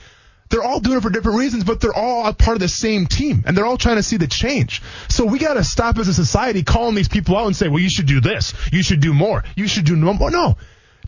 they're 0.50 0.62
all 0.62 0.80
doing 0.80 0.98
it 0.98 1.02
for 1.02 1.10
different 1.10 1.38
reasons, 1.38 1.64
but 1.64 1.80
they're 1.80 1.94
all 1.94 2.26
a 2.26 2.34
part 2.34 2.56
of 2.56 2.60
the 2.60 2.68
same 2.68 3.06
team, 3.06 3.44
and 3.46 3.56
they're 3.56 3.66
all 3.66 3.78
trying 3.78 3.96
to 3.96 4.02
see 4.02 4.16
the 4.16 4.26
change. 4.26 4.82
So 5.08 5.24
we 5.24 5.38
got 5.38 5.54
to 5.54 5.64
stop 5.64 5.96
as 5.98 6.08
a 6.08 6.14
society 6.14 6.64
calling 6.64 6.96
these 6.96 7.08
people 7.08 7.36
out 7.36 7.46
and 7.46 7.56
say, 7.56 7.68
well, 7.68 7.78
you 7.78 7.88
should 7.88 8.06
do 8.06 8.20
this, 8.20 8.52
you 8.72 8.82
should 8.82 9.00
do 9.00 9.14
more, 9.14 9.44
you 9.54 9.68
should 9.68 9.84
do 9.84 9.94
no 9.94 10.12
more. 10.12 10.30
No, 10.30 10.56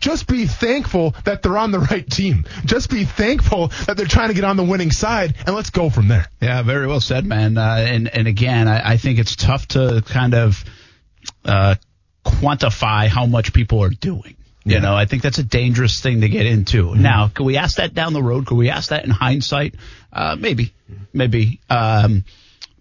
just 0.02 0.26
be 0.26 0.46
thankful 0.46 1.14
that 1.24 1.42
they're 1.42 1.56
on 1.56 1.70
the 1.70 1.78
right 1.78 2.08
team. 2.08 2.44
Just 2.64 2.90
be 2.90 3.04
thankful 3.04 3.68
that 3.86 3.96
they're 3.96 4.04
trying 4.04 4.28
to 4.28 4.34
get 4.34 4.44
on 4.44 4.56
the 4.56 4.64
winning 4.64 4.90
side, 4.90 5.36
and 5.46 5.54
let's 5.54 5.70
go 5.70 5.88
from 5.88 6.08
there. 6.08 6.26
Yeah, 6.40 6.62
very 6.62 6.86
well 6.86 7.00
said, 7.00 7.24
man. 7.24 7.56
Uh, 7.56 7.76
and 7.78 8.08
and 8.08 8.26
again, 8.26 8.68
I, 8.68 8.92
I, 8.92 8.96
think 8.96 9.18
it's 9.18 9.36
tough 9.36 9.68
to 9.68 10.02
kind 10.04 10.34
of 10.34 10.64
uh, 11.44 11.76
quantify 12.24 13.06
how 13.06 13.26
much 13.26 13.52
people 13.52 13.82
are 13.84 13.90
doing. 13.90 14.36
You 14.64 14.74
yeah. 14.74 14.78
know, 14.80 14.94
I 14.94 15.06
think 15.06 15.22
that's 15.22 15.38
a 15.38 15.44
dangerous 15.44 16.00
thing 16.00 16.20
to 16.20 16.28
get 16.28 16.46
into. 16.46 16.86
Mm-hmm. 16.86 17.02
Now, 17.02 17.28
could 17.28 17.44
we 17.44 17.56
ask 17.56 17.76
that 17.76 17.94
down 17.94 18.12
the 18.12 18.22
road? 18.22 18.46
Could 18.46 18.58
we 18.58 18.70
ask 18.70 18.90
that 18.90 19.04
in 19.04 19.10
hindsight? 19.10 19.76
Uh, 20.12 20.36
maybe, 20.38 20.72
maybe. 21.12 21.60
Um, 21.70 22.24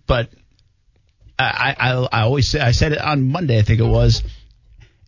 but 0.05 0.29
I, 1.39 1.75
I, 1.79 2.07
I 2.11 2.21
always 2.21 2.47
say, 2.47 2.59
I 2.59 2.71
said 2.71 2.91
it 2.91 3.01
on 3.01 3.23
Monday, 3.23 3.57
I 3.57 3.63
think 3.63 3.79
it 3.79 3.85
was 3.85 4.23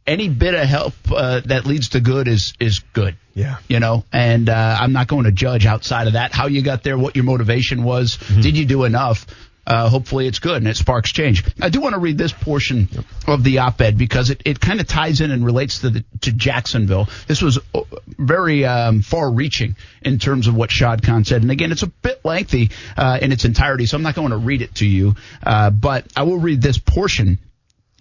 any 0.05 0.29
bit 0.29 0.53
of 0.53 0.67
help 0.67 0.93
uh, 1.11 1.41
that 1.45 1.65
leads 1.65 1.89
to 1.89 1.99
good 1.99 2.27
is 2.27 2.53
is 2.59 2.79
good. 2.93 3.15
Yeah. 3.33 3.57
You 3.67 3.79
know, 3.79 4.03
and 4.11 4.47
uh, 4.49 4.77
I'm 4.79 4.93
not 4.93 5.07
going 5.07 5.23
to 5.23 5.31
judge 5.31 5.65
outside 5.65 6.07
of 6.07 6.13
that 6.13 6.33
how 6.33 6.47
you 6.47 6.61
got 6.61 6.83
there, 6.83 6.97
what 6.97 7.15
your 7.15 7.25
motivation 7.25 7.83
was, 7.83 8.17
mm-hmm. 8.17 8.41
did 8.41 8.57
you 8.57 8.65
do 8.65 8.83
enough? 8.83 9.25
Uh, 9.65 9.87
hopefully 9.87 10.27
it's 10.27 10.39
good 10.39 10.57
and 10.57 10.67
it 10.67 10.75
sparks 10.75 11.13
change. 11.13 11.45
I 11.61 11.69
do 11.69 11.79
want 11.79 11.93
to 11.93 11.99
read 11.99 12.17
this 12.17 12.33
portion 12.33 12.89
yep. 12.91 13.05
of 13.27 13.45
the 13.45 13.59
op-ed 13.59 13.97
because 13.97 14.29
it, 14.29 14.41
it 14.43 14.59
kind 14.59 14.81
of 14.81 14.87
ties 14.87 15.21
in 15.21 15.31
and 15.31 15.45
relates 15.45 15.79
to 15.79 15.89
the, 15.89 16.03
to 16.21 16.33
Jacksonville. 16.33 17.07
This 17.27 17.41
was 17.41 17.59
uh, 17.73 17.81
very 18.05 18.65
um, 18.65 19.01
far-reaching 19.01 19.77
in 20.01 20.19
terms 20.19 20.47
of 20.47 20.55
what 20.55 20.69
Shad 20.69 21.01
Khan 21.01 21.23
said, 21.23 21.43
and 21.43 21.49
again, 21.49 21.71
it's 21.71 21.83
a 21.83 21.87
bit 21.87 22.25
lengthy 22.25 22.71
uh, 22.97 23.19
in 23.21 23.31
its 23.31 23.45
entirety, 23.45 23.85
so 23.85 23.95
I'm 23.95 24.03
not 24.03 24.15
going 24.15 24.31
to 24.31 24.37
read 24.37 24.61
it 24.61 24.75
to 24.75 24.85
you, 24.85 25.15
uh, 25.41 25.69
but 25.69 26.11
I 26.13 26.23
will 26.23 26.39
read 26.39 26.61
this 26.61 26.77
portion 26.77 27.39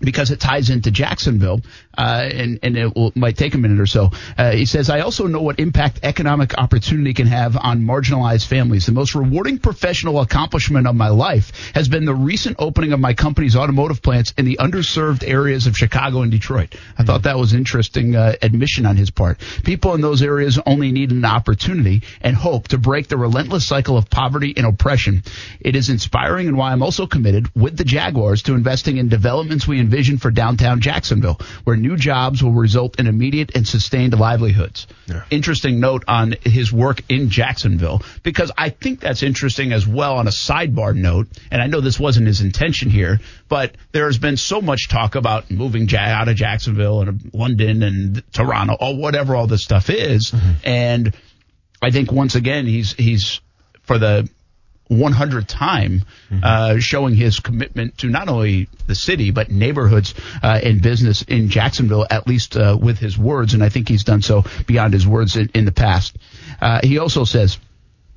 because 0.02 0.30
it 0.30 0.40
ties 0.40 0.68
into 0.68 0.90
Jacksonville, 0.90 1.62
uh, 1.96 2.28
and, 2.32 2.58
and 2.62 2.76
it 2.76 2.94
will, 2.94 3.12
might 3.14 3.36
take 3.36 3.54
a 3.54 3.58
minute 3.58 3.80
or 3.80 3.86
so. 3.86 4.10
Uh, 4.36 4.50
he 4.50 4.64
says, 4.64 4.90
I 4.90 5.00
also 5.00 5.26
know 5.26 5.40
what 5.40 5.60
impact 5.60 6.00
economic 6.02 6.58
opportunity 6.58 7.14
can 7.14 7.28
have 7.28 7.56
on 7.56 7.82
marginalized 7.82 8.46
families. 8.46 8.86
The 8.86 8.92
most 8.92 9.14
rewarding 9.14 9.58
professional 9.58 10.20
accomplishment 10.20 10.86
of 10.86 10.96
my 10.96 11.08
life 11.08 11.72
has 11.74 11.88
been 11.88 12.04
the 12.04 12.14
recent 12.14 12.56
opening 12.58 12.92
of 12.92 13.00
my 13.00 13.14
company's 13.14 13.56
automotive 13.56 14.02
plants 14.02 14.34
in 14.36 14.44
the 14.44 14.58
underserved 14.60 15.26
areas 15.26 15.66
of 15.66 15.76
Chicago 15.76 16.22
and 16.22 16.32
Detroit. 16.32 16.74
I 16.98 17.04
thought 17.04 17.22
that 17.22 17.38
was 17.38 17.54
interesting 17.54 18.16
uh, 18.16 18.34
admission 18.42 18.86
on 18.86 18.96
his 18.96 19.10
part. 19.10 19.38
People 19.64 19.94
in 19.94 20.00
those 20.00 20.22
areas 20.22 20.58
only 20.66 20.90
need 20.90 21.12
an 21.12 21.24
opportunity 21.24 22.02
and 22.20 22.34
hope 22.34 22.68
to 22.68 22.78
break 22.78 23.08
the 23.08 23.16
relentless 23.16 23.66
cycle 23.66 23.96
of 23.96 24.10
poverty 24.10 24.54
and 24.56 24.66
oppression. 24.66 25.22
It 25.60 25.76
is 25.76 25.90
inspiring 25.90 26.48
and 26.48 26.56
why 26.56 26.72
I'm 26.72 26.82
also 26.82 27.06
committed 27.06 27.54
with 27.54 27.76
the 27.76 27.84
Jaguars 27.84 28.42
to 28.44 28.54
investing 28.54 28.96
in 28.96 29.08
developments 29.08 29.68
we 29.68 29.78
invest 29.78 29.91
vision 29.92 30.16
for 30.18 30.30
downtown 30.30 30.80
Jacksonville, 30.80 31.38
where 31.64 31.76
new 31.76 31.96
jobs 31.96 32.42
will 32.42 32.52
result 32.52 32.98
in 32.98 33.06
immediate 33.06 33.54
and 33.54 33.68
sustained 33.68 34.18
livelihoods. 34.18 34.86
Yeah. 35.06 35.22
Interesting 35.30 35.80
note 35.80 36.04
on 36.08 36.34
his 36.42 36.72
work 36.72 37.02
in 37.08 37.28
Jacksonville, 37.28 38.02
because 38.22 38.50
I 38.56 38.70
think 38.70 39.00
that's 39.00 39.22
interesting 39.22 39.72
as 39.72 39.86
well 39.86 40.16
on 40.16 40.26
a 40.26 40.30
sidebar 40.30 40.96
note. 40.96 41.28
And 41.50 41.60
I 41.60 41.66
know 41.66 41.80
this 41.80 42.00
wasn't 42.00 42.26
his 42.26 42.40
intention 42.40 42.88
here, 42.88 43.20
but 43.48 43.76
there 43.92 44.06
has 44.06 44.18
been 44.18 44.38
so 44.38 44.62
much 44.62 44.88
talk 44.88 45.14
about 45.14 45.50
moving 45.50 45.86
Ja- 45.88 46.00
out 46.00 46.28
of 46.28 46.36
Jacksonville 46.36 47.02
and 47.02 47.30
London 47.34 47.82
and 47.82 48.22
Toronto, 48.32 48.76
or 48.80 48.96
whatever 48.96 49.36
all 49.36 49.46
this 49.46 49.62
stuff 49.62 49.90
is. 49.90 50.30
Mm-hmm. 50.30 50.52
And 50.64 51.16
I 51.82 51.90
think 51.90 52.10
once 52.10 52.34
again 52.34 52.66
he's 52.66 52.94
he's 52.94 53.40
for 53.82 53.98
the 53.98 54.28
100th 54.90 55.46
time 55.46 56.04
uh, 56.42 56.78
showing 56.78 57.14
his 57.14 57.40
commitment 57.40 57.98
to 57.98 58.08
not 58.08 58.28
only 58.28 58.68
the 58.86 58.94
city 58.94 59.30
but 59.30 59.50
neighborhoods 59.50 60.14
uh, 60.42 60.60
and 60.62 60.82
business 60.82 61.22
in 61.22 61.48
Jacksonville, 61.48 62.06
at 62.10 62.26
least 62.26 62.56
uh, 62.56 62.76
with 62.80 62.98
his 62.98 63.16
words, 63.16 63.54
and 63.54 63.62
I 63.62 63.68
think 63.68 63.88
he's 63.88 64.04
done 64.04 64.22
so 64.22 64.44
beyond 64.66 64.92
his 64.92 65.06
words 65.06 65.36
in, 65.36 65.50
in 65.54 65.64
the 65.64 65.72
past. 65.72 66.16
Uh, 66.60 66.80
he 66.82 66.98
also 66.98 67.24
says. 67.24 67.58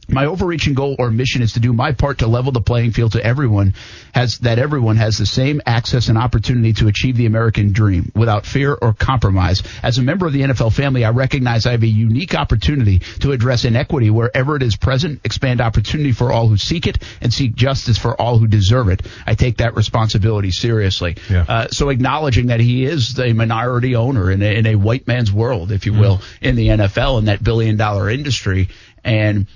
My 0.07 0.25
overreaching 0.25 0.73
goal 0.73 0.95
or 0.99 1.09
mission 1.09 1.41
is 1.41 1.53
to 1.53 1.59
do 1.59 1.73
my 1.73 1.91
part 1.91 2.19
to 2.19 2.27
level 2.27 2.51
the 2.51 2.61
playing 2.61 2.91
field 2.91 3.13
to 3.13 3.25
everyone 3.25 3.73
has 4.13 4.37
that 4.39 4.59
everyone 4.59 4.97
has 4.97 5.17
the 5.17 5.25
same 5.25 5.61
access 5.65 6.09
and 6.09 6.17
opportunity 6.17 6.73
to 6.73 6.87
achieve 6.87 7.17
the 7.17 7.25
American 7.25 7.71
dream 7.71 8.11
without 8.15 8.45
fear 8.45 8.73
or 8.73 8.93
compromise. 8.93 9.63
As 9.81 9.97
a 9.97 10.03
member 10.03 10.27
of 10.27 10.33
the 10.33 10.41
NFL 10.41 10.73
family, 10.73 11.03
I 11.03 11.09
recognize 11.09 11.65
I 11.65 11.71
have 11.71 11.83
a 11.83 11.87
unique 11.87 12.35
opportunity 12.35 12.99
to 13.19 13.31
address 13.31 13.65
inequity 13.65 14.09
wherever 14.09 14.55
it 14.55 14.63
is 14.63 14.75
present, 14.75 15.21
expand 15.23 15.59
opportunity 15.59 16.11
for 16.11 16.31
all 16.31 16.47
who 16.47 16.57
seek 16.57 16.87
it, 16.87 17.03
and 17.21 17.33
seek 17.33 17.55
justice 17.55 17.97
for 17.97 18.19
all 18.19 18.37
who 18.37 18.47
deserve 18.47 18.89
it. 18.89 19.01
I 19.25 19.35
take 19.35 19.57
that 19.57 19.75
responsibility 19.75 20.51
seriously. 20.51 21.17
Yeah. 21.29 21.45
Uh, 21.47 21.67
so 21.69 21.89
acknowledging 21.89 22.47
that 22.47 22.59
he 22.59 22.85
is 22.85 23.19
a 23.19 23.33
minority 23.33 23.95
owner 23.95 24.31
in 24.31 24.41
a, 24.41 24.55
in 24.55 24.65
a 24.67 24.75
white 24.75 25.07
man's 25.07 25.31
world, 25.31 25.71
if 25.71 25.85
you 25.85 25.93
will, 25.93 26.21
in 26.41 26.55
the 26.55 26.67
NFL 26.67 27.19
in 27.19 27.25
that 27.25 27.43
billion 27.43 27.77
dollar 27.77 28.09
industry, 28.09 28.69
and 29.03 29.47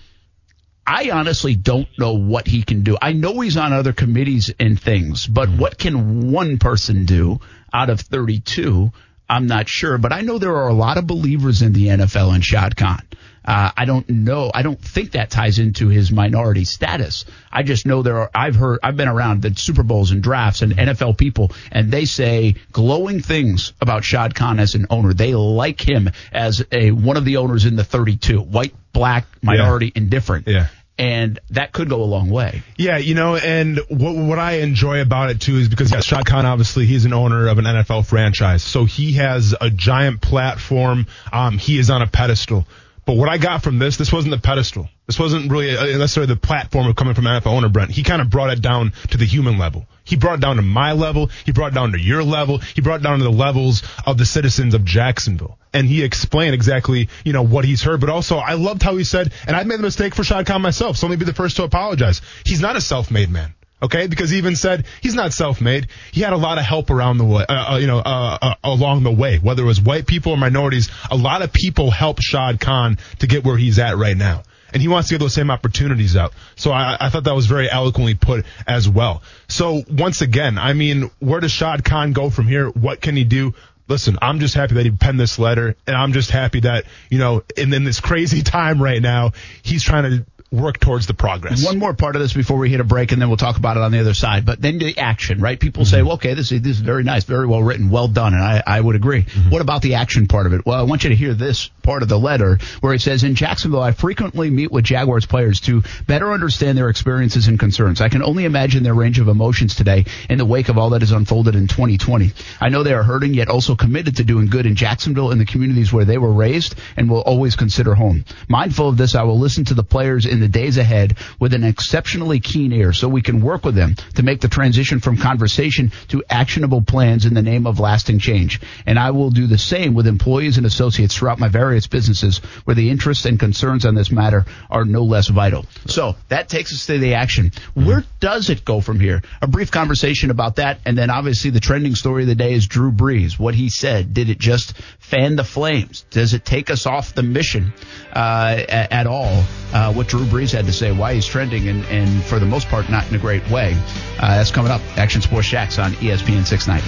I 0.90 1.12
honestly 1.12 1.56
don't 1.56 1.88
know 2.00 2.14
what 2.14 2.48
he 2.48 2.64
can 2.64 2.82
do. 2.82 2.98
I 3.00 3.14
know 3.14 3.40
he's 3.42 3.58
on 3.58 3.74
other 3.74 3.94
committees 3.94 4.52
and 4.60 4.82
things, 4.82 5.28
but 5.28 5.48
what 5.48 5.78
can 5.78 6.32
one 6.32 6.58
person 6.58 7.06
do 7.06 7.42
out 7.72 7.92
of 7.92 8.02
32? 8.02 8.92
I'm 9.30 9.46
not 9.46 9.70
sure, 9.70 10.00
but 10.00 10.12
I 10.12 10.22
know 10.22 10.40
there 10.40 10.56
are 10.56 10.68
a 10.68 10.74
lot 10.74 10.98
of 10.98 11.06
believers 11.06 11.62
in 11.62 11.74
the 11.74 11.90
NFL 11.90 12.34
and 12.34 12.44
Shad 12.44 12.76
Khan. 12.76 13.04
Uh, 13.46 13.70
I 13.78 13.86
don't 13.86 14.10
know. 14.10 14.50
I 14.54 14.64
don't 14.64 14.82
think 14.82 15.12
that 15.12 15.30
ties 15.30 15.60
into 15.60 15.90
his 15.90 16.12
minority 16.12 16.66
status. 16.66 17.26
I 17.52 17.62
just 17.62 17.86
know 17.86 18.02
there 18.02 18.22
are. 18.22 18.32
I've 18.34 18.56
heard. 18.56 18.80
I've 18.84 18.98
been 18.98 19.08
around 19.08 19.44
the 19.44 19.56
Super 19.56 19.84
Bowls 19.84 20.12
and 20.12 20.22
drafts 20.22 20.62
and 20.62 20.74
NFL 20.74 21.18
people, 21.18 21.52
and 21.72 21.92
they 21.92 22.06
say 22.06 22.56
glowing 22.72 23.22
things 23.22 23.74
about 23.80 24.04
Shad 24.04 24.36
Khan 24.36 24.60
as 24.60 24.76
an 24.76 24.88
owner. 24.90 25.14
They 25.14 25.36
like 25.36 25.82
him 25.82 26.12
as 26.32 26.66
a 26.72 26.92
one 26.92 27.16
of 27.16 27.26
the 27.26 27.38
owners 27.38 27.66
in 27.66 27.76
the 27.76 27.84
32, 27.84 28.42
white, 28.42 28.74
black, 28.94 29.26
minority, 29.42 29.92
indifferent. 29.96 30.48
Yeah. 30.48 30.68
And 31.00 31.40
that 31.52 31.72
could 31.72 31.90
go 31.90 32.04
a 32.04 32.04
long 32.04 32.30
way. 32.30 32.62
Yeah, 32.78 32.98
you 32.98 33.16
know, 33.16 33.38
and 33.38 33.80
what 33.88 34.16
what 34.16 34.38
I 34.38 34.58
enjoy 34.60 35.02
about 35.02 35.30
it 35.30 35.40
too 35.40 35.56
is 35.56 35.70
because 35.70 35.94
yeah, 35.94 36.02
Shad 36.02 36.26
Khan 36.26 36.46
obviously 36.46 36.86
he's 36.86 37.06
an 37.06 37.14
owner 37.14 37.48
of 37.48 37.58
an 37.58 37.64
NFL 37.64 38.06
franchise, 38.06 38.64
so 38.64 38.84
he 38.84 39.14
has 39.14 39.56
a 39.60 39.70
giant 39.70 40.22
platform. 40.22 41.08
Um, 41.32 41.58
he 41.58 41.80
is 41.80 41.90
on 41.90 42.02
a 42.02 42.08
pedestal. 42.08 42.68
But 43.10 43.18
what 43.18 43.28
I 43.28 43.40
got 43.40 43.64
from 43.64 43.80
this, 43.80 43.98
this 43.98 44.14
wasn't 44.14 44.36
the 44.36 44.40
pedestal. 44.40 44.88
This 45.08 45.18
wasn't 45.18 45.52
really 45.52 45.76
uh, 45.76 45.84
necessarily 45.98 46.32
the 46.32 46.40
platform 46.40 46.86
of 46.86 46.96
coming 46.96 47.16
from 47.16 47.24
NFL 47.24 47.48
owner 47.48 47.68
Brent. 47.68 47.90
He 47.90 48.04
kind 48.04 48.22
of 48.22 48.30
brought 48.30 48.52
it 48.52 48.62
down 48.62 48.94
to 49.10 49.18
the 49.18 49.26
human 49.26 49.58
level. 49.58 49.88
He 50.04 50.16
brought 50.16 50.36
it 50.36 50.42
down 50.42 50.58
to 50.58 50.62
my 50.62 50.92
level. 50.92 51.32
He 51.44 51.52
brought 51.52 51.72
it 51.72 51.74
down 51.74 51.94
to 51.94 52.00
your 52.00 52.22
level. 52.22 52.60
He 52.60 52.82
brought 52.82 53.00
it 53.00 53.04
down 53.04 53.18
to 53.18 53.24
the 53.24 53.32
levels 53.32 53.82
of 54.06 54.20
the 54.20 54.28
citizens 54.28 54.76
of 54.76 54.86
Jacksonville. 54.86 55.58
And 55.74 55.88
he 55.88 56.04
explained 56.04 56.54
exactly, 56.54 57.10
you 57.26 57.34
know, 57.34 57.42
what 57.42 57.66
he's 57.66 57.82
heard. 57.82 58.00
But 58.00 58.12
also, 58.12 58.38
I 58.38 58.54
loved 58.54 58.84
how 58.84 58.96
he 58.96 59.04
said, 59.04 59.34
and 59.48 59.56
I've 59.56 59.66
made 59.66 59.80
the 59.80 59.84
mistake 59.84 60.14
for 60.14 60.24
Shad 60.24 60.46
Khan 60.46 60.62
myself, 60.62 60.96
so 60.96 61.08
let 61.08 61.14
me 61.14 61.18
be 61.18 61.26
the 61.26 61.34
first 61.34 61.56
to 61.56 61.64
apologize. 61.64 62.22
He's 62.46 62.62
not 62.62 62.76
a 62.76 62.82
self-made 62.82 63.32
man. 63.32 63.56
Okay, 63.82 64.08
because 64.08 64.30
he 64.30 64.38
even 64.38 64.58
said 64.58 64.86
he's 65.02 65.16
not 65.16 65.32
self-made. 65.32 65.88
He 66.12 66.22
had 66.22 66.34
a 66.34 66.38
lot 66.38 66.58
of 66.58 66.66
help 66.66 66.90
around 66.90 67.18
the 67.18 67.24
way, 67.24 67.46
uh, 67.48 67.74
uh, 67.74 67.78
you 67.78 67.88
know, 67.88 68.00
uh, 68.00 68.38
uh, 68.42 68.56
along 68.64 69.04
the 69.04 69.12
way. 69.12 69.38
Whether 69.38 69.64
it 69.64 69.66
was 69.66 69.80
white 69.80 70.06
people 70.06 70.34
or 70.34 70.38
minorities, 70.38 70.90
a 71.10 71.16
lot 71.16 71.42
of 71.42 71.54
people 71.54 71.90
helped 71.90 72.22
Shad 72.22 72.60
Khan 72.60 72.98
to 73.20 73.28
get 73.28 73.46
where 73.46 73.56
he's 73.56 73.80
at 73.80 73.96
right 73.96 74.18
now, 74.18 74.44
and 74.74 74.82
he 74.82 74.90
wants 74.90 75.08
to 75.08 75.14
get 75.14 75.20
those 75.20 75.34
same 75.34 75.50
opportunities 75.50 76.18
out. 76.18 76.34
So 76.58 76.72
I, 76.72 76.98
I 77.00 77.10
thought 77.10 77.24
that 77.24 77.36
was 77.36 77.46
very 77.46 77.72
eloquently 77.72 78.16
put 78.16 78.46
as 78.68 78.90
well. 78.90 79.24
So 79.48 79.84
once 79.90 80.22
again, 80.22 80.58
I 80.58 80.74
mean, 80.74 81.10
where 81.20 81.40
does 81.40 81.52
Shad 81.52 81.86
Khan 81.86 82.12
go 82.12 82.30
from 82.30 82.48
here? 82.48 82.68
What 82.68 83.00
can 83.00 83.16
he 83.16 83.24
do? 83.24 83.54
Listen, 83.88 84.20
I'm 84.22 84.40
just 84.40 84.56
happy 84.56 84.76
that 84.76 84.86
he 84.86 84.92
penned 84.92 85.20
this 85.20 85.40
letter, 85.40 85.76
and 85.88 85.96
I'm 85.96 86.12
just 86.12 86.32
happy 86.32 86.60
that 86.62 86.84
you 87.10 87.18
know, 87.18 87.44
in 87.56 87.70
this 87.70 88.02
crazy 88.02 88.42
time 88.44 88.84
right 88.84 89.02
now, 89.02 89.32
he's 89.64 89.84
trying 89.84 90.04
to 90.04 90.26
work 90.52 90.80
towards 90.80 91.06
the 91.06 91.14
progress. 91.14 91.64
One 91.64 91.78
more 91.78 91.94
part 91.94 92.16
of 92.16 92.22
this 92.22 92.34
before 92.34 92.58
we 92.58 92.70
hit 92.70 92.80
a 92.80 92.84
break, 92.84 93.12
and 93.12 93.22
then 93.22 93.30
we'll 93.30 93.38
talk 93.38 93.58
about 93.58 93.78
it 93.78 93.84
on 93.84 93.92
the 93.92 94.00
other 94.00 94.14
side. 94.14 94.46
But 94.46 94.62
then 94.62 94.80
the 94.80 94.98
action, 94.98 95.40
right? 95.40 95.60
People 95.60 95.86
say, 95.86 96.02
well, 96.02 96.14
okay, 96.14 96.34
this 96.34 96.52
is, 96.52 96.62
this 96.62 96.78
is 96.78 96.82
very 96.82 97.04
nice, 97.04 97.24
very 97.24 97.46
well 97.46 97.62
written, 97.62 97.90
well 97.90 98.08
done, 98.08 98.34
and 98.34 98.44
I, 98.44 98.64
I 98.66 98.82
would 98.82 98.96
agree. 98.96 99.24
Mm-hmm. 99.24 99.50
What 99.52 99.62
about 99.62 99.82
the 99.82 99.96
action 99.96 100.28
part 100.28 100.48
of 100.48 100.54
it? 100.54 100.66
Well, 100.66 100.80
I 100.80 100.84
want 100.84 101.04
you 101.04 101.10
to 101.10 101.16
hear 101.16 101.34
this 101.34 101.70
part 101.84 102.02
of 102.02 102.10
the 102.10 102.20
letter 102.20 102.58
where 102.82 102.94
it 102.94 103.02
says, 103.02 103.24
in 103.24 103.36
Jacksonville, 103.36 103.82
I 103.82 103.92
frequently 103.92 104.50
meet 104.50 104.72
with 104.72 104.86
Jaguars 104.86 105.26
players 105.26 105.60
to 105.62 105.84
better 106.08 106.32
understand 106.32 106.78
their 106.78 106.90
experiences 106.90 107.48
and 107.48 107.60
concerns. 107.60 108.02
I 108.02 108.10
can 108.10 108.24
only 108.24 108.46
imagine 108.46 108.84
their 108.84 108.94
range 108.94 109.20
of 109.20 109.28
emotions 109.28 109.76
today 109.76 110.06
in 110.30 110.38
the 110.38 110.46
wake 110.46 110.70
of 110.70 110.78
all 110.78 110.92
that 110.92 111.02
has 111.02 111.12
unfolded 111.12 111.56
in 111.56 111.68
2020. 111.68 112.32
I 112.60 112.70
know 112.70 112.84
they 112.84 112.94
are 112.94 113.04
hurting, 113.04 113.34
yet 113.34 113.50
also 113.50 113.76
committed 113.76 114.18
to 114.18 114.24
doing 114.24 114.48
good 114.48 114.66
in 114.66 114.76
Jacksonville 114.76 115.32
and 115.32 115.40
the 115.40 115.46
communities 115.46 115.94
where 115.94 116.06
they 116.06 116.18
were 116.18 116.34
raised 116.34 116.76
and 116.98 117.10
will 117.10 117.22
always 117.22 117.56
consider 117.56 117.94
home. 117.94 118.26
Mindful 118.48 118.90
of 118.90 118.98
this, 118.98 119.16
I 119.16 119.24
will 119.24 119.40
listen 119.40 119.66
to 119.66 119.74
the 119.74 119.84
players 119.84 120.26
in 120.26 120.39
the 120.40 120.48
days 120.48 120.78
ahead 120.78 121.18
with 121.40 121.54
an 121.54 121.64
exceptionally 121.64 122.40
keen 122.40 122.72
ear 122.72 122.94
so 122.94 123.08
we 123.08 123.22
can 123.22 123.42
work 123.42 123.66
with 123.66 123.76
them 123.76 123.96
to 124.16 124.24
make 124.24 124.42
the 124.42 124.48
transition 124.48 125.00
from 125.00 125.18
conversation 125.18 125.92
to 126.08 126.24
actionable 126.30 126.82
plans 126.82 127.26
in 127.26 127.34
the 127.34 127.42
name 127.42 127.68
of 127.68 127.80
lasting 127.80 128.20
change. 128.20 128.62
And 128.86 129.00
I 129.00 129.12
will 129.12 129.30
do 129.30 129.48
the 129.48 129.58
same 129.58 129.94
with 129.94 130.08
employees 130.08 130.58
and 130.58 130.66
associates 130.66 131.16
throughout 131.16 131.40
my 131.40 131.48
various 131.48 131.88
businesses 131.88 132.40
where 132.66 132.76
the 132.76 132.90
interests 132.90 133.26
and 133.26 133.40
concerns 133.40 133.86
on 133.86 133.96
this 133.96 134.12
matter 134.12 134.46
are 134.70 134.86
no 134.86 135.04
less 135.04 135.28
vital. 135.28 135.66
So 135.88 136.16
that 136.30 136.50
takes 136.50 136.74
us 136.74 136.86
to 136.88 136.98
the 136.98 137.16
action. 137.16 137.52
Where 137.74 138.04
does 138.20 138.50
it 138.50 138.66
go 138.66 138.82
from 138.82 139.00
here? 139.00 139.22
A 139.42 139.48
brief 139.48 139.72
conversation 139.72 140.32
about 140.32 140.58
that. 140.58 140.80
And 140.86 140.98
then 140.98 141.10
obviously 141.10 141.52
the 141.52 141.60
trending 141.60 141.96
story 141.96 142.24
of 142.24 142.28
the 142.28 142.36
day 142.36 142.54
is 142.54 142.68
Drew 142.68 142.92
Brees. 142.92 143.40
What 143.40 143.56
he 143.56 143.70
said. 143.70 144.14
Did 144.14 144.30
it 144.30 144.40
just 144.40 144.74
fan 145.10 145.36
the 145.36 145.44
flames? 145.44 146.06
Does 146.12 146.36
it 146.36 146.46
take 146.46 146.70
us 146.70 146.86
off 146.86 147.16
the 147.16 147.24
mission 147.24 147.74
uh, 148.14 148.64
at 148.70 149.08
all? 149.08 149.44
Uh, 149.74 149.92
what 149.94 150.08
Drew 150.08 150.24
Brees 150.26 150.54
had 150.54 150.68
to 150.68 150.74
say, 150.74 150.92
why 150.92 151.16
he's 151.16 151.26
trending, 151.26 151.68
and, 151.68 151.84
and 151.86 152.24
for 152.24 152.38
the 152.38 152.46
most 152.46 152.68
part, 152.68 152.90
not 152.90 153.10
in 153.10 153.16
a 153.16 153.20
great 153.20 153.48
way. 153.50 153.76
Uh, 154.20 154.36
that's 154.36 154.52
coming 154.52 154.72
up. 154.72 154.82
Action 154.98 155.22
Sports 155.22 155.48
Jax 155.48 155.80
on 155.80 155.94
ESPN 155.94 156.46
690. 156.46 156.88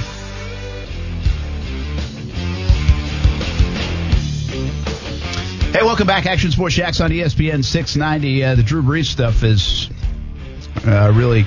Hey, 5.75 5.83
welcome 5.83 6.05
back. 6.05 6.27
Action 6.27 6.51
Sports 6.51 6.75
Jax 6.75 7.01
on 7.01 7.09
ESPN 7.09 7.65
690. 7.65 8.43
Uh, 8.43 8.55
the 8.55 8.61
Drew 8.61 8.83
Brees 8.83 9.05
stuff 9.05 9.43
is 9.43 9.89
uh, 10.85 11.11
really 11.15 11.45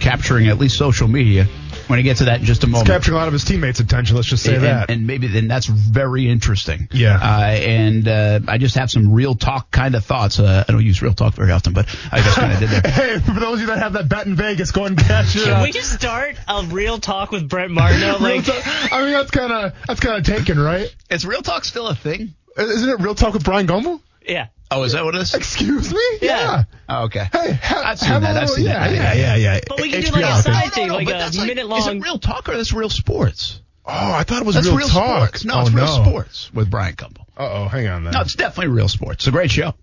capturing 0.00 0.48
at 0.48 0.58
least 0.58 0.78
social 0.78 1.08
media. 1.08 1.46
When 1.86 1.98
I 1.98 2.02
gets 2.02 2.20
to 2.20 2.26
that 2.26 2.40
in 2.40 2.46
just 2.46 2.64
a 2.64 2.66
moment. 2.66 2.88
capturing 2.88 3.16
a 3.16 3.18
lot 3.18 3.26
of 3.26 3.32
his 3.32 3.44
teammates' 3.44 3.80
attention. 3.80 4.16
Let's 4.16 4.28
just 4.28 4.42
say 4.42 4.54
and, 4.54 4.64
that. 4.64 4.90
and 4.90 5.06
maybe 5.06 5.26
then 5.26 5.48
that's 5.48 5.66
very 5.66 6.28
interesting. 6.28 6.88
Yeah. 6.92 7.16
Uh, 7.16 7.42
and 7.42 8.08
uh, 8.08 8.40
I 8.48 8.58
just 8.58 8.76
have 8.76 8.90
some 8.90 9.12
real 9.12 9.34
talk 9.34 9.70
kind 9.70 9.94
of 9.94 10.04
thoughts. 10.04 10.38
Uh, 10.38 10.64
I 10.66 10.72
don't 10.72 10.84
use 10.84 11.02
real 11.02 11.14
talk 11.14 11.34
very 11.34 11.52
often, 11.52 11.72
but 11.72 11.86
I 12.10 12.20
just 12.20 12.36
kind 12.36 12.52
of 12.52 12.58
did 12.58 12.70
there. 12.70 12.90
hey, 12.92 13.18
for 13.18 13.38
those 13.38 13.54
of 13.54 13.60
you 13.60 13.66
that 13.66 13.78
have 13.78 13.94
that 13.94 14.08
bet 14.08 14.26
in 14.26 14.36
Vegas, 14.36 14.70
go 14.70 14.84
and 14.84 14.98
catch 14.98 15.36
it. 15.36 15.44
Can 15.44 15.62
we 15.62 15.72
just 15.72 15.92
start 15.92 16.36
a 16.48 16.64
real 16.64 16.98
talk 16.98 17.30
with 17.30 17.48
Brent 17.48 17.72
Martineau? 17.72 18.18
Real 18.18 18.20
Like, 18.20 18.48
I 18.48 19.02
mean, 19.02 19.12
that's 19.12 19.30
kind 19.30 19.52
of 19.52 19.72
that's 19.86 20.00
kind 20.00 20.18
of 20.18 20.24
taken, 20.24 20.58
right? 20.58 20.94
Is 21.10 21.26
real 21.26 21.42
talk 21.42 21.64
still 21.64 21.88
a 21.88 21.94
thing? 21.94 22.34
Isn't 22.56 22.88
it 22.88 23.00
real 23.00 23.14
talk 23.14 23.34
with 23.34 23.44
Bryant 23.44 23.68
Gumbel? 23.68 24.00
yeah. 24.26 24.46
Oh, 24.70 24.82
is 24.82 24.92
that 24.92 25.04
what 25.04 25.14
it 25.14 25.20
is? 25.20 25.34
Excuse 25.34 25.92
me? 25.92 26.00
Yeah. 26.22 26.64
Oh, 26.88 27.04
okay. 27.04 27.28
Hey, 27.32 27.52
ha- 27.52 27.82
I've 27.84 27.98
seen 27.98 28.08
have 28.08 28.22
a 28.22 28.26
that. 28.26 28.36
I've 28.36 28.40
little- 28.48 28.56
seen 28.56 28.66
yeah, 28.66 28.88
that. 28.88 28.94
Yeah, 28.94 29.14
yeah, 29.14 29.36
yeah. 29.54 29.60
But 29.68 29.80
we 29.80 29.90
can 29.90 30.00
do 30.02 30.10
like 30.10 30.24
a 30.24 30.42
side 30.42 30.72
thing, 30.72 30.88
like 30.90 31.06
but 31.06 31.16
a 31.16 31.18
that's 31.18 31.36
minute 31.38 31.58
Is 31.64 31.68
long. 31.68 31.96
it 31.96 32.02
real 32.02 32.18
talk 32.18 32.48
or 32.48 32.52
is 32.54 32.72
real 32.72 32.88
sports? 32.90 33.60
Oh, 33.86 33.92
I 33.92 34.22
thought 34.24 34.40
it 34.40 34.46
was 34.46 34.54
That's 34.54 34.66
real, 34.66 34.78
real, 34.78 34.88
talk. 34.88 35.36
sports. 35.36 35.44
No, 35.44 35.54
oh, 35.56 35.60
it's 35.62 35.70
real 35.72 35.84
no. 35.84 36.04
sports 36.04 36.50
with 36.54 36.70
Bryant 36.70 36.96
Gumbel. 36.96 37.20
Uh 37.36 37.48
oh, 37.64 37.68
hang 37.68 37.86
on 37.88 38.04
then. 38.04 38.14
No, 38.14 38.22
it's 38.22 38.34
definitely 38.34 38.72
real 38.74 38.88
sports. 38.88 39.20
It's 39.24 39.26
a 39.26 39.30
great 39.30 39.50
show. 39.50 39.74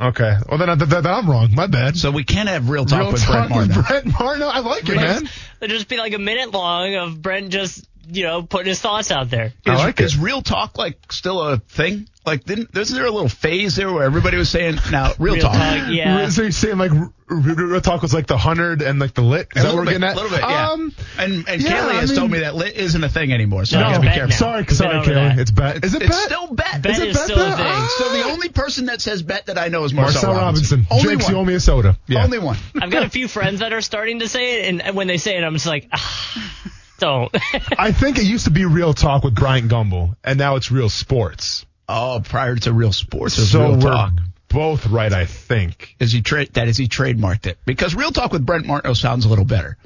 Okay. 0.00 0.36
Well, 0.48 0.58
then, 0.58 0.78
then, 0.78 0.88
then 0.88 1.06
I'm 1.06 1.30
wrong. 1.30 1.54
My 1.54 1.66
bad. 1.68 1.96
So 1.96 2.10
we 2.10 2.24
can 2.24 2.46
have 2.48 2.70
real 2.70 2.86
talk 2.86 3.00
real 3.00 3.12
with 3.12 3.22
talk 3.22 3.48
Brent 3.48 3.50
Martineau. 3.50 3.76
with 3.76 3.86
Brent 3.86 4.06
Martineau. 4.18 4.48
I 4.48 4.58
like 4.60 4.88
it, 4.88 4.96
man. 4.96 5.28
It'd 5.60 5.70
just 5.76 5.88
be 5.88 5.98
like 5.98 6.12
a 6.14 6.18
minute 6.18 6.50
long 6.50 6.94
of 6.96 7.20
Brent 7.22 7.50
just 7.50 7.86
you 8.10 8.24
know, 8.24 8.42
putting 8.42 8.68
his 8.68 8.80
thoughts 8.80 9.10
out 9.10 9.30
there. 9.30 9.52
I 9.66 9.74
Is, 9.74 9.78
like 9.80 10.00
is 10.00 10.14
it. 10.16 10.20
real 10.20 10.42
talk 10.42 10.78
like 10.78 11.12
still 11.12 11.40
a 11.40 11.58
thing? 11.58 12.08
Like, 12.24 12.44
didn't 12.44 12.72
wasn't 12.72 12.98
there 12.98 13.06
a 13.06 13.10
little 13.10 13.28
phase 13.28 13.74
there 13.74 13.92
where 13.92 14.04
everybody 14.04 14.36
was 14.36 14.48
saying 14.48 14.76
now 14.92 15.12
real, 15.18 15.34
Real 15.34 15.42
talk? 15.42 15.54
talk, 15.54 15.88
yeah. 15.90 16.28
So 16.28 16.42
you're 16.42 16.52
saying 16.52 16.78
like 16.78 16.92
r- 16.92 17.12
r- 17.28 17.36
real 17.36 17.80
talk 17.80 18.00
was 18.00 18.14
like 18.14 18.28
the 18.28 18.38
hundred 18.38 18.80
and 18.80 19.00
like 19.00 19.14
the 19.14 19.22
lit? 19.22 19.48
Is 19.56 19.64
A 19.64 19.66
that 19.66 19.74
what 19.74 19.74
little 19.74 19.78
we're 19.78 19.84
bit, 19.86 19.90
getting 20.00 20.04
at? 20.08 20.14
little 20.16 20.30
bit, 20.30 20.40
yeah. 20.40 20.70
Um, 20.70 20.94
and 21.18 21.48
and 21.48 21.60
yeah, 21.62 21.70
Kaylee 21.72 21.90
I 21.90 21.94
has 21.94 22.14
told 22.14 22.30
me 22.30 22.38
that 22.40 22.54
lit 22.54 22.76
isn't 22.76 23.02
a 23.02 23.08
thing 23.08 23.32
anymore, 23.32 23.64
so 23.64 23.80
No, 23.80 23.86
I 23.86 23.90
gotta 23.90 24.00
be 24.02 24.06
careful. 24.06 24.28
now. 24.28 24.36
sorry, 24.36 24.62
We've 24.62 24.76
sorry, 24.76 24.98
over 24.98 25.10
Kaylee. 25.10 25.38
It's 25.38 25.50
bet. 25.50 25.84
Is 25.84 25.94
it 25.96 26.02
It's 26.02 26.10
bet? 26.16 26.26
still 26.26 26.46
bet. 26.54 26.82
Bet 26.82 26.92
Is 26.92 26.98
it 27.00 27.08
is 27.08 27.16
bet 27.16 27.24
still 27.24 27.40
a 27.40 27.56
thing. 27.56 27.56
Ah. 27.58 27.88
So 27.98 28.12
the 28.12 28.22
only 28.30 28.50
person 28.50 28.86
that 28.86 29.00
says 29.00 29.22
bet 29.24 29.46
that 29.46 29.58
I 29.58 29.66
know 29.66 29.82
is 29.82 29.92
Marcel, 29.92 30.22
Marcel 30.32 30.44
Robinson. 30.44 30.86
Only 30.92 31.02
Drinks 31.02 31.24
one. 31.24 31.34
you 31.34 31.38
owe 31.40 31.44
me 31.44 31.54
a 31.54 31.60
soda. 31.60 31.98
Yeah. 32.06 32.22
Only 32.22 32.38
one. 32.38 32.56
I've 32.80 32.90
got 32.92 33.02
a 33.02 33.10
few 33.18 33.26
friends 33.26 33.58
that 33.60 33.72
are 33.72 33.80
starting 33.80 34.20
to 34.20 34.28
say 34.28 34.60
it, 34.60 34.68
and- 34.68 34.80
and 34.82 34.94
when 34.94 35.08
they 35.08 35.16
say 35.18 35.36
it, 35.36 35.42
I'm 35.42 35.54
just 35.54 35.66
like, 35.66 35.88
ah, 35.92 36.72
don't. 37.02 37.36
I 37.78 37.92
think 37.92 38.18
it 38.18 38.24
used 38.24 38.44
to 38.44 38.50
be 38.50 38.64
real 38.64 38.94
talk 38.94 39.24
with 39.24 39.34
Bryant 39.34 39.70
Gumbel, 39.70 40.16
and 40.22 40.38
now 40.38 40.56
it's 40.56 40.70
real 40.70 40.88
sports. 40.88 41.66
Oh, 41.88 42.22
prior 42.24 42.56
to 42.56 42.72
real 42.72 42.92
sports, 42.92 43.36
it 43.38 43.46
so 43.46 43.60
real 43.60 43.72
we're 43.74 43.90
talk. 43.90 44.12
both 44.48 44.86
right, 44.86 45.12
I 45.12 45.26
think. 45.26 45.96
Is 45.98 46.12
he 46.12 46.22
tra- 46.22 46.46
that 46.52 46.68
is 46.68 46.76
he 46.76 46.86
trademarked 46.88 47.46
it 47.46 47.58
because 47.66 47.94
real 47.94 48.12
talk 48.12 48.32
with 48.32 48.46
Brent 48.46 48.66
Martineau 48.66 48.94
sounds 48.94 49.24
a 49.24 49.28
little 49.28 49.44
better. 49.44 49.76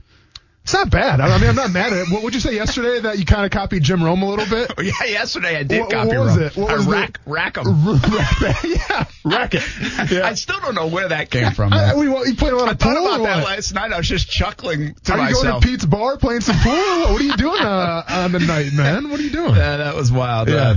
It's 0.67 0.75
not 0.75 0.91
bad. 0.91 1.21
I 1.21 1.39
mean, 1.39 1.49
I'm 1.49 1.55
not 1.55 1.71
mad 1.71 1.93
at 1.93 1.99
it. 2.01 2.11
What 2.11 2.25
would 2.25 2.35
you 2.35 2.41
say 2.41 2.53
yesterday 2.57 2.99
that 2.99 3.21
you 3.21 3.25
kind 3.25 3.45
of 3.45 3.53
copied 3.53 3.85
Jim 3.85 4.03
Rome 4.03 4.23
a 4.23 4.29
little 4.29 4.47
bit? 4.47 4.73
Yeah, 4.83 5.05
yesterday 5.07 5.57
I 5.57 5.63
did 5.63 5.83
What- 5.83 5.91
copy 5.93 6.09
what 6.09 6.19
was 6.19 6.37
Rome. 6.37 6.43
it? 6.47 6.57
What 6.57 6.71
I 6.73 6.75
was 6.75 6.87
the- 6.87 6.91
rack 6.91 7.21
rack 7.25 7.57
'em. 7.57 7.67
yeah, 8.65 9.05
racket. 9.25 9.63
Yeah. 10.11 10.27
I 10.27 10.35
still 10.35 10.59
don't 10.59 10.75
know 10.75 10.89
where 10.89 11.09
that 11.11 11.31
came 11.31 11.53
from. 11.53 11.73
I, 11.73 11.95
man. 11.95 11.99
we, 11.99 12.07
you 12.07 12.35
playing 12.35 12.55
a 12.55 12.59
lot 12.59 12.63
of 12.65 12.69
I 12.69 12.73
of 12.73 12.79
thought 12.81 12.97
about 12.97 13.23
that 13.23 13.45
last 13.45 13.75
night. 13.75 13.93
I 13.93 13.97
was 13.99 14.09
just 14.09 14.29
chuckling 14.29 14.95
to 15.05 15.13
Are 15.13 15.29
you 15.29 15.35
going 15.37 15.61
to 15.61 15.67
Pete's 15.69 15.85
bar 15.87 16.17
playing 16.17 16.41
some 16.41 16.57
pool? 16.59 16.73
what? 16.73 17.13
What 17.13 17.21
are 17.21 17.25
you 17.25 17.37
doing 17.37 17.63
uh, 17.63 18.03
on 18.09 18.33
the 18.33 18.41
night, 18.41 18.73
man? 18.73 19.09
What 19.09 19.21
are 19.21 19.23
you 19.23 19.31
doing? 19.31 19.55
Yeah, 19.55 19.77
that 19.77 19.95
was 19.95 20.11
wild. 20.11 20.49
Yeah. 20.49 20.55
Uh, 20.57 20.77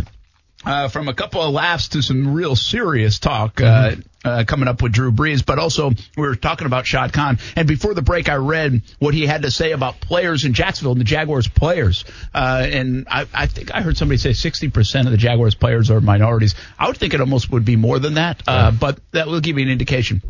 uh, 0.65 0.87
from 0.89 1.07
a 1.07 1.13
couple 1.13 1.41
of 1.41 1.53
laughs 1.53 1.89
to 1.89 2.01
some 2.01 2.33
real 2.33 2.55
serious 2.55 3.19
talk 3.19 3.55
Mm-hmm. 3.55 3.99
uh, 3.99 4.03
uh, 4.25 4.43
coming 4.43 4.67
up 4.67 4.81
with 4.81 4.91
Drew 4.91 5.13
Brees, 5.13 5.45
but 5.45 5.59
also 5.59 5.91
we 5.91 6.27
were 6.27 6.35
talking 6.35 6.67
about 6.67 6.85
Shad 6.85 7.13
Khan. 7.13 7.39
And 7.55 7.67
before 7.67 7.93
the 7.93 8.01
break, 8.01 8.27
I 8.27 8.35
read 8.35 8.81
what 8.99 9.13
he 9.13 9.25
had 9.25 9.43
to 9.43 9.51
say 9.51 9.71
about 9.71 10.01
players 10.01 10.43
in 10.43 10.53
Jacksonville 10.53 10.91
and 10.91 10.99
the 10.99 11.05
Jaguars 11.05 11.47
players. 11.47 12.03
Uh, 12.33 12.67
and 12.69 13.07
I, 13.09 13.27
I 13.33 13.45
think 13.45 13.73
I 13.73 13.81
heard 13.81 13.97
somebody 13.97 14.17
say 14.17 14.31
60% 14.31 15.05
of 15.05 15.11
the 15.11 15.17
Jaguars 15.17 15.55
players 15.55 15.89
are 15.89 16.01
minorities. 16.01 16.55
I 16.77 16.87
would 16.87 16.97
think 16.97 17.13
it 17.13 17.21
almost 17.21 17.49
would 17.51 17.63
be 17.63 17.77
more 17.77 17.97
than 17.97 18.15
that, 18.15 18.43
uh, 18.45 18.71
but 18.71 18.99
that 19.11 19.27
will 19.27 19.39
give 19.39 19.57
you 19.57 19.63
an 19.63 19.71
indication. 19.71 20.21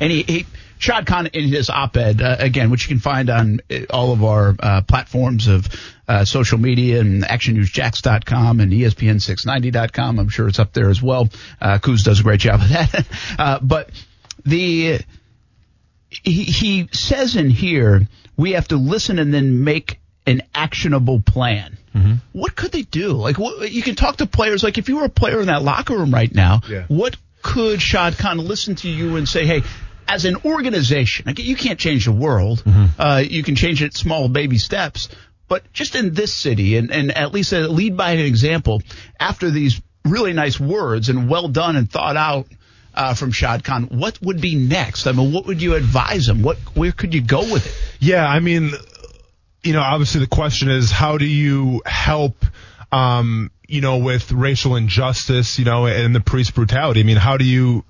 And 0.00 0.10
he, 0.10 0.22
he 0.22 0.46
Shad 0.84 1.06
Khan 1.06 1.26
in 1.28 1.48
his 1.48 1.70
op-ed 1.70 2.20
uh, 2.20 2.36
again, 2.38 2.70
which 2.70 2.82
you 2.84 2.88
can 2.94 3.00
find 3.00 3.30
on 3.30 3.60
uh, 3.70 3.80
all 3.88 4.12
of 4.12 4.22
our 4.22 4.54
uh, 4.60 4.82
platforms 4.82 5.48
of 5.48 5.66
uh, 6.06 6.26
social 6.26 6.58
media 6.58 7.00
and 7.00 7.22
ActionNewsJax.com 7.24 8.60
and 8.60 8.70
E 8.72 8.80
ESPN690.com. 8.82 10.18
I'm 10.18 10.28
sure 10.28 10.46
it's 10.48 10.58
up 10.58 10.72
there 10.74 10.90
as 10.90 11.00
well. 11.02 11.28
Uh, 11.60 11.78
Kuz 11.78 12.04
does 12.04 12.20
a 12.20 12.22
great 12.22 12.40
job 12.40 12.60
of 12.60 12.68
that. 12.68 13.06
uh, 13.38 13.58
but 13.62 13.90
the 14.44 15.00
he, 16.10 16.44
he 16.44 16.88
says 16.92 17.34
in 17.36 17.48
here 17.50 18.06
we 18.36 18.52
have 18.52 18.68
to 18.68 18.76
listen 18.76 19.18
and 19.18 19.32
then 19.32 19.64
make 19.64 20.00
an 20.26 20.42
actionable 20.54 21.20
plan. 21.22 21.78
What 22.32 22.56
could 22.56 22.72
they 22.72 22.82
do? 22.82 23.12
Like, 23.12 23.38
what, 23.38 23.70
you 23.70 23.80
can 23.80 23.94
talk 23.94 24.16
to 24.16 24.26
players. 24.26 24.64
Like, 24.64 24.78
if 24.78 24.88
you 24.88 24.96
were 24.96 25.04
a 25.04 25.08
player 25.08 25.40
in 25.40 25.46
that 25.46 25.62
locker 25.62 25.96
room 25.96 26.12
right 26.12 26.32
now, 26.34 26.60
Yeah. 26.68 26.84
what 26.88 27.16
could 27.40 27.80
Shad 27.80 28.18
Khan 28.18 28.38
listen 28.38 28.74
to 28.76 28.88
you 28.88 29.14
and 29.14 29.28
say, 29.28 29.46
hey, 29.46 29.62
as 30.08 30.24
an 30.24 30.36
organization, 30.44 31.26
like, 31.26 31.38
you 31.38 31.56
can't 31.56 31.78
change 31.78 32.04
the 32.04 32.12
world. 32.12 32.62
Uh, 32.98 33.22
you 33.26 33.42
can 33.42 33.54
change 33.54 33.82
it 33.82 33.94
small 33.94 34.28
baby 34.28 34.58
steps. 34.58 35.08
But 35.46 35.70
just 35.72 35.94
in 35.94 36.14
this 36.14 36.32
city, 36.32 36.76
and, 36.76 36.90
and 36.90 37.12
at 37.12 37.32
least 37.32 37.52
uh, 37.52 37.60
lead 37.68 37.96
by 37.96 38.12
an 38.12 38.20
example, 38.20 38.82
after 39.20 39.50
these 39.50 39.80
really 40.04 40.32
nice 40.32 40.58
words 40.58 41.08
and 41.08 41.28
well 41.28 41.48
done 41.48 41.76
and 41.76 41.90
thought 41.90 42.16
out 42.16 42.46
uh, 42.94 43.14
from 43.14 43.30
Shad 43.30 43.62
Khan, 43.62 43.84
what 43.84 44.20
would 44.22 44.40
be 44.40 44.54
next? 44.54 45.06
I 45.06 45.12
mean, 45.12 45.32
what 45.32 45.46
would 45.46 45.60
you 45.60 45.74
advise 45.74 46.28
him? 46.28 46.42
What, 46.42 46.56
where 46.74 46.92
could 46.92 47.12
you 47.12 47.20
go 47.20 47.40
with 47.40 47.66
it? 47.66 47.74
Yeah, 48.00 48.26
I 48.26 48.40
mean, 48.40 48.72
you 49.62 49.72
know, 49.72 49.82
obviously 49.82 50.20
the 50.20 50.26
question 50.26 50.70
is 50.70 50.90
how 50.90 51.18
do 51.18 51.26
you 51.26 51.82
help, 51.84 52.44
um, 52.92 53.50
you 53.66 53.80
know, 53.80 53.98
with 53.98 54.32
racial 54.32 54.76
injustice, 54.76 55.58
you 55.58 55.64
know, 55.64 55.86
and 55.86 56.14
the 56.14 56.20
police 56.20 56.50
brutality? 56.50 57.00
I 57.00 57.02
mean, 57.02 57.16
how 57.16 57.36
do 57.36 57.44
you, 57.44 57.84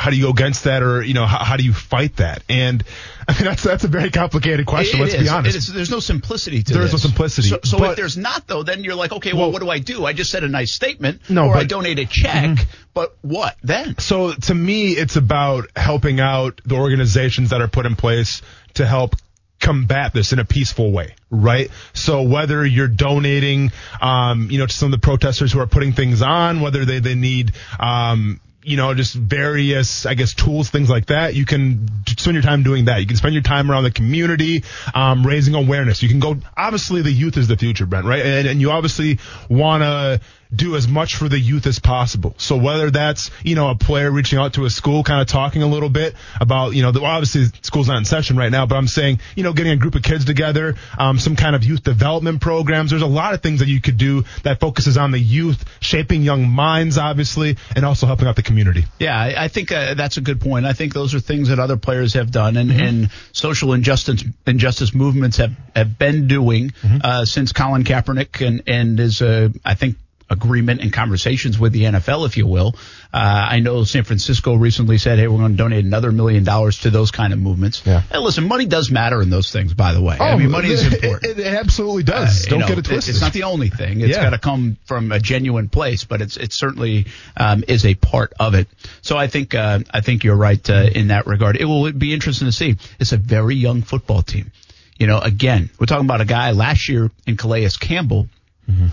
how 0.00 0.10
do 0.10 0.16
you 0.16 0.24
go 0.24 0.30
against 0.30 0.64
that, 0.64 0.82
or 0.82 1.02
you 1.02 1.14
know, 1.14 1.26
how, 1.26 1.44
how 1.44 1.56
do 1.56 1.62
you 1.64 1.72
fight 1.74 2.16
that? 2.16 2.42
And 2.48 2.82
I 3.28 3.34
mean, 3.34 3.44
that's 3.44 3.62
that's 3.62 3.84
a 3.84 3.88
very 3.88 4.10
complicated 4.10 4.66
question. 4.66 4.98
It 4.98 5.02
let's 5.02 5.14
is. 5.14 5.22
be 5.22 5.28
honest. 5.28 5.54
It 5.56 5.58
is. 5.58 5.72
There's 5.72 5.90
no 5.90 6.00
simplicity 6.00 6.62
to 6.62 6.72
There 6.72 6.82
is 6.82 6.92
this. 6.92 7.04
no 7.04 7.08
simplicity, 7.10 7.48
So, 7.48 7.60
so 7.64 7.78
but- 7.78 7.90
if 7.90 7.96
there's 7.96 8.16
not, 8.16 8.46
though, 8.46 8.62
then 8.62 8.82
you're 8.82 8.94
like, 8.94 9.12
okay, 9.12 9.32
well, 9.32 9.42
Well- 9.42 9.52
what 9.52 9.62
do 9.62 9.68
I 9.70 9.78
do? 9.78 10.06
I 10.06 10.12
just 10.14 10.30
said 10.30 10.42
a 10.42 10.48
nice 10.48 10.72
statement, 10.72 11.28
No, 11.28 11.48
or 11.48 11.56
I 11.56 11.64
donate 11.64 11.98
a 11.98 12.06
check, 12.06 12.66
but 12.94 13.14
what 13.20 13.56
then? 13.62 13.98
So 13.98 14.32
to 14.32 14.54
me, 14.54 14.92
it's 14.92 15.16
about 15.16 15.68
helping 15.76 16.18
out 16.18 16.60
the 16.64 16.76
organizations 16.76 17.50
that 17.50 17.60
are 17.60 17.68
put 17.68 17.84
in 17.86 17.94
place 17.94 18.40
to 18.74 18.86
help 18.86 19.14
combat 19.60 20.14
this 20.14 20.32
in 20.32 20.38
a 20.38 20.44
peaceful 20.46 20.90
way, 20.90 21.14
right? 21.28 21.70
So 21.92 22.22
whether 22.22 22.64
you're 22.64 22.88
donating, 22.88 23.72
um, 24.00 24.50
you 24.50 24.58
know, 24.58 24.64
to 24.66 24.72
some 24.72 24.86
of 24.86 24.92
the 24.98 25.04
protesters 25.04 25.52
who 25.52 25.60
are 25.60 25.66
putting 25.66 25.92
things 25.92 26.22
on, 26.22 26.62
whether 26.62 26.86
they, 26.86 27.00
they 27.00 27.14
need, 27.14 27.52
um, 27.78 28.40
you 28.62 28.76
know, 28.76 28.92
just 28.94 29.14
various, 29.14 30.04
I 30.04 30.14
guess, 30.14 30.34
tools, 30.34 30.70
things 30.70 30.90
like 30.90 31.06
that. 31.06 31.34
You 31.34 31.46
can 31.46 31.88
spend 32.06 32.34
your 32.34 32.42
time 32.42 32.62
doing 32.62 32.86
that. 32.86 33.00
You 33.00 33.06
can 33.06 33.16
spend 33.16 33.34
your 33.34 33.42
time 33.42 33.70
around 33.70 33.84
the 33.84 33.90
community, 33.90 34.64
um, 34.94 35.26
raising 35.26 35.54
awareness. 35.54 36.02
You 36.02 36.08
can 36.08 36.20
go, 36.20 36.36
obviously 36.56 37.02
the 37.02 37.10
youth 37.10 37.36
is 37.36 37.48
the 37.48 37.56
future, 37.56 37.86
Brent, 37.86 38.06
right? 38.06 38.24
And, 38.24 38.48
and 38.48 38.60
you 38.60 38.70
obviously 38.70 39.18
want 39.48 39.82
to 39.82 40.20
do 40.54 40.74
as 40.76 40.88
much 40.88 41.16
for 41.16 41.28
the 41.28 41.38
youth 41.38 41.66
as 41.66 41.78
possible. 41.78 42.34
So 42.38 42.56
whether 42.56 42.90
that's, 42.90 43.30
you 43.44 43.54
know, 43.54 43.70
a 43.70 43.74
player 43.76 44.10
reaching 44.10 44.38
out 44.38 44.54
to 44.54 44.64
a 44.64 44.70
school, 44.70 45.04
kind 45.04 45.20
of 45.20 45.28
talking 45.28 45.62
a 45.62 45.66
little 45.66 45.88
bit 45.88 46.14
about, 46.40 46.74
you 46.74 46.82
know, 46.82 46.90
the, 46.90 47.00
well, 47.00 47.10
obviously 47.12 47.44
school's 47.62 47.88
not 47.88 47.98
in 47.98 48.04
session 48.04 48.36
right 48.36 48.50
now, 48.50 48.66
but 48.66 48.74
I'm 48.76 48.88
saying, 48.88 49.20
you 49.36 49.44
know, 49.44 49.52
getting 49.52 49.72
a 49.72 49.76
group 49.76 49.94
of 49.94 50.02
kids 50.02 50.24
together, 50.24 50.74
um, 50.98 51.18
some 51.18 51.36
kind 51.36 51.54
of 51.54 51.62
youth 51.64 51.82
development 51.84 52.40
programs. 52.40 52.90
There's 52.90 53.02
a 53.02 53.06
lot 53.06 53.34
of 53.34 53.42
things 53.42 53.60
that 53.60 53.68
you 53.68 53.80
could 53.80 53.96
do 53.96 54.24
that 54.42 54.58
focuses 54.60 54.96
on 54.96 55.12
the 55.12 55.20
youth, 55.20 55.64
shaping 55.80 56.22
young 56.22 56.48
minds, 56.48 56.98
obviously, 56.98 57.56
and 57.76 57.84
also 57.84 58.06
helping 58.06 58.26
out 58.26 58.34
the 58.36 58.42
community. 58.42 58.86
Yeah, 58.98 59.16
I, 59.16 59.44
I 59.44 59.48
think 59.48 59.70
uh, 59.70 59.94
that's 59.94 60.16
a 60.16 60.20
good 60.20 60.40
point. 60.40 60.66
I 60.66 60.72
think 60.72 60.94
those 60.94 61.14
are 61.14 61.20
things 61.20 61.48
that 61.48 61.58
other 61.60 61.76
players 61.76 62.14
have 62.14 62.30
done, 62.30 62.56
and, 62.56 62.70
Mm-hmm. 62.70 62.80
and 62.80 63.10
social 63.32 63.72
injustice 63.72 64.24
injustice 64.46 64.94
movements 64.94 65.36
have, 65.38 65.52
have 65.74 65.98
been 65.98 66.26
doing 66.28 66.70
Mm-hmm. 66.70 66.98
uh, 67.02 67.24
since 67.24 67.52
Colin 67.52 67.84
Kaepernick 67.84 68.44
and 68.46 68.62
and 68.66 68.98
is 69.00 69.22
uh, 69.22 69.48
I 69.64 69.74
think 69.74 69.96
agreement 70.30 70.80
and 70.80 70.92
conversations 70.92 71.58
with 71.58 71.72
the 71.72 71.82
NFL, 71.82 72.24
if 72.26 72.36
you 72.36 72.46
will. 72.46 72.74
Uh, 73.12 73.16
I 73.18 73.58
know 73.60 73.82
San 73.84 74.04
Francisco 74.04 74.54
recently 74.54 74.96
said, 74.98 75.18
"Hey, 75.18 75.26
we're 75.26 75.38
going 75.38 75.52
to 75.52 75.56
donate 75.56 75.84
another 75.84 76.12
million 76.12 76.44
dollars 76.44 76.78
to 76.80 76.90
those 76.90 77.10
kind 77.10 77.32
of 77.32 77.38
movements." 77.40 77.82
Yeah. 77.84 78.02
Hey, 78.02 78.18
listen, 78.18 78.46
money 78.46 78.66
does 78.66 78.90
matter 78.90 79.20
in 79.20 79.28
those 79.30 79.50
things, 79.50 79.74
by 79.74 79.92
the 79.92 80.00
way. 80.00 80.16
I 80.18 80.36
mean, 80.36 80.50
money 80.50 80.68
is 80.70 80.84
Oh, 80.84 80.94
important. 80.94 81.24
It, 81.32 81.38
it 81.40 81.54
absolutely 81.54 82.04
does. 82.04 82.46
Uh, 82.46 82.50
Don't 82.50 82.58
you 82.58 82.62
know, 82.62 82.68
get 82.68 82.78
it 82.78 82.84
twisted. 82.84 83.14
It's 83.14 83.20
not 83.20 83.32
the 83.32 83.42
only 83.42 83.68
thing. 83.68 84.00
It's 84.00 84.10
Yeah. 84.16 84.22
got 84.22 84.30
to 84.30 84.38
come 84.38 84.76
from 84.84 85.10
a 85.12 85.18
genuine 85.18 85.68
place, 85.68 86.04
but 86.04 86.22
it's 86.22 86.36
it 86.36 86.52
certainly 86.52 87.06
um, 87.36 87.64
is 87.66 87.84
a 87.84 87.94
part 87.96 88.32
of 88.38 88.54
it. 88.54 88.68
So 89.02 89.16
I 89.16 89.26
think 89.26 89.54
uh, 89.54 89.80
I 89.92 90.00
think 90.00 90.22
you're 90.24 90.36
right 90.36 90.70
uh, 90.70 90.88
in 90.94 91.08
that 91.08 91.26
regard. 91.26 91.56
It 91.56 91.64
will 91.64 91.90
be 91.92 92.14
interesting 92.14 92.46
to 92.46 92.52
see. 92.52 92.76
It's 93.00 93.12
a 93.12 93.16
very 93.16 93.56
young 93.56 93.82
football 93.82 94.22
team. 94.22 94.52
You 94.98 95.06
know, 95.06 95.18
again, 95.18 95.70
we're 95.78 95.86
talking 95.86 96.04
about 96.04 96.20
a 96.20 96.26
guy 96.26 96.50
last 96.52 96.88
year 96.88 97.10
in 97.26 97.36
Calais 97.36 97.68
Campbell. 97.80 98.28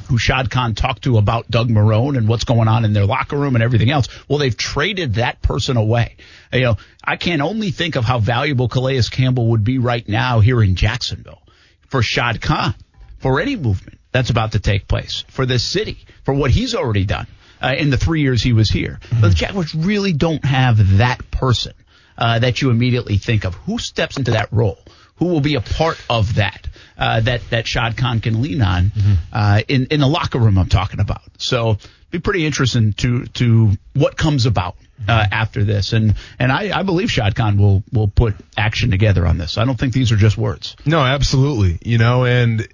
Who 0.07 0.18
Shad 0.18 0.49
Khan 0.49 0.74
talked 0.74 1.03
to 1.03 1.18
about 1.18 1.49
Doug 1.51 1.70
Marrone 1.70 2.18
and 2.18 2.28
what's 2.28 2.45
going 2.45 2.68
on 2.68 2.86
in 2.86 2.93
their 2.93 3.05
locker 3.05 3.38
room 3.38 3.55
and 3.55 3.63
everything 3.63 3.91
else. 3.91 4.07
Well, 4.28 4.39
they've 4.39 4.55
traded 4.55 5.15
that 5.15 5.41
person 5.41 5.78
away. 5.78 6.18
You 6.51 6.61
know, 6.61 6.78
I 7.03 7.15
can 7.15 7.41
only 7.41 7.72
think 7.72 7.95
of 7.95 8.03
how 8.03 8.20
valuable 8.20 8.70
Calais 8.70 9.01
Campbell 9.11 9.47
would 9.51 9.63
be 9.63 9.78
right 9.78 10.07
now 10.07 10.39
here 10.39 10.63
in 10.63 10.76
Jacksonville 10.76 11.41
for 11.88 12.01
Shad 12.01 12.41
Khan, 12.41 12.74
for 13.20 13.39
any 13.39 13.55
movement 13.55 13.99
that's 14.11 14.30
about 14.30 14.53
to 14.53 14.59
take 14.59 14.88
place, 14.88 15.24
for 15.28 15.45
this 15.45 15.63
city, 15.63 15.99
for 16.24 16.34
what 16.34 16.51
he's 16.51 16.74
already 16.74 17.05
done 17.05 17.28
uh, 17.61 17.76
in 17.78 17.89
the 17.89 17.97
three 17.97 18.22
years 18.22 18.41
he 18.41 18.53
was 18.53 18.70
here. 18.70 18.99
But 19.22 19.30
the 19.30 19.36
Jaguars 19.36 19.76
really 19.76 20.13
don't 20.13 20.43
have 20.43 20.97
that 20.97 21.30
person 21.32 21.74
uh, 22.18 22.39
that 22.39 22.61
you 22.61 22.70
immediately 22.70 23.18
think 23.18 23.45
of. 23.45 23.55
Who 23.55 23.78
steps 23.80 24.18
into 24.18 24.32
that 24.32 24.51
role? 24.51 24.80
Who 25.18 25.26
will 25.26 25.41
be 25.41 25.55
a 25.55 25.61
part 25.61 25.99
of 26.09 26.36
that? 26.36 26.68
Uh, 26.97 27.20
that 27.22 27.41
that 27.51 27.68
Shad 27.68 27.95
Khan 27.95 28.22
can 28.22 28.41
lean 28.41 28.61
on 28.61 28.91
uh, 29.32 29.61
in 29.68 29.88
in 29.91 29.99
the 29.99 30.07
locker 30.07 30.39
room. 30.39 30.57
I'm 30.57 30.70
talking 30.70 30.99
about. 30.99 31.22
So 31.38 31.78
be 32.09 32.20
pretty 32.20 32.45
interesting 32.45 32.93
to 32.93 33.26
to 33.26 33.72
what 33.93 34.18
comes 34.18 34.45
about 34.45 34.76
uh, 35.07 35.26
after 35.32 35.63
this. 35.63 35.93
And 35.93 36.15
and 36.39 36.51
I, 36.51 36.80
I 36.80 36.84
believe 36.84 37.11
Shad 37.11 37.36
Khan 37.36 37.57
will 37.57 37.84
will 37.91 38.07
put 38.07 38.36
action 38.57 38.91
together 38.91 39.28
on 39.28 39.38
this. 39.38 39.57
I 39.57 39.65
don't 39.65 39.80
think 39.80 39.93
these 39.93 40.11
are 40.11 40.15
just 40.15 40.38
words. 40.38 40.76
No, 40.86 40.99
absolutely. 40.99 41.78
You 41.84 41.97
know, 41.97 42.26
and 42.26 42.68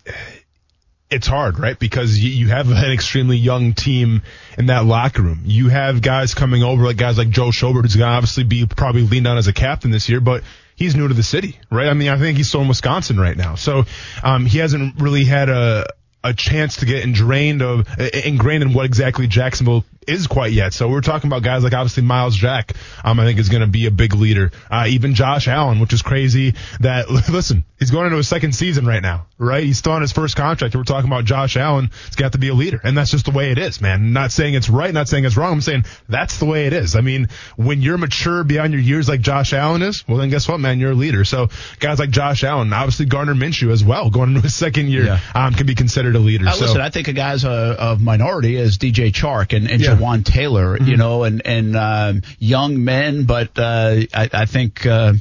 it's 1.10 1.28
hard, 1.28 1.60
right? 1.60 1.78
Because 1.78 2.18
you, 2.18 2.30
you 2.30 2.48
have 2.48 2.70
an 2.72 2.92
extremely 2.92 3.38
young 3.38 3.74
team 3.74 4.22
in 4.58 4.68
that 4.68 4.86
locker 4.86 5.22
room. 5.22 5.42
You 5.46 5.70
have 5.70 6.02
guys 6.02 6.34
coming 6.34 6.64
over, 6.64 6.84
like 6.84 6.98
guys 6.98 7.18
like 7.18 7.30
Joe 7.30 7.50
Schobert, 7.50 7.84
who's 7.84 7.96
going 7.96 8.10
to 8.10 8.16
obviously 8.16 8.44
be 8.44 8.66
probably 8.66 9.04
leaned 9.04 9.28
on 9.28 9.38
as 9.38 9.48
a 9.48 9.54
captain 9.54 9.92
this 9.92 10.10
year, 10.10 10.20
but 10.20 10.44
he's 10.76 10.96
new 10.96 11.08
to 11.08 11.14
the 11.14 11.24
city, 11.24 11.60
right? 11.70 11.88
I 11.88 11.94
mean, 11.94 12.10
I 12.10 12.18
think 12.18 12.38
he's 12.38 12.48
still 12.48 12.62
in 12.62 12.68
Wisconsin 12.68 13.20
right 13.20 13.38
now. 13.38 13.56
So, 13.56 13.86
um, 14.24 14.46
he 14.46 14.60
hasn't 14.60 15.02
really 15.02 15.24
had 15.24 15.50
a, 15.50 15.86
a 16.24 16.34
chance 16.34 16.78
to 16.78 16.86
get 16.86 17.04
ingrained 17.04 17.62
of 17.62 17.88
ingrained 18.00 18.64
in 18.64 18.74
what 18.74 18.86
exactly 18.86 19.28
Jacksonville 19.28 19.84
is 20.08 20.28
quite 20.28 20.52
yet. 20.52 20.74
So 20.74 20.88
we're 20.88 21.02
talking 21.02 21.30
about 21.30 21.44
guys 21.44 21.64
like 21.64 21.74
obviously 21.74 22.04
Myles 22.04 22.36
Jack. 22.36 22.74
Um, 23.04 23.20
I 23.20 23.26
think 23.26 23.40
is 23.40 23.50
going 23.50 23.62
to 23.62 23.68
be 23.68 23.86
a 23.86 23.92
big 23.92 24.14
leader. 24.14 24.52
Uh, 24.70 24.86
even 24.90 25.16
Josh 25.16 25.48
Allen, 25.48 25.80
which 25.80 25.94
is 25.94 26.02
crazy. 26.02 26.56
That 26.80 27.10
listen, 27.30 27.64
he's 27.80 27.92
going 27.92 28.06
into 28.06 28.18
his 28.18 28.28
second 28.28 28.54
season 28.54 28.86
right 28.86 29.02
now, 29.02 29.28
right? 29.38 29.64
He's 29.64 29.78
still 29.78 29.94
on 29.94 30.02
his 30.02 30.12
first 30.12 30.36
contract. 30.36 30.76
We're 30.76 30.84
talking 30.84 31.10
about 31.10 31.26
Josh 31.26 31.58
Allen. 31.58 31.92
He's 32.06 32.16
got 32.16 32.34
to 32.34 32.38
be 32.38 32.50
a 32.50 32.54
leader, 32.54 32.80
and 32.84 32.98
that's 32.98 33.12
just 33.12 33.26
the 33.26 33.32
way 33.32 33.52
it 33.52 33.58
is, 33.58 33.82
man. 33.82 34.14
Not 34.14 34.32
saying 34.32 34.54
it's 34.54 34.70
right, 34.70 34.94
not 34.94 35.08
saying 35.08 35.26
it's 35.26 35.38
wrong. 35.38 35.54
I'm 35.54 35.62
saying 35.62 35.86
that's 36.10 36.40
the 36.40 36.46
way 36.46 36.68
it 36.68 36.74
is. 36.74 36.96
I 36.96 37.02
mean, 37.02 37.30
when 37.56 37.82
you're 37.82 37.98
mature 37.98 38.44
beyond 38.44 38.74
your 38.74 38.82
years 38.82 39.10
like 39.10 39.22
Josh 39.22 39.54
Allen 39.54 39.82
is, 39.82 40.08
well 40.08 40.18
then 40.18 40.30
guess 40.30 40.48
what, 40.48 40.60
man? 40.60 40.80
You're 40.80 40.92
a 40.92 40.96
leader. 40.96 41.26
So 41.26 41.50
guys 41.80 42.00
like 42.00 42.10
Josh 42.10 42.44
Allen, 42.44 42.72
obviously 42.74 43.06
Gardner 43.06 43.36
Minshew 43.36 43.72
as 43.72 43.84
well, 43.84 44.10
going 44.10 44.30
into 44.30 44.42
his 44.42 44.56
second 44.56 44.90
year, 44.90 45.06
yeah. 45.06 45.20
um, 45.36 45.54
can 45.54 45.66
be 45.66 45.76
considered 45.76 46.16
a 46.16 46.20
leader. 46.20 46.48
Uh, 46.48 46.52
so, 46.54 46.66
listen, 46.66 46.82
I 46.82 46.90
think 46.90 47.08
a 47.08 47.14
guy's 47.14 47.44
a, 47.44 47.50
of 47.50 48.02
minority 48.02 48.56
is 48.56 48.78
DJ 48.78 49.12
Chark 49.12 49.56
and, 49.56 49.70
and 49.70 49.82
yeah. 49.82 49.93
Jawaan 49.96 50.26
Taylor, 50.26 50.78
mm-hmm. 50.78 50.88
you 50.88 50.98
know, 50.98 51.24
and 51.24 51.42
and 51.46 51.76
um, 51.76 52.22
young 52.40 52.84
men, 52.84 53.26
but 53.26 53.58
uh, 53.58 54.02
I, 54.14 54.30
I 54.34 54.46
think. 54.46 54.86
Uh, 54.86 55.14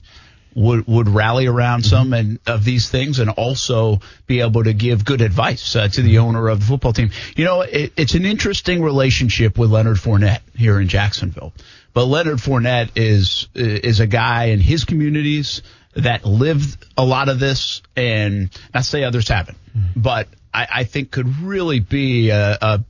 would 0.55 0.87
would 0.87 1.09
rally 1.09 1.47
around 1.47 1.83
some 1.83 2.11
mm-hmm. 2.11 2.15
and 2.15 2.39
of 2.47 2.63
these 2.63 2.91
things 2.91 3.19
and 3.19 3.31
also 3.31 4.01
be 4.27 4.41
able 4.41 4.63
to 4.63 4.75
give 4.75 5.03
good 5.03 5.23
advice 5.23 5.75
uh, 5.77 5.89
to 5.89 6.03
the 6.03 6.17
mm-hmm. 6.17 6.27
owner 6.27 6.49
of 6.49 6.61
the 6.61 6.67
football 6.67 6.93
team. 6.93 7.11
You 7.37 7.47
know, 7.47 7.63
it, 7.63 7.93
it's 7.97 8.15
an 8.15 8.27
interesting 8.27 8.83
relationship 8.83 9.57
with 9.57 9.71
Leonard 9.71 9.97
Fournette 9.97 10.43
here 10.55 10.79
in 10.79 10.89
Jacksonville. 10.89 11.55
But 11.95 12.05
Leonard 12.07 12.39
Fournette 12.39 12.91
is 12.97 13.49
is 13.55 14.01
a 14.01 14.07
guy 14.07 14.47
in 14.47 14.61
his 14.61 14.85
communities 14.85 15.63
that 15.95 16.25
lived 16.25 16.85
a 16.97 17.05
lot 17.05 17.29
of 17.29 17.39
this, 17.39 17.83
and 17.97 18.51
not 18.73 18.85
say 18.85 19.05
others 19.05 19.29
haven't, 19.29 19.59
mm-hmm. 19.77 20.01
but 20.01 20.29
I, 20.53 20.67
I 20.71 20.85
think 20.85 21.11
could 21.11 21.41
really 21.41 21.81
be 21.81 22.31
a, 22.31 22.59
a 22.61 22.85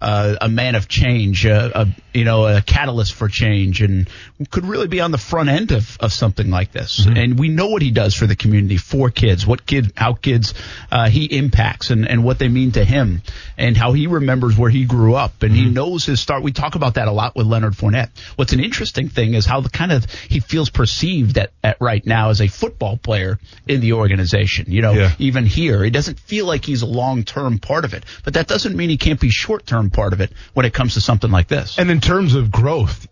a 0.00 0.48
man 0.48 0.74
of 0.74 0.88
change, 0.88 1.46
uh, 1.46 1.70
a, 1.74 1.88
you 2.18 2.24
know, 2.24 2.46
a 2.46 2.60
catalyst 2.60 3.14
for 3.14 3.28
change, 3.28 3.80
and 3.80 4.08
could 4.50 4.64
really 4.64 4.88
be 4.88 5.00
on 5.00 5.12
the 5.12 5.18
front 5.18 5.48
end 5.48 5.70
of, 5.70 5.96
of 6.00 6.12
something 6.12 6.50
like 6.50 6.72
this. 6.72 7.00
Mm-hmm. 7.00 7.16
And 7.16 7.38
we 7.38 7.48
know 7.48 7.68
what 7.68 7.80
he 7.80 7.92
does 7.92 8.16
for 8.16 8.26
the 8.26 8.34
community, 8.34 8.76
for 8.76 9.08
kids, 9.08 9.46
what 9.46 9.64
kid, 9.64 9.92
how 9.96 10.14
kids 10.14 10.52
uh, 10.90 11.08
he 11.08 11.26
impacts, 11.26 11.90
and, 11.90 12.08
and 12.08 12.24
what 12.24 12.40
they 12.40 12.48
mean 12.48 12.72
to 12.72 12.84
him, 12.84 13.22
and 13.56 13.76
how 13.76 13.92
he 13.92 14.08
remembers 14.08 14.58
where 14.58 14.68
he 14.68 14.84
grew 14.84 15.14
up, 15.14 15.44
and 15.44 15.52
mm-hmm. 15.52 15.66
he 15.66 15.70
knows 15.70 16.04
his 16.04 16.18
start. 16.18 16.42
We 16.42 16.50
talk 16.50 16.74
about 16.74 16.94
that 16.94 17.06
a 17.06 17.12
lot 17.12 17.36
with 17.36 17.46
Leonard 17.46 17.74
Fournette. 17.74 18.10
What's 18.34 18.52
an 18.52 18.60
interesting 18.60 19.08
thing 19.08 19.34
is 19.34 19.46
how 19.46 19.60
the 19.60 19.70
kind 19.70 19.92
of 19.92 20.10
he 20.28 20.40
feels 20.40 20.70
perceived 20.70 21.38
at, 21.38 21.52
at 21.62 21.80
right 21.80 22.04
now 22.04 22.30
as 22.30 22.40
a 22.40 22.48
football 22.48 22.96
player 22.96 23.38
in 23.68 23.80
the 23.80 23.92
organization. 23.92 24.72
You 24.72 24.82
know, 24.82 24.92
yeah. 24.92 25.12
even 25.20 25.46
here, 25.46 25.84
he 25.84 25.90
doesn't 25.90 26.18
feel 26.18 26.46
like 26.46 26.64
he's 26.64 26.82
a 26.82 26.86
long 26.86 27.22
term 27.22 27.60
part 27.60 27.84
of 27.84 27.94
it, 27.94 28.02
but 28.24 28.34
that 28.34 28.48
doesn't 28.48 28.76
mean 28.76 28.90
he 28.90 28.96
can't 28.96 29.20
be 29.20 29.30
short 29.30 29.66
term 29.66 29.90
part 29.90 30.12
of 30.12 30.20
it 30.20 30.32
when 30.54 30.66
it 30.66 30.74
comes 30.74 30.94
to 30.94 31.00
something 31.00 31.30
like 31.30 31.46
this. 31.46 31.78
And 31.78 31.90
in 31.92 32.00
terms 32.08 32.34
of 32.34 32.50
growth, 32.50 33.06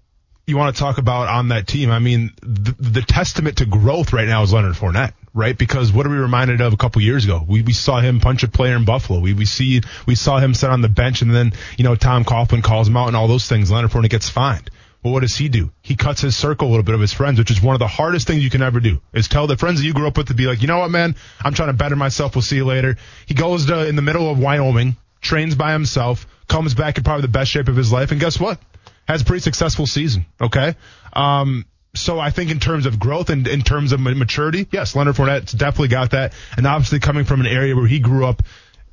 you 0.46 0.56
want 0.56 0.74
to 0.74 0.80
talk 0.80 0.96
about 0.96 1.28
on 1.28 1.48
that 1.48 1.66
team. 1.66 1.90
I 1.90 1.98
mean, 1.98 2.32
the, 2.40 2.74
the 2.78 3.02
testament 3.02 3.58
to 3.58 3.66
growth 3.66 4.14
right 4.14 4.26
now 4.26 4.42
is 4.42 4.54
Leonard 4.54 4.74
Fournette, 4.74 5.12
right? 5.34 5.56
Because 5.56 5.92
what 5.92 6.06
are 6.06 6.08
we 6.08 6.16
reminded 6.16 6.62
of 6.62 6.72
a 6.72 6.78
couple 6.78 7.02
years 7.02 7.26
ago? 7.26 7.44
We, 7.46 7.60
we 7.60 7.74
saw 7.74 8.00
him 8.00 8.20
punch 8.20 8.42
a 8.42 8.48
player 8.48 8.74
in 8.74 8.86
Buffalo. 8.86 9.20
We, 9.20 9.34
we 9.34 9.44
see, 9.44 9.82
we 10.06 10.14
saw 10.14 10.38
him 10.38 10.54
sit 10.54 10.70
on 10.70 10.80
the 10.80 10.88
bench 10.88 11.20
and 11.20 11.34
then, 11.34 11.52
you 11.76 11.84
know, 11.84 11.94
Tom 11.94 12.24
Coughlin 12.24 12.64
calls 12.64 12.88
him 12.88 12.96
out 12.96 13.08
and 13.08 13.16
all 13.16 13.28
those 13.28 13.46
things. 13.46 13.70
Leonard 13.70 13.90
Fournette 13.90 14.08
gets 14.08 14.30
fined. 14.30 14.70
Well, 15.02 15.12
what 15.12 15.20
does 15.20 15.36
he 15.36 15.50
do? 15.50 15.72
He 15.82 15.94
cuts 15.94 16.22
his 16.22 16.34
circle 16.34 16.66
a 16.66 16.70
little 16.70 16.82
bit 16.82 16.94
of 16.94 17.00
his 17.02 17.12
friends, 17.12 17.38
which 17.38 17.50
is 17.50 17.60
one 17.60 17.74
of 17.74 17.80
the 17.80 17.86
hardest 17.86 18.26
things 18.26 18.42
you 18.42 18.48
can 18.48 18.62
ever 18.62 18.80
do. 18.80 19.02
Is 19.12 19.28
tell 19.28 19.46
the 19.46 19.58
friends 19.58 19.80
that 19.80 19.86
you 19.86 19.92
grew 19.92 20.06
up 20.06 20.16
with 20.16 20.28
to 20.28 20.34
be 20.34 20.46
like, 20.46 20.62
you 20.62 20.68
know 20.68 20.78
what, 20.78 20.90
man, 20.90 21.16
I'm 21.44 21.52
trying 21.52 21.68
to 21.68 21.74
better 21.74 21.96
myself. 21.96 22.34
We'll 22.34 22.40
see 22.40 22.56
you 22.56 22.64
later. 22.64 22.96
He 23.26 23.34
goes 23.34 23.66
to 23.66 23.86
in 23.86 23.96
the 23.96 24.00
middle 24.00 24.30
of 24.30 24.38
Wyoming, 24.38 24.96
trains 25.20 25.54
by 25.54 25.72
himself, 25.72 26.26
comes 26.48 26.72
back 26.72 26.96
in 26.96 27.04
probably 27.04 27.22
the 27.22 27.28
best 27.28 27.50
shape 27.50 27.68
of 27.68 27.76
his 27.76 27.92
life, 27.92 28.10
and 28.10 28.18
guess 28.18 28.40
what? 28.40 28.58
Has 29.06 29.22
a 29.22 29.24
pretty 29.24 29.42
successful 29.42 29.86
season. 29.86 30.26
Okay. 30.40 30.74
Um, 31.12 31.64
so 31.94 32.18
I 32.18 32.30
think 32.30 32.50
in 32.50 32.60
terms 32.60 32.86
of 32.86 32.98
growth 32.98 33.30
and 33.30 33.46
in 33.48 33.62
terms 33.62 33.92
of 33.92 34.00
maturity, 34.00 34.68
yes, 34.70 34.94
Leonard 34.94 35.16
Fournette's 35.16 35.52
definitely 35.52 35.88
got 35.88 36.10
that. 36.10 36.34
And 36.56 36.66
obviously 36.66 37.00
coming 37.00 37.24
from 37.24 37.40
an 37.40 37.46
area 37.46 37.74
where 37.74 37.86
he 37.86 38.00
grew 38.00 38.26
up, 38.26 38.42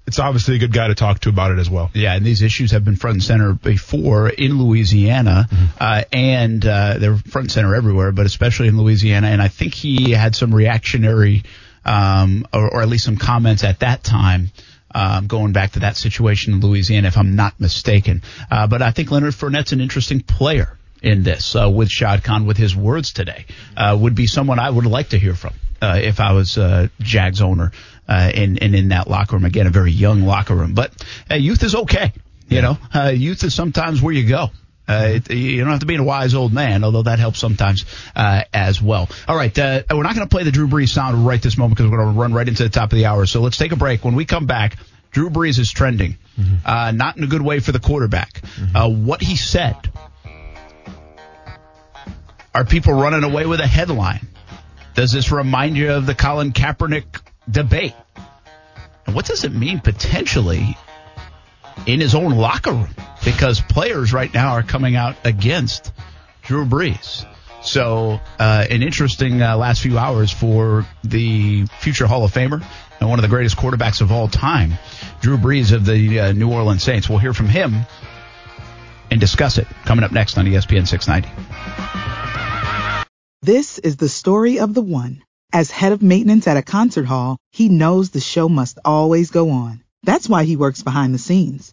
it's 0.06 0.20
obviously 0.20 0.56
a 0.56 0.60
good 0.60 0.74
guy 0.74 0.88
to 0.88 0.96
talk 0.96 1.20
to 1.22 1.30
about 1.30 1.52
it 1.52 1.60
as 1.60 1.70
well. 1.70 1.90
Yeah, 1.94 2.14
and 2.14 2.26
these 2.26 2.42
issues 2.42 2.72
have 2.72 2.84
been 2.84 2.96
front 2.96 3.16
and 3.16 3.24
center 3.24 3.54
before 3.54 4.30
in 4.30 4.58
Louisiana, 4.58 5.48
mm-hmm. 5.50 5.66
uh, 5.80 6.04
and 6.12 6.66
uh, 6.66 6.98
they're 6.98 7.16
front 7.16 7.46
and 7.46 7.52
center 7.52 7.74
everywhere, 7.74 8.12
but 8.12 8.26
especially 8.26 8.68
in 8.68 8.78
Louisiana. 8.78 9.28
And 9.28 9.42
I 9.42 9.48
think 9.48 9.74
he 9.74 10.12
had 10.12 10.36
some 10.36 10.54
reactionary, 10.54 11.44
um, 11.86 12.46
or, 12.54 12.76
or 12.76 12.82
at 12.82 12.90
least 12.90 13.06
some 13.06 13.18
comments 13.18 13.64
at 13.64 13.80
that 13.80 14.04
time 14.04 14.52
um, 14.94 15.28
going 15.28 15.54
back 15.54 15.72
to 15.72 15.80
that 15.80 15.98
situation 15.98 16.54
in 16.54 16.60
Louisiana, 16.62 17.08
if 17.08 17.18
I'm 17.18 17.36
not 17.36 17.60
mistaken. 17.60 18.22
Uh, 18.50 18.68
but 18.68 18.82
I 18.82 18.92
think 18.92 19.12
Leonard 19.12 19.34
Fournette's 19.34 19.72
an 19.72 19.82
interesting 19.82 20.22
player 20.22 20.78
in 21.02 21.24
this 21.24 21.56
uh, 21.56 21.70
with 21.70 21.90
Shad 21.90 22.24
Khan 22.24 22.46
with 22.46 22.58
his 22.58 22.76
words 22.76 23.14
today. 23.14 23.46
Uh, 23.76 23.98
would 24.00 24.16
be 24.16 24.28
someone 24.28 24.60
I 24.60 24.70
would 24.70 24.86
like 24.86 25.10
to 25.10 25.20
hear 25.20 25.36
from 25.36 25.54
uh, 25.82 26.00
if 26.02 26.20
I 26.20 26.32
was 26.32 26.58
uh, 26.58 26.88
Jags 27.00 27.42
owner 27.42 27.72
uh, 28.08 28.32
and, 28.34 28.62
and 28.62 28.74
in 28.74 28.90
that 28.90 29.10
locker 29.10 29.36
room. 29.36 29.46
Again, 29.46 29.68
a 29.68 29.72
very 29.72 29.92
young 29.92 30.22
locker 30.22 30.56
room, 30.56 30.74
but 30.74 30.92
uh, 31.30 31.36
youth 31.36 31.64
is 31.64 31.76
okay. 31.76 32.14
You 32.50 32.62
know, 32.62 32.78
uh, 32.94 33.10
youth 33.10 33.44
is 33.44 33.56
sometimes 33.56 34.02
where 34.02 34.14
you 34.14 34.28
go. 34.28 34.50
Uh, 34.88 35.14
it, 35.16 35.32
you 35.32 35.62
don't 35.62 35.72
have 35.72 35.80
to 35.80 35.86
be 35.86 35.96
a 35.96 36.04
wise 36.04 36.34
old 36.36 36.52
man, 36.52 36.84
although 36.84 37.04
that 37.04 37.20
helps 37.20 37.40
sometimes 37.40 37.86
uh, 38.16 38.44
as 38.54 38.82
well. 38.82 39.10
All 39.28 39.36
right, 39.36 39.58
uh, 39.58 39.84
we're 39.90 40.04
not 40.04 40.16
going 40.16 40.28
to 40.28 40.34
play 40.34 40.44
the 40.44 40.52
Drew 40.52 40.68
Brees 40.68 40.90
sound 40.90 41.26
right 41.26 41.42
this 41.42 41.58
moment 41.58 41.78
because 41.78 41.90
we're 41.90 41.98
going 41.98 42.14
to 42.14 42.20
run 42.20 42.34
right 42.34 42.48
into 42.48 42.64
the 42.64 42.70
top 42.70 42.92
of 42.92 42.98
the 42.98 43.06
hour. 43.06 43.26
So 43.26 43.42
let's 43.42 43.58
take 43.58 43.72
a 43.72 43.78
break. 43.78 44.04
When 44.04 44.16
we 44.16 44.26
come 44.26 44.46
back, 44.46 44.78
Drew 45.12 45.30
Brees 45.30 45.60
is 45.60 45.72
trending, 45.72 46.18
mm-hmm. 46.38 46.56
Uh, 46.66 46.92
not 46.92 47.18
in 47.18 47.24
a 47.24 47.28
good 47.28 47.42
way 47.42 47.60
for 47.60 47.72
the 47.72 47.80
quarterback. 47.80 48.34
Mm-hmm. 48.34 48.76
Uh, 48.76 48.90
what 48.90 49.22
he 49.22 49.38
said. 49.38 49.78
Are 52.56 52.66
people 52.66 52.94
running 52.94 53.24
away 53.24 53.46
with 53.46 53.62
a 53.62 53.68
headline? 53.68 54.28
Does 54.96 55.12
this 55.12 55.32
remind 55.32 55.76
you 55.76 55.94
of 55.94 56.06
the 56.06 56.14
Colin 56.14 56.52
Kaepernick 56.52 57.06
debate? 57.50 57.96
And 59.08 59.16
what 59.16 59.26
does 59.26 59.44
it 59.44 59.52
mean 59.52 59.80
potentially 59.80 60.78
in 61.88 62.00
his 62.00 62.14
own 62.14 62.36
locker 62.36 62.72
room 62.72 62.94
because 63.26 63.62
players 63.62 64.14
right 64.14 64.34
now 64.34 64.52
are 64.52 64.64
coming 64.64 64.96
out 64.96 65.16
against 65.24 65.92
Drew 66.44 66.66
Brees. 66.66 67.26
So, 67.64 68.20
uh, 68.40 68.66
an 68.70 68.84
interesting 68.84 69.42
uh, 69.42 69.56
last 69.56 69.82
few 69.82 69.98
hours 69.98 70.32
for 70.32 70.86
the 71.04 71.66
future 71.80 72.06
Hall 72.06 72.26
of 72.26 72.34
Famer 72.34 72.62
and 73.00 73.10
one 73.10 73.20
of 73.20 73.24
the 73.24 73.30
greatest 73.30 73.56
quarterbacks 73.56 74.02
of 74.02 74.12
all 74.12 74.28
time, 74.28 74.74
Drew 75.22 75.38
Brees 75.38 75.72
of 75.72 75.86
the 75.86 76.20
uh, 76.20 76.32
New 76.34 76.52
Orleans 76.52 76.84
Saints. 76.84 77.10
We'll 77.10 77.20
hear 77.20 77.34
from 77.34 77.48
him 77.48 77.86
and 79.10 79.22
discuss 79.22 79.58
it 79.58 79.68
coming 79.86 80.04
up 80.04 80.12
next 80.12 80.38
on 80.38 80.46
ESPN 80.46 80.88
690. 80.88 81.30
This 83.42 83.78
is 83.78 83.98
the 83.98 84.10
story 84.10 84.60
of 84.60 84.74
the 84.74 84.82
one. 84.82 85.22
As 85.52 85.70
head 85.70 85.92
of 85.92 86.02
maintenance 86.02 86.48
at 86.48 86.58
a 86.58 86.62
concert 86.62 87.06
hall, 87.06 87.38
he 87.52 87.70
knows 87.70 88.10
the 88.10 88.20
show 88.20 88.50
must 88.50 88.80
always 88.84 89.32
go 89.32 89.52
on. 89.52 89.84
That's 90.04 90.28
why 90.28 90.44
he 90.46 90.56
works 90.56 90.82
behind 90.82 91.14
the 91.14 91.20
scenes, 91.20 91.73